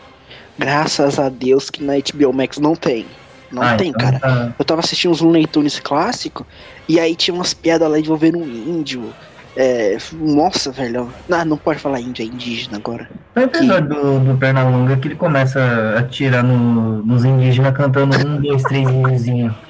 Graças 0.59 1.19
a 1.19 1.29
Deus 1.29 1.69
que 1.71 1.83
na 1.85 1.95
HBO 1.95 2.33
Max 2.33 2.59
não 2.59 2.75
tem. 2.75 3.07
Não 3.53 3.63
Ah, 3.63 3.77
tem, 3.77 3.91
então 3.91 4.01
cara. 4.01 4.19
tá- 4.19 4.53
Eu 4.59 4.65
tava 4.65 4.81
assistindo 4.81 5.13
uns 5.13 5.21
Looney 5.21 5.47
Tunes 5.47 5.79
clássico 5.79 6.47
e 6.89 6.99
aí 6.99 7.15
tinha 7.15 7.35
umas 7.35 7.55
piadas 7.55 7.89
lá 7.91 7.99
envolvendo 7.99 8.39
um 8.39 8.45
índio. 8.47 9.13
É, 9.57 9.97
nossa, 10.13 10.71
velho. 10.71 11.11
Ah, 11.31 11.45
não 11.45 11.57
pode 11.57 11.81
falar 11.81 12.01
índio, 12.01 12.23
é 12.23 12.27
indígena 12.27 12.77
agora. 12.77 13.09
Tem 13.35 13.45
um 13.45 13.47
episódio 13.47 13.89
do, 13.89 14.21
do 14.21 14.37
Pernalonga 14.39 14.97
que 14.99 15.09
ele 15.09 15.17
começa 15.17 15.59
a 15.61 15.99
atirar 16.01 16.45
no- 16.45 17.03
nos 17.03 17.25
indígenas 17.25 17.75
cantando 17.75 18.17
um, 18.19 18.41
dois, 18.41 18.63
três 18.65 18.89
índizinho. 18.89 19.55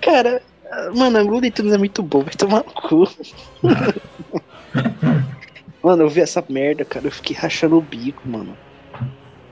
Cara, 0.00 0.40
mano, 0.94 1.18
a 1.18 1.22
Looney 1.22 1.50
Tunes 1.50 1.72
é 1.72 1.78
muito 1.78 2.02
bom, 2.02 2.22
vai 2.22 2.34
tomar 2.34 2.64
no 2.64 2.72
cu. 2.72 3.08
mano, 5.82 6.02
eu 6.02 6.08
vi 6.08 6.20
essa 6.20 6.44
merda, 6.48 6.84
cara, 6.84 7.06
eu 7.06 7.12
fiquei 7.12 7.36
rachando 7.36 7.78
o 7.78 7.82
bico, 7.82 8.22
mano. 8.28 8.56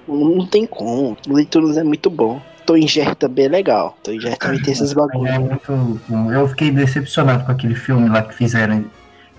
Não, 0.07 0.17
não 0.37 0.47
tem 0.47 0.67
como, 0.67 1.17
Looney 1.27 1.47
Tunes 1.47 1.77
é 1.77 1.85
muito 1.85 2.09
bom. 2.11 2.41
Tom 2.69 2.87
Jerry 2.87 3.15
também 3.15 3.47
é 3.47 3.49
legal. 3.49 3.97
Tom 4.03 4.13
Jerry 4.21 4.37
também 4.39 4.61
tem 4.61 4.75
esses 4.75 4.93
É 4.93 4.95
bagulhos. 4.95 5.39
muito. 5.39 6.01
Eu 6.31 6.47
fiquei 6.49 6.71
decepcionado 6.71 7.47
com 7.47 7.53
aquele 7.53 7.75
filme 7.75 8.11
lá 8.11 8.21
que 8.21 8.35
fizeram. 8.35 8.85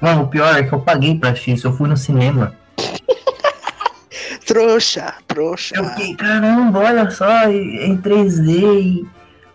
Mano, 0.01 0.23
o 0.23 0.27
pior 0.27 0.57
é 0.57 0.63
que 0.63 0.73
eu 0.73 0.79
paguei 0.79 1.13
pra 1.15 1.29
assistir 1.29 1.51
isso, 1.53 1.67
eu 1.67 1.73
fui 1.73 1.87
no 1.87 1.95
cinema. 1.95 2.55
Trouxa, 4.47 5.13
trouxa. 5.27 5.75
Eu 5.75 5.85
fiquei, 5.89 6.15
caramba, 6.15 6.79
olha 6.79 7.11
só, 7.11 7.47
em 7.47 7.95
3D 7.97 8.49
e 8.81 9.07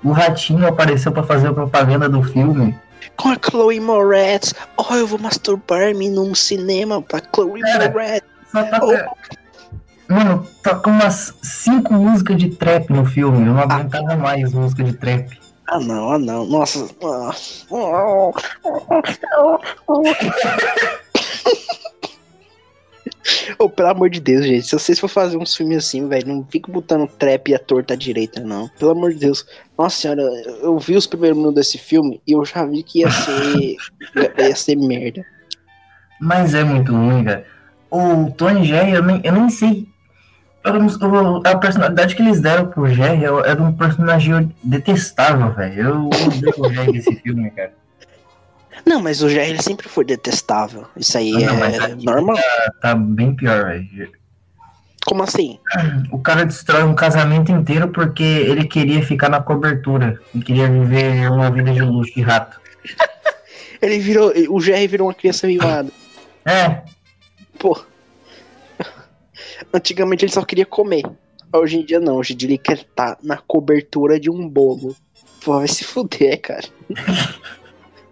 o 0.05 0.13
ratinho 0.13 0.69
apareceu 0.69 1.11
pra 1.11 1.25
fazer 1.25 1.49
a 1.49 1.53
propaganda 1.53 2.09
do 2.09 2.23
filme. 2.23 2.79
Com 3.17 3.31
a 3.31 3.37
Chloe 3.45 3.81
Moretz. 3.81 4.55
Oh, 4.77 4.95
eu 4.95 5.07
vou 5.07 5.19
masturbar-me 5.19 6.09
num 6.09 6.33
cinema 6.33 7.03
pra 7.03 7.21
Chloe 7.35 7.61
Cara. 7.61 7.91
Moretz. 7.91 8.27
Só 8.53 8.63
toca. 8.63 9.11
Mano, 10.09 10.47
toca 10.63 10.91
umas 10.91 11.35
cinco 11.43 11.95
músicas 11.95 12.37
de 12.37 12.51
trap 12.51 12.91
no 12.91 13.05
filme. 13.05 13.47
Eu 13.47 13.55
não 13.55 13.61
aguentava 13.61 14.17
mais 14.17 14.53
música 14.53 14.85
de 14.85 14.93
trap. 14.93 15.39
Ah 15.67 15.81
não, 15.81 16.13
ah 16.13 16.19
não, 16.19 16.47
nossa. 16.47 16.87
ah. 17.03 17.35
Ô, 23.59 23.69
pelo 23.71 23.89
amor 23.89 24.11
de 24.11 24.21
Deus, 24.21 24.45
gente. 24.45 24.67
Se 24.67 24.73
vocês 24.73 24.99
for 25.01 25.09
fazer 25.09 25.39
uns 25.39 25.57
filmes 25.57 25.79
assim, 25.79 26.07
velho, 26.07 26.29
não 26.29 26.45
fica 26.45 26.71
botando 26.71 27.09
trap 27.09 27.51
e 27.51 27.55
a 27.55 27.59
torta 27.59 27.95
à 27.95 27.97
direita, 27.97 28.41
não. 28.41 28.69
Pelo 28.79 28.91
amor 28.91 29.15
de 29.15 29.21
Deus. 29.21 29.47
Nossa 29.79 29.97
senhora, 29.97 30.23
eu 30.63 30.79
vi 30.79 30.97
os 30.97 31.07
primeiros 31.07 31.39
minutos 31.39 31.57
desse 31.57 31.79
filme 31.79 32.21
e 32.27 32.33
eu 32.33 32.45
já 32.45 32.67
vi 32.67 32.83
que 32.83 33.01
ia 33.01 33.11
ser. 33.11 33.77
ia 34.39 34.55
ser 34.55 34.77
merda. 34.77 35.25
Mas 36.21 36.55
é 36.55 36.63
muito 36.63 36.93
ruim, 36.93 37.25
cara. 37.25 37.47
O 37.91 38.31
Tony 38.33 38.65
Jerry, 38.65 38.93
eu 38.93 39.03
nem, 39.03 39.21
eu 39.25 39.33
nem 39.33 39.49
sei. 39.49 39.89
Não- 40.73 41.43
a 41.45 41.57
personalidade 41.57 42.15
que 42.17 42.23
eles 42.23 42.41
deram 42.41 42.67
pro 42.67 42.87
Jerry 42.89 43.21
de 43.21 43.63
um 43.63 43.73
personagem 43.73 44.55
detestável, 44.63 45.53
velho. 45.53 45.83
Eu 45.83 46.07
odeio 46.07 46.55
o 46.59 46.73
Jerry 46.73 46.93
desse 46.93 47.15
filme, 47.21 47.51
cara. 47.51 47.73
Não, 48.87 49.01
mas 49.03 49.23
o 49.23 49.29
ele 49.29 49.63
sempre 49.63 49.89
foi 49.89 50.05
detestável. 50.05 50.87
Isso 50.97 51.17
aí 51.17 51.33
Ah, 51.45 51.53
não, 51.53 51.65
é 51.65 51.95
normal. 51.97 52.37
Tá 52.81 52.95
bem 52.95 53.35
pior, 53.35 53.65
velho. 53.65 54.13
Como 55.07 55.23
assim? 55.23 55.59
O 56.11 56.19
cara 56.19 56.47
destrói 56.47 56.83
um 56.83 56.95
casamento 56.95 57.53
inteiro 57.53 57.89
porque 57.89 58.23
ele 58.23 58.65
queria 58.65 59.03
ficar 59.03 59.29
na 59.29 59.41
cobertura. 59.41 60.19
E 60.35 60.41
queria 60.41 60.69
viver 60.69 61.31
uma 61.31 61.51
vida 61.51 61.73
de 61.73 61.81
luxo 61.83 62.15
de 62.15 62.23
rato. 62.23 62.59
Ele 63.83 63.99
virou. 63.99 64.33
O 64.49 64.59
GR 64.59 64.89
virou 64.89 65.09
uma 65.09 65.15
criança 65.15 65.47
mimada. 65.47 65.91
É, 66.47 66.81
Pô. 67.59 67.79
Antigamente 69.75 70.25
ele 70.25 70.33
só 70.33 70.45
queria 70.45 70.65
comer. 70.65 71.03
Hoje 71.53 71.79
em 71.79 71.85
dia 71.85 71.99
não. 71.99 72.17
Hoje 72.17 72.33
em 72.33 72.37
dia 72.37 72.49
ele 72.49 72.59
quer 72.59 72.79
estar 72.79 73.19
na 73.21 73.37
cobertura 73.37 74.21
de 74.21 74.31
um 74.31 74.49
bolo. 74.49 74.95
Pô, 75.45 75.59
vai 75.59 75.67
se 75.67 75.83
fuder, 75.83 76.41
cara. 76.41 76.65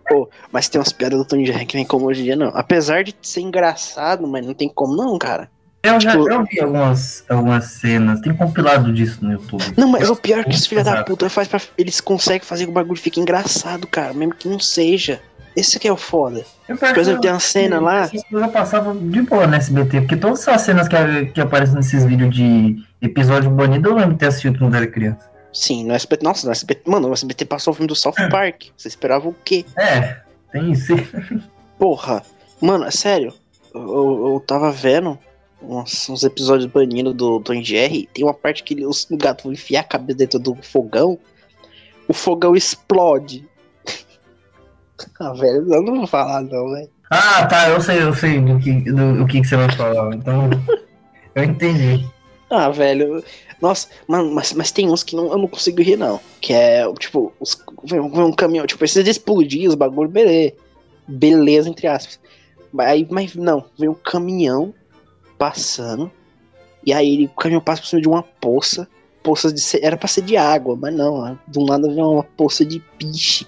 Pô, 0.08 0.28
mas 0.50 0.68
tem 0.68 0.80
umas 0.80 0.92
piadas 0.92 1.16
do 1.16 1.24
Tony 1.24 1.46
Jerry 1.46 1.64
que 1.64 1.76
vem 1.76 1.86
como 1.86 2.06
hoje 2.06 2.22
em 2.22 2.24
dia 2.24 2.36
não. 2.36 2.48
Apesar 2.48 3.04
de 3.04 3.14
ser 3.22 3.42
engraçado, 3.42 4.26
mas 4.26 4.44
não 4.44 4.52
tem 4.52 4.68
como 4.68 4.96
não, 4.96 5.16
cara. 5.16 5.48
Eu 5.82 6.00
já 6.00 6.12
Tipo- 6.12 6.30
eu 6.30 6.44
vi 6.44 6.60
algumas, 6.60 7.24
algumas 7.28 7.64
cenas, 7.64 8.20
tem 8.20 8.32
compilado 8.34 8.92
disso 8.92 9.18
no 9.20 9.32
YouTube. 9.32 9.64
Não, 9.76 9.88
mas 9.88 10.08
o 10.08 10.14
pior 10.14 10.40
é 10.40 10.44
que 10.44 10.54
os 10.54 10.64
filhos 10.66 10.84
da 10.84 11.02
puta 11.02 11.28
faz 11.28 11.48
pra, 11.48 11.60
eles 11.76 12.00
conseguem 12.00 12.40
fazer 12.46 12.64
que 12.64 12.70
o 12.70 12.74
bagulho 12.74 13.00
fique 13.00 13.18
engraçado, 13.20 13.86
cara, 13.88 14.12
mesmo 14.14 14.34
que 14.34 14.48
não 14.48 14.60
seja. 14.60 15.20
Esse 15.56 15.76
aqui 15.76 15.88
é 15.88 15.92
o 15.92 15.96
foda. 15.96 16.44
Eu 16.68 16.76
Por 16.78 16.96
exemplo, 16.96 17.20
tem 17.20 17.30
uma 17.30 17.40
cena 17.40 17.80
lá. 17.80 18.08
Coisas 18.30 18.50
passavam 18.52 18.96
de 18.96 19.20
boa 19.22 19.46
no 19.46 19.54
SBT, 19.54 20.00
porque 20.02 20.16
todas 20.16 20.46
as 20.48 20.62
cenas 20.62 20.88
que, 20.88 21.26
que 21.34 21.40
aparecem 21.40 21.74
nesses 21.74 22.04
vídeos 22.04 22.34
de 22.34 22.82
episódio 23.02 23.50
banido, 23.50 23.90
eu 23.90 23.94
lembro 23.94 24.12
de 24.12 24.18
ter 24.20 24.26
assistido 24.28 24.58
quando 24.58 24.76
era 24.76 24.86
criança. 24.86 25.30
Sim, 25.52 25.84
no 25.84 25.92
SBT. 25.92 26.24
Nossa, 26.24 26.46
no 26.46 26.52
SBT. 26.52 26.88
Mano, 26.88 27.08
o 27.08 27.12
SBT 27.12 27.44
passou 27.44 27.72
o 27.72 27.74
filme 27.74 27.88
do 27.88 27.94
South 27.94 28.14
Park. 28.30 28.66
Você 28.76 28.88
esperava 28.88 29.28
o 29.28 29.34
quê? 29.44 29.66
É, 29.76 30.16
tem 30.50 30.70
isso. 30.72 30.94
Porra. 31.78 32.22
Mano, 32.60 32.84
é 32.84 32.90
sério. 32.90 33.34
Eu, 33.74 33.82
eu, 33.82 34.32
eu 34.34 34.40
tava 34.46 34.70
vendo 34.70 35.18
uns, 35.62 36.08
uns 36.08 36.22
episódios 36.22 36.70
banidos 36.70 37.14
do 37.14 37.40
Tom 37.40 37.62
Jerry. 37.62 38.08
Tem 38.12 38.24
uma 38.24 38.34
parte 38.34 38.62
que 38.62 38.74
ele- 38.74 38.86
os 38.86 39.08
o 39.10 39.16
gato 39.16 39.44
vão 39.44 39.52
enfiar 39.52 39.80
a 39.80 39.84
cabeça 39.84 40.18
dentro 40.18 40.38
do 40.38 40.54
fogão. 40.62 41.18
O 42.08 42.12
fogão 42.12 42.54
explode. 42.56 43.44
ah, 45.20 45.32
velho, 45.32 45.72
eu 45.72 45.82
não 45.82 45.96
vou 45.98 46.06
falar 46.06 46.42
não, 46.42 46.70
velho. 46.70 46.90
Ah, 47.10 47.46
tá, 47.46 47.68
eu 47.68 47.80
sei, 47.80 48.02
eu 48.02 48.14
sei 48.14 48.40
do 48.40 48.58
que, 48.58 48.72
do, 48.90 49.22
o 49.22 49.26
que, 49.26 49.40
que 49.40 49.46
você 49.46 49.56
vai 49.56 49.70
falar. 49.70 50.14
Então, 50.14 50.48
eu 51.34 51.44
entendi. 51.44 52.06
Ah, 52.50 52.70
velho. 52.70 53.22
Nossa, 53.60 53.88
mano, 54.08 54.32
mas, 54.34 54.52
mas 54.54 54.70
tem 54.72 54.90
uns 54.90 55.02
que 55.02 55.14
não, 55.14 55.30
eu 55.30 55.38
não 55.38 55.46
consigo 55.46 55.80
rir, 55.82 55.96
não. 55.96 56.20
Que 56.40 56.52
é, 56.52 56.90
tipo, 56.94 57.32
os, 57.38 57.56
vem, 57.84 58.00
um- 58.00 58.32
caminhão, 58.32 58.66
tipo, 58.66 58.78
precisa 58.78 59.08
explodir 59.08 59.68
os 59.68 59.74
bagulho, 59.74 60.08
beleza. 60.08 60.54
Beleza, 61.06 61.68
entre 61.68 61.86
aspas. 61.86 62.18
Aí, 62.78 63.06
mas 63.10 63.34
não, 63.34 63.64
vem 63.78 63.88
um 63.88 63.94
caminhão 63.94 64.72
passando. 65.42 66.08
E 66.86 66.92
aí 66.92 67.14
ele- 67.14 67.26
o 67.26 67.40
caminhão 67.40 67.60
passa 67.60 67.82
por 67.82 67.88
cima 67.88 68.00
de 68.02 68.08
uma 68.08 68.22
poça. 68.22 68.86
Poça 69.24 69.52
de. 69.52 69.60
Era 69.82 69.96
pra 69.96 70.06
ser 70.08 70.22
de 70.22 70.36
água, 70.36 70.76
mas 70.80 70.94
não. 70.94 71.24
né? 71.24 71.36
Do 71.48 71.64
nada 71.64 71.88
vem 71.88 72.02
uma 72.02 72.22
poça 72.22 72.64
de 72.64 72.78
piche. 72.98 73.46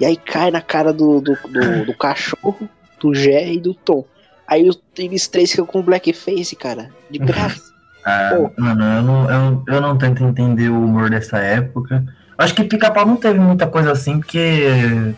E 0.00 0.04
aí 0.04 0.16
cai 0.16 0.50
na 0.50 0.60
cara 0.60 0.92
do, 0.92 1.20
do, 1.20 1.36
do, 1.48 1.84
do 1.86 1.94
cachorro, 1.96 2.68
do 3.00 3.14
Gé 3.14 3.52
e 3.52 3.60
do 3.60 3.74
Tom. 3.74 4.04
Aí 4.46 4.68
os- 4.68 4.80
eles 4.98 5.28
três 5.28 5.50
ficam 5.50 5.66
com 5.66 5.82
blackface, 5.82 6.56
cara. 6.56 6.90
De 7.10 7.18
graça. 7.18 7.70
Ah, 8.02 8.30
Pô. 8.34 8.50
mano, 8.62 8.82
eu 8.82 9.02
não, 9.02 9.30
eu, 9.30 9.62
eu 9.74 9.80
não 9.82 9.98
tento 9.98 10.24
entender 10.24 10.70
o 10.70 10.82
humor 10.84 11.10
dessa 11.10 11.36
época. 11.36 12.02
Acho 12.38 12.54
que 12.54 12.64
Pica-Pau 12.64 13.04
não 13.04 13.16
teve 13.16 13.38
muita 13.38 13.66
coisa 13.66 13.92
assim, 13.92 14.20
porque 14.20 14.64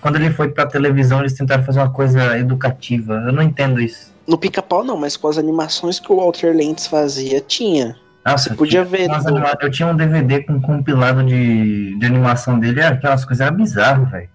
quando 0.01 0.17
ele 0.17 0.31
foi 0.33 0.49
pra 0.49 0.67
televisão, 0.67 1.21
eles 1.21 1.33
tentaram 1.33 1.63
fazer 1.63 1.79
uma 1.79 1.93
coisa 1.93 2.37
educativa. 2.37 3.23
Eu 3.25 3.33
não 3.33 3.41
entendo 3.41 3.81
isso. 3.81 4.12
No 4.27 4.39
pica-pau 4.39 4.85
não, 4.85 4.97
mas 4.97 5.16
com 5.16 5.29
as 5.29 5.39
animações 5.39 5.99
que 5.99 6.12
o 6.12 6.16
Walter 6.16 6.55
Lentz 6.55 6.87
fazia, 6.87 7.41
tinha. 7.41 7.97
Nossa, 8.25 8.51
Você 8.51 8.55
podia 8.57 8.85
ver. 8.85 9.09
umas 9.09 9.25
do- 9.25 9.31
anima- 9.37 9.57
Eu 9.61 9.70
tinha 9.70 9.89
um 9.89 9.97
DVD 9.97 10.43
com 10.45 10.53
um 10.55 10.61
compilado 10.61 11.25
de, 11.25 11.99
de 11.99 12.07
animação 12.07 12.59
dele, 12.59 12.81
aquelas 12.81 13.25
coisas 13.25 13.45
eram 13.45 13.57
bizarras, 13.57 14.09
velho. 14.11 14.29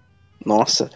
Nossa, 0.44 0.90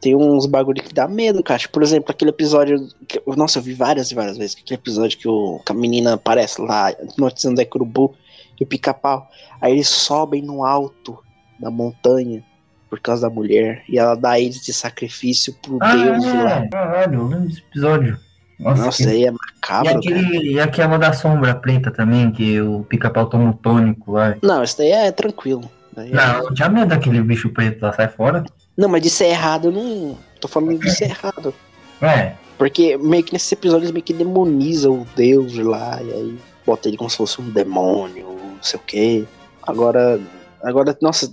tem 0.00 0.14
uns 0.14 0.44
bagulho 0.46 0.82
que 0.82 0.92
dá 0.92 1.08
medo, 1.08 1.42
cara. 1.42 1.58
Tipo, 1.58 1.72
Por 1.74 1.82
exemplo, 1.82 2.10
aquele 2.10 2.30
episódio. 2.30 2.86
que- 3.08 3.22
Nossa, 3.34 3.58
eu 3.58 3.62
vi 3.62 3.72
várias 3.72 4.10
e 4.10 4.14
várias 4.14 4.36
vezes. 4.36 4.56
Aquele 4.62 4.78
episódio 4.78 5.18
que, 5.18 5.26
o, 5.26 5.58
que 5.64 5.72
a 5.72 5.74
menina 5.74 6.14
aparece 6.14 6.60
lá, 6.60 6.90
hipnotizando 6.92 7.60
o 7.62 7.66
Curubu 7.66 8.14
e 8.60 8.64
o 8.64 8.66
pica-pau. 8.66 9.26
Aí 9.60 9.72
eles 9.72 9.88
sobem 9.88 10.42
no 10.42 10.64
alto 10.64 11.18
da 11.58 11.70
montanha 11.70 12.44
por 12.90 13.00
causa 13.00 13.22
da 13.28 13.34
mulher. 13.34 13.82
E 13.88 13.98
ela 13.98 14.14
dá 14.14 14.38
eles 14.38 14.62
de 14.62 14.72
sacrifício 14.74 15.54
pro 15.62 15.78
Ah, 15.80 15.94
Deus 15.96 16.24
lá. 16.26 16.50
é, 16.58 16.68
caralho, 16.68 17.14
eu 17.20 17.26
lembro 17.26 17.48
desse 17.48 17.60
episódio. 17.62 18.18
Nossa, 18.58 18.84
Nossa, 18.84 19.02
que- 19.04 19.08
aí 19.10 19.24
é 19.24 19.28
e, 19.28 19.30
macabro, 19.30 19.84
cara. 19.86 19.98
aquele, 19.98 20.52
e 20.52 20.60
aquela 20.60 20.96
da 20.98 21.12
sombra 21.12 21.54
preta 21.54 21.90
também, 21.90 22.30
que 22.30 22.60
o 22.60 22.84
pica-pau 22.84 23.26
toma 23.26 23.50
o 23.50 23.54
tônico 23.54 24.12
lá. 24.12 24.36
Não, 24.42 24.62
isso 24.62 24.78
daí 24.78 24.90
é 24.92 25.10
tranquilo. 25.12 25.68
Daí 25.94 26.10
é- 26.10 26.14
Não, 26.14 26.42
não 26.44 26.54
tinha 26.54 26.68
medo 26.68 26.88
daquele 26.88 27.20
bicho 27.22 27.50
preto 27.50 27.82
lá, 27.82 27.92
sai 27.92 28.08
fora. 28.08 28.44
Não, 28.76 28.88
mas 28.88 29.02
de 29.02 29.10
ser 29.10 29.26
errado, 29.26 29.68
eu 29.68 29.72
não. 29.72 30.16
Tô 30.40 30.48
falando 30.48 30.78
de 30.78 30.90
ser 30.90 31.04
errado. 31.10 31.54
É, 32.02 32.32
Porque 32.58 32.96
meio 32.96 33.24
que 33.24 33.32
nesses 33.32 33.50
episódios 33.50 33.90
meio 33.90 34.04
que 34.04 34.12
demoniza 34.12 34.88
o 34.90 35.06
Deus 35.16 35.54
lá, 35.56 36.00
e 36.02 36.12
aí 36.12 36.38
bota 36.66 36.88
ele 36.88 36.96
como 36.96 37.10
se 37.10 37.16
fosse 37.16 37.40
um 37.40 37.50
demônio, 37.50 38.26
não 38.26 38.62
sei 38.62 38.78
o 38.78 38.82
quê. 38.86 39.24
Agora, 39.66 40.20
agora, 40.62 40.96
nossa, 41.00 41.28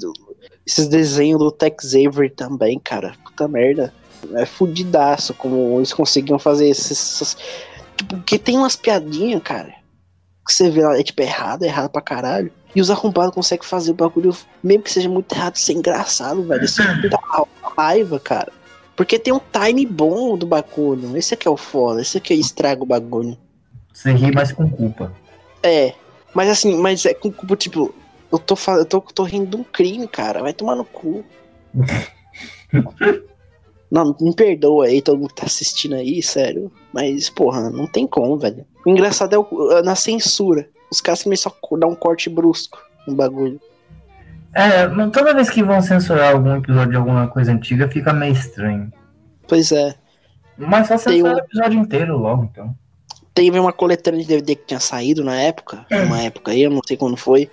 esses 0.66 0.88
desenhos 0.88 1.40
do 1.40 1.52
Tex 1.52 1.94
Avery 1.96 2.30
também, 2.30 2.80
cara, 2.80 3.14
puta 3.24 3.48
merda. 3.48 3.94
É 4.36 4.46
fudidaço 4.46 5.34
como 5.34 5.78
eles 5.78 5.94
conseguiam 5.94 6.38
fazer 6.40 6.68
esses. 6.68 6.92
essas- 6.92 7.38
Tipo, 7.98 8.16
porque 8.18 8.40
tem 8.40 8.58
umas 8.58 8.76
piadinhas, 8.76 9.42
cara, 9.44 9.74
que 10.48 10.54
você 10.54 10.70
vê 10.70 10.82
lá, 10.84 10.98
é 10.98 11.04
tipo 11.04 11.22
errado, 11.22 11.64
é 11.64 11.68
errado 11.68 11.90
pra 11.92 12.02
caralho. 12.02 12.52
E 12.74 12.82
os 12.82 12.90
arrombados 12.90 13.36
conseguem 13.36 13.68
fazer 13.68 13.92
o 13.92 13.96
bagulho, 13.96 14.36
mesmo 14.64 14.84
que 14.84 14.92
seja 14.92 15.10
muito 15.10 15.34
errado, 15.36 15.58
ser 15.58 15.74
engraçado, 15.74 16.42
velho. 16.44 16.64
Isso 16.64 16.82
me 16.82 17.10
dá 17.10 17.20
raiva, 17.78 18.20
cara. 18.20 18.52
Porque 18.96 19.20
tem 19.20 19.34
um 19.34 19.40
time 19.52 19.86
bom 19.86 20.38
do 20.38 20.46
bagulho. 20.48 21.18
Esse 21.18 21.34
aqui 21.34 21.48
é 21.48 21.52
o 21.52 21.58
foda, 21.58 22.02
esse 22.02 22.18
aqui 22.18 22.34
estraga 22.34 22.82
o 22.82 22.86
bagulho. 22.86 23.38
você 23.94 24.12
ri, 24.14 24.32
mas 24.34 24.52
com 24.52 24.70
culpa. 24.70 25.14
É, 25.62 25.94
mas 26.34 26.50
assim, 26.50 26.78
mas 26.78 27.06
é 27.06 27.14
com 27.14 27.32
culpa, 27.32 27.56
tipo, 27.56 27.94
eu 28.32 28.40
tô, 28.40 28.56
eu 28.70 28.86
tô, 28.86 29.02
tô 29.02 29.24
rindo 29.24 29.48
de 29.48 29.56
um 29.58 29.64
crime, 29.64 30.08
cara. 30.08 30.42
Vai 30.42 30.54
tomar 30.54 30.76
no 30.76 30.86
cu. 30.86 31.24
Não, 33.92 34.16
me 34.22 34.34
perdoa 34.34 34.86
aí, 34.86 35.02
todo 35.02 35.18
mundo 35.20 35.30
que 35.34 35.42
tá 35.42 35.46
assistindo 35.46 35.96
aí, 35.96 36.24
sério. 36.24 36.72
Mas, 36.94 37.30
porra, 37.30 37.70
não 37.70 37.86
tem 37.86 38.08
como, 38.08 38.38
velho. 38.38 38.66
O 38.86 38.90
engraçado 38.90 39.36
é 39.36 39.38
o- 39.38 39.82
na 39.84 39.96
censura. 39.96 40.68
Os 40.90 41.02
caras 41.02 41.24
também 41.24 41.38
só 41.38 41.54
dão 41.78 41.90
um 41.90 41.96
corte 41.96 42.30
brusco 42.30 42.80
no 43.06 43.16
bagulho. 43.16 43.60
É, 44.54 44.88
toda 45.12 45.34
vez 45.34 45.50
que 45.50 45.62
vão 45.64 45.82
censurar 45.82 46.34
algum 46.34 46.56
episódio 46.56 46.92
de 46.92 46.98
alguma 46.98 47.28
coisa 47.28 47.52
antiga, 47.52 47.88
fica 47.90 48.12
meio 48.14 48.34
estranho. 48.34 48.92
Pois 49.48 49.72
é. 49.72 49.94
Mas 50.58 50.88
só 50.88 50.98
censura 50.98 51.32
um- 51.34 51.36
o 51.36 51.40
episódio 51.40 51.80
inteiro 51.80 52.18
logo, 52.18 52.44
então. 52.46 52.76
Teve 53.34 53.58
uma 53.60 53.72
coletânea 53.74 54.22
de 54.22 54.28
DVD 54.28 54.56
que 54.56 54.68
tinha 54.68 54.80
saído 54.80 55.24
na 55.24 55.36
época, 55.36 55.86
uma 56.06 56.22
época 56.22 56.52
aí, 56.52 56.64
eu 56.64 56.70
não 56.70 56.82
sei 56.86 56.98
quando 56.98 57.16
foi, 57.16 57.50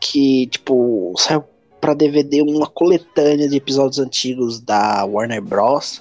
que, 0.00 0.46
tipo, 0.46 1.12
saiu 1.16 1.44
pra 1.84 1.92
DVD 1.92 2.40
uma 2.40 2.66
coletânea 2.66 3.46
de 3.46 3.56
episódios 3.56 3.98
antigos 3.98 4.58
da 4.58 5.04
Warner 5.04 5.42
Bros. 5.42 6.00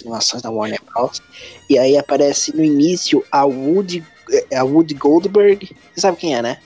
Animações 0.00 0.42
da 0.42 0.50
Warner 0.50 0.80
Bros. 0.90 1.20
E 1.68 1.78
aí 1.78 1.98
aparece 1.98 2.56
no 2.56 2.64
início 2.64 3.22
a 3.30 3.44
Woody, 3.44 4.02
a 4.56 4.64
Woody 4.64 4.94
Goldberg. 4.94 5.76
Você 5.92 6.00
sabe 6.00 6.16
quem 6.16 6.34
é, 6.34 6.40
né? 6.40 6.56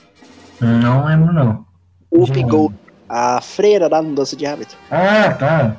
Não 0.61 1.05
lembro, 1.05 1.33
não. 1.33 1.65
Whoopi 2.09 2.39
Já- 2.39 2.47
Gold, 2.47 2.75
a 3.09 3.41
freira 3.41 3.89
lá 3.89 4.01
no 4.01 4.15
Dança 4.15 4.33
de 4.33 4.45
Rabbit. 4.45 4.77
Ah, 4.89 5.33
tá. 5.33 5.77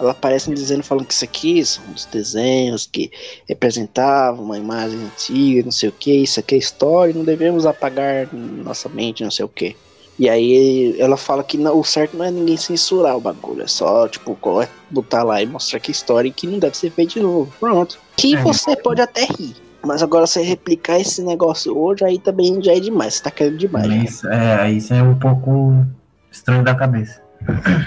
Ela 0.00 0.12
aparece 0.12 0.50
dizendo, 0.54 0.82
falando 0.82 1.04
que 1.06 1.12
isso 1.12 1.24
aqui 1.24 1.62
são 1.66 1.84
os 1.94 2.06
desenhos 2.06 2.86
que 2.90 3.10
representavam 3.46 4.44
uma 4.44 4.56
imagem 4.56 4.98
antiga, 5.04 5.62
não 5.64 5.72
sei 5.72 5.90
o 5.90 5.92
que, 5.92 6.22
isso 6.22 6.40
aqui 6.40 6.54
é 6.54 6.58
história, 6.58 7.12
não 7.12 7.24
devemos 7.24 7.66
apagar 7.66 8.28
nossa 8.32 8.88
mente, 8.88 9.24
não 9.24 9.30
sei 9.30 9.44
o 9.44 9.48
que. 9.48 9.76
E 10.18 10.28
aí 10.28 10.96
ela 10.98 11.16
fala 11.16 11.44
que 11.44 11.56
não, 11.56 11.78
o 11.78 11.84
certo 11.84 12.16
não 12.16 12.24
é 12.24 12.30
ninguém 12.30 12.56
censurar 12.56 13.16
o 13.16 13.20
bagulho, 13.20 13.62
é 13.62 13.68
só, 13.68 14.08
tipo, 14.08 14.34
colo- 14.36 14.66
botar 14.90 15.22
lá 15.22 15.40
e 15.40 15.46
mostrar 15.46 15.78
que 15.78 15.90
é 15.90 15.92
história 15.92 16.28
e 16.28 16.32
que 16.32 16.46
não 16.46 16.58
deve 16.58 16.76
ser 16.76 16.90
feito 16.90 17.14
de 17.14 17.20
novo. 17.20 17.52
Pronto. 17.60 17.98
Que 18.16 18.34
É. 18.34 18.42
você 18.42 18.74
pode 18.76 19.00
até 19.00 19.24
rir. 19.26 19.54
Mas 19.84 20.02
agora 20.02 20.26
você 20.26 20.42
replicar 20.42 20.98
esse 20.98 21.22
negócio 21.22 21.78
hoje, 21.78 22.04
aí 22.04 22.18
também 22.18 22.60
já 22.60 22.72
é 22.74 22.80
demais. 22.80 23.14
Você 23.14 23.22
tá 23.22 23.30
querendo 23.30 23.58
demais. 23.58 23.86
Isso, 24.10 24.28
é, 24.28 24.72
isso 24.72 24.92
é 24.92 25.00
um 25.00 25.14
pouco 25.16 25.86
estranho 26.32 26.64
da 26.64 26.74
cabeça. 26.74 27.22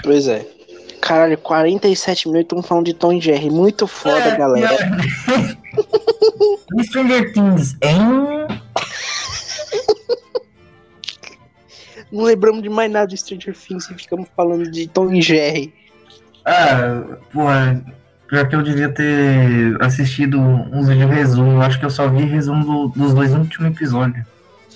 Pois 0.02 0.26
é. 0.26 0.46
Caralho, 1.02 1.36
47 1.36 2.28
minutos 2.28 2.44
estamos 2.46 2.66
falando 2.66 2.86
de 2.86 2.94
Tom 2.94 3.12
e 3.12 3.20
Jerry. 3.20 3.50
Muito 3.50 3.86
foda, 3.86 4.20
É, 4.20 4.36
galera. 4.36 4.72
e 6.78 6.84
Stranger 6.84 7.32
Things, 7.32 7.76
hein? 7.82 8.00
Não 12.12 12.24
lembramos 12.24 12.62
de 12.62 12.68
mais 12.68 12.90
nada 12.92 13.06
de 13.06 13.16
Stranger 13.16 13.56
Things 13.56 13.88
e 13.90 13.94
ficamos 13.94 14.28
falando 14.36 14.70
de 14.70 14.86
Tom 14.86 15.10
e 15.12 15.22
Jerry. 15.22 15.72
Ah, 16.44 17.16
porra, 17.32 17.82
pior 18.28 18.48
que 18.48 18.54
eu 18.54 18.62
devia 18.62 18.88
ter 18.90 19.76
assistido 19.80 20.38
uns 20.38 20.86
de 20.88 21.04
resumo. 21.06 21.52
Eu 21.52 21.62
acho 21.62 21.78
que 21.80 21.86
eu 21.86 21.90
só 21.90 22.08
vi 22.08 22.24
resumo 22.24 22.64
do- 22.64 23.00
dos 23.00 23.14
dois 23.14 23.32
últimos 23.32 23.72
episódios. 23.74 24.26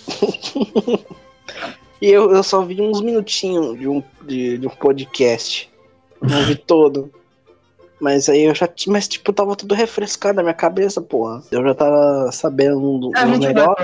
E 2.00 2.08
eu, 2.08 2.30
eu 2.30 2.42
só 2.42 2.60
vi 2.62 2.78
uns 2.80 3.00
minutinhos 3.00 3.78
de 3.78 3.88
um, 3.88 4.02
de, 4.26 4.58
de 4.58 4.66
um 4.66 4.70
podcast. 4.70 5.70
Não 6.20 6.44
vi 6.44 6.54
todo. 6.54 7.10
Mas 8.00 8.28
aí 8.28 8.42
eu 8.42 8.54
já 8.54 8.66
tinha. 8.66 8.92
Mas 8.92 9.08
tipo, 9.08 9.32
tava 9.32 9.56
tudo 9.56 9.74
refrescado 9.74 10.36
na 10.36 10.42
minha 10.42 10.54
cabeça, 10.54 11.00
porra. 11.00 11.42
Eu 11.50 11.62
já 11.62 11.74
tava 11.74 12.30
sabendo 12.32 12.98
do, 12.98 13.10
A 13.16 13.24
vai 13.24 13.52
pra, 13.52 13.74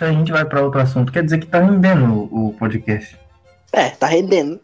a 0.00 0.12
gente 0.12 0.32
vai 0.32 0.44
pra 0.44 0.62
outro 0.62 0.80
assunto. 0.80 1.12
Quer 1.12 1.24
dizer 1.24 1.38
que 1.38 1.46
tá 1.46 1.60
rendendo 1.60 2.28
o, 2.32 2.48
o 2.48 2.52
podcast. 2.54 3.18
É, 3.72 3.90
tá 3.90 4.06
rendendo. 4.06 4.58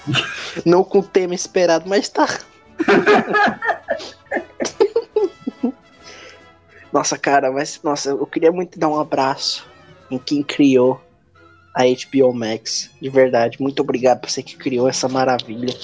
Não 0.64 0.82
com 0.82 1.00
o 1.00 1.02
tema 1.02 1.34
esperado, 1.34 1.88
mas 1.88 2.08
tá. 2.08 2.26
Nossa, 6.92 7.18
cara, 7.18 7.52
mas 7.52 7.80
nossa, 7.82 8.10
eu 8.10 8.26
queria 8.26 8.50
muito 8.50 8.78
dar 8.78 8.88
um 8.88 8.98
abraço 8.98 9.66
em 10.10 10.18
quem 10.18 10.42
criou 10.42 11.00
a 11.74 11.82
HBO 11.84 12.32
Max. 12.32 12.90
De 13.00 13.10
verdade, 13.10 13.60
muito 13.60 13.80
obrigado 13.80 14.20
por 14.20 14.30
você 14.30 14.42
que 14.42 14.56
criou 14.56 14.88
essa 14.88 15.06
maravilha. 15.06 15.74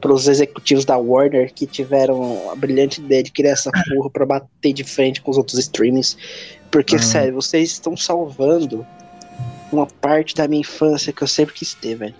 Pros 0.00 0.28
executivos 0.28 0.84
da 0.84 0.96
Warner 0.96 1.52
que 1.52 1.66
tiveram 1.66 2.50
a 2.50 2.56
brilhante 2.56 3.00
ideia 3.00 3.22
de 3.22 3.30
criar 3.30 3.50
essa 3.52 3.70
porra 3.70 4.10
pra 4.10 4.24
bater 4.26 4.72
de 4.72 4.82
frente 4.84 5.20
com 5.20 5.30
os 5.30 5.36
outros 5.36 5.58
streamings. 5.58 6.16
Porque, 6.70 6.96
Hum. 6.96 7.00
sério, 7.00 7.34
vocês 7.34 7.70
estão 7.72 7.96
salvando 7.96 8.86
uma 9.72 9.86
parte 9.86 10.34
da 10.34 10.48
minha 10.48 10.60
infância 10.60 11.12
que 11.12 11.22
eu 11.22 11.28
sempre 11.28 11.54
quis 11.54 11.74
ter, 11.74 11.94
velho. 11.96 12.14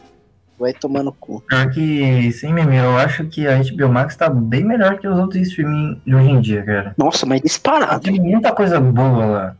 Vai 0.59 0.75
tomar 0.75 1.03
no 1.03 1.13
cu. 1.13 1.43
Pior 1.49 1.71
que, 1.71 2.31
sem 2.33 2.53
meme, 2.53 2.77
eu 2.77 2.97
acho 2.99 3.25
que 3.29 3.47
a 3.47 3.57
HBO 3.63 3.89
Max 3.89 4.15
tá 4.15 4.29
bem 4.29 4.63
melhor 4.63 4.99
que 4.99 5.09
os 5.09 5.19
outros 5.19 5.41
streaming 5.49 6.01
de 6.07 6.15
hoje 6.15 6.29
em 6.29 6.41
dia, 6.41 6.63
cara. 6.63 6.95
Nossa, 6.99 7.25
mas 7.25 7.41
disparado. 7.41 8.03
Tem 8.03 8.21
muita 8.21 8.53
coisa 8.53 8.79
boa 8.79 9.25
lá. 9.25 9.57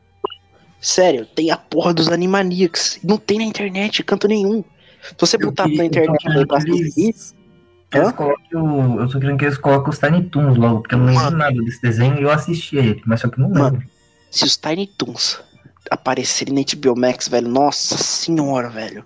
Sério, 0.79 1.25
tem 1.27 1.51
a 1.51 1.57
porra 1.57 1.95
dos 1.95 2.09
Animaniacs. 2.09 2.99
Não 3.03 3.17
tem 3.17 3.39
na 3.39 3.45
internet, 3.45 4.03
canto 4.03 4.29
nenhum. 4.29 4.63
Se 5.03 5.15
você 5.19 5.39
botar 5.39 5.65
na 5.65 5.71
queria- 5.71 5.87
internet 5.87 6.27
assistir, 6.51 7.01
eles, 7.01 7.35
que 7.91 7.99
eles 7.99 8.09
Hã? 8.09 8.13
coloquem 8.13 8.59
o, 8.59 9.01
eu 9.01 9.09
tô 9.09 9.19
querendo 9.21 9.39
que 9.39 9.45
eles 9.45 9.59
coloquem 9.59 9.91
os 9.91 9.99
Tiny 9.99 10.23
Toons 10.25 10.57
logo, 10.57 10.81
porque 10.81 10.95
eu 10.95 10.99
não 10.99 11.07
lembro 11.07 11.37
nada 11.37 11.63
desse 11.63 11.83
desenho 11.83 12.19
e 12.19 12.23
eu 12.23 12.31
assisti 12.31 12.79
a 12.79 12.83
ele, 12.83 13.03
mas 13.05 13.21
só 13.21 13.29
que 13.29 13.39
eu 13.39 13.43
não 13.43 13.49
lembro. 13.49 13.63
Mano. 13.79 13.83
se 14.31 14.45
os 14.45 14.57
Tiny 14.57 14.87
Toons 14.87 15.41
aparecerem 15.91 16.55
na 16.55 16.61
HBO 16.63 16.97
Max, 16.99 17.27
velho, 17.29 17.49
nossa 17.49 17.97
senhora, 17.99 18.69
velho. 18.69 19.05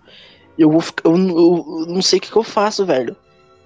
Eu 0.59 0.70
vou 0.70 0.80
ficar. 0.80 1.09
Eu, 1.09 1.16
eu- 1.16 1.66
eu 1.80 1.87
não 1.95 2.03
sei 2.03 2.18
o 2.18 2.22
que, 2.22 2.30
que 2.30 2.37
eu 2.37 2.43
faço, 2.45 2.85
velho. 2.87 3.16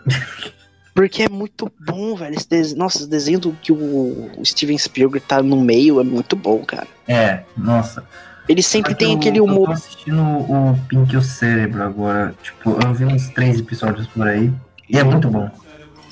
Porque 0.95 1.23
é 1.23 1.29
muito 1.29 1.71
bom, 1.79 2.17
velho. 2.17 2.35
Esse 2.35 2.49
desenho, 2.49 2.79
nossa, 2.79 2.99
esse 2.99 3.09
desenho 3.09 3.39
do 3.39 3.53
que 3.53 3.71
o 3.73 4.31
Steven 4.45 4.77
Spielberg 4.79 5.25
tá 5.27 5.43
no 5.43 5.61
meio 5.61 6.01
é 6.01 6.05
muito 6.05 6.35
bom, 6.35 6.65
cara. 6.65 6.89
É, 7.07 7.45
nossa. 7.57 8.05
Ele 8.49 8.63
sempre 8.63 8.95
tem 8.95 9.13
Eu- 9.13 9.19
aquele 9.19 9.39
Eu 9.39 9.45
humor. 9.45 9.67
tô 9.67 9.73
assistindo 9.73 10.21
o 10.23 10.77
Pink 10.89 11.13
e 11.15 11.17
o 11.19 11.23
Cérebro 11.23 11.83
agora. 11.83 12.35
Tipo, 12.43 12.79
eu 12.83 12.95
vi 12.95 13.05
uns 13.05 13.29
três 13.29 13.59
episódios 13.61 14.07
por 14.09 14.27
aí. 14.27 14.51
E 14.89 14.99
é 14.99 15.05
muito 15.05 15.29
bom. 15.29 15.51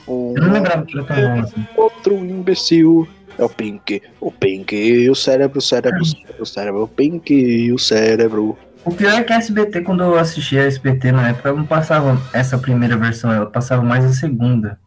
o- 0.07 0.35
Eu 0.37 0.43
não 0.45 0.53
lembrava 0.53 0.85
que 0.85 0.97
era 0.97 1.07
tão 1.07 1.17
bom 1.17 1.41
assim. 1.41 1.67
Outro 1.77 2.15
imbecil. 2.25 3.09
É 3.39 3.45
o 3.45 3.49
Pink. 3.51 4.01
O 4.21 4.31
Pink, 4.33 5.11
o 5.11 5.15
cérebro, 5.15 5.59
o 5.59 5.63
cérebro, 5.63 6.01
o 6.01 6.05
cérebro, 6.07 6.43
o 6.43 6.47
cérebro, 6.47 6.83
o 6.85 6.89
Pink, 6.89 7.73
o 7.73 7.79
cérebro. 7.79 8.59
O 8.85 8.93
pior 8.93 9.13
é 9.13 9.23
que 9.25 9.33
a 9.33 9.37
SBT, 9.37 9.83
quando 9.83 10.03
eu 10.05 10.17
assisti 10.19 10.59
a 10.59 10.63
SBT 10.65 11.13
na 11.13 11.29
época, 11.31 11.49
ela 11.51 11.59
não 11.59 11.67
passava 11.67 12.19
essa 12.33 12.57
primeira 12.57 12.97
versão, 12.97 13.31
ela 13.33 13.45
passava 13.47 13.83
mais 13.83 14.05
a 14.05 14.13
segunda. 14.13 14.79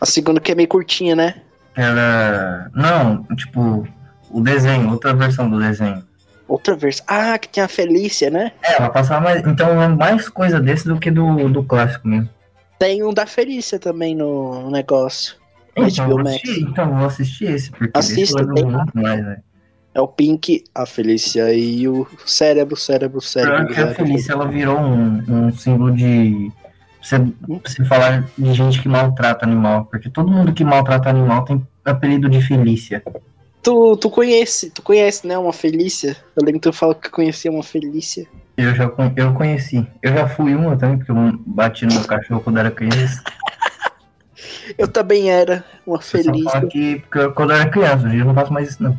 A 0.00 0.06
segunda 0.06 0.38
que 0.40 0.52
é 0.52 0.54
meio 0.54 0.68
curtinha, 0.68 1.16
né? 1.16 1.36
Era. 1.74 2.70
Não, 2.74 3.24
tipo, 3.34 3.88
o 4.30 4.40
desenho, 4.40 4.90
outra 4.90 5.12
versão 5.14 5.48
do 5.50 5.58
desenho. 5.58 6.02
Outra 6.46 6.76
versão. 6.76 7.04
Ah, 7.08 7.36
que 7.38 7.48
tem 7.48 7.62
a 7.64 7.68
Felícia, 7.68 8.30
né? 8.30 8.52
É, 8.62 8.74
ela 8.76 8.90
passava 8.90 9.20
mais. 9.22 9.44
Então 9.46 9.82
é 9.82 9.88
mais 9.88 10.28
coisa 10.28 10.60
desse 10.60 10.86
do 10.86 10.98
que 11.00 11.10
do, 11.10 11.48
do 11.48 11.64
clássico 11.64 12.06
mesmo. 12.06 12.28
Tem 12.78 13.02
um 13.02 13.12
da 13.12 13.26
Felícia 13.26 13.78
também 13.78 14.14
no 14.14 14.62
no 14.62 14.70
negócio. 14.70 15.36
Então, 15.76 16.08
HBO 16.08 16.16
Max. 16.18 16.28
assistir, 16.28 16.62
então 16.62 16.88
eu 16.88 16.96
vou 16.96 17.06
assistir 17.06 17.44
esse, 17.44 17.70
porque 17.70 17.96
Assista, 17.96 18.42
esse 18.42 18.54
tem. 18.54 18.66
mais, 18.94 19.24
né? 19.24 19.40
É 19.94 20.00
o 20.00 20.08
Pink, 20.08 20.64
a 20.74 20.86
Felícia 20.86 21.52
e 21.52 21.88
o 21.88 22.06
cérebro, 22.26 22.76
cérebro, 22.76 23.20
Pior 23.20 23.28
cérebro. 23.28 23.74
que 23.74 23.80
a 23.80 23.94
Felícia, 23.94 24.32
ela 24.32 24.46
virou 24.46 24.78
um, 24.78 25.22
um 25.28 25.52
símbolo 25.52 25.94
de. 25.94 26.50
Você, 27.02 27.16
você 27.64 27.84
falar 27.84 28.28
de 28.36 28.52
gente 28.54 28.82
que 28.82 28.88
maltrata 28.88 29.46
animal, 29.46 29.86
porque 29.86 30.10
todo 30.10 30.30
mundo 30.30 30.52
que 30.52 30.64
maltrata 30.64 31.08
animal 31.08 31.44
tem 31.44 31.66
apelido 31.84 32.28
de 32.28 32.40
Felícia. 32.40 33.02
Tu, 33.62 33.96
tu 33.96 34.10
conhece, 34.10 34.70
tu 34.70 34.82
conhece, 34.82 35.26
né, 35.26 35.38
uma 35.38 35.52
Felícia? 35.52 36.16
Eu 36.36 36.44
lembro 36.44 36.60
que 36.60 36.68
tu 36.68 36.72
falou 36.72 36.94
que 36.94 37.10
conhecia 37.10 37.50
uma 37.50 37.62
Felícia. 37.62 38.26
Eu 38.58 38.74
já 38.74 38.90
eu 39.14 39.34
conheci. 39.34 39.86
Eu 40.02 40.12
já 40.12 40.28
fui 40.28 40.52
uma 40.52 40.76
também, 40.76 40.98
porque 40.98 41.12
eu 41.12 41.16
bati 41.46 41.86
no 41.86 41.94
meu 41.94 42.04
cachorro 42.04 42.40
quando 42.40 42.58
era 42.58 42.72
criança. 42.72 43.22
Eu 44.76 44.86
também 44.86 45.30
era 45.30 45.64
uma 45.86 45.96
Eu 45.96 46.50
só 46.50 46.60
que 46.66 47.00
porque 47.00 47.28
quando 47.30 47.50
eu 47.50 47.56
era 47.56 47.70
criança, 47.70 48.06
hoje 48.06 48.18
eu 48.18 48.24
não 48.26 48.34
faço 48.34 48.52
mais 48.52 48.68
isso, 48.68 48.82
não. 48.82 48.96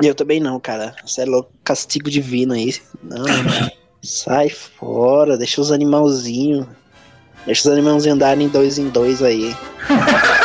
Eu 0.00 0.14
também 0.14 0.40
não, 0.40 0.58
cara. 0.60 0.94
Você 1.04 1.22
é 1.22 1.24
louco, 1.24 1.50
castigo 1.62 2.08
divino 2.08 2.54
aí. 2.54 2.74
Não. 3.02 3.24
Sai 4.00 4.48
fora, 4.48 5.36
deixa 5.36 5.60
os 5.60 5.72
animalzinhos. 5.72 6.66
Deixa 7.44 7.68
os 7.68 7.72
animalzinhos 7.72 8.14
andarem 8.14 8.48
dois 8.48 8.78
em 8.78 8.88
dois 8.88 9.20
aí. 9.22 9.54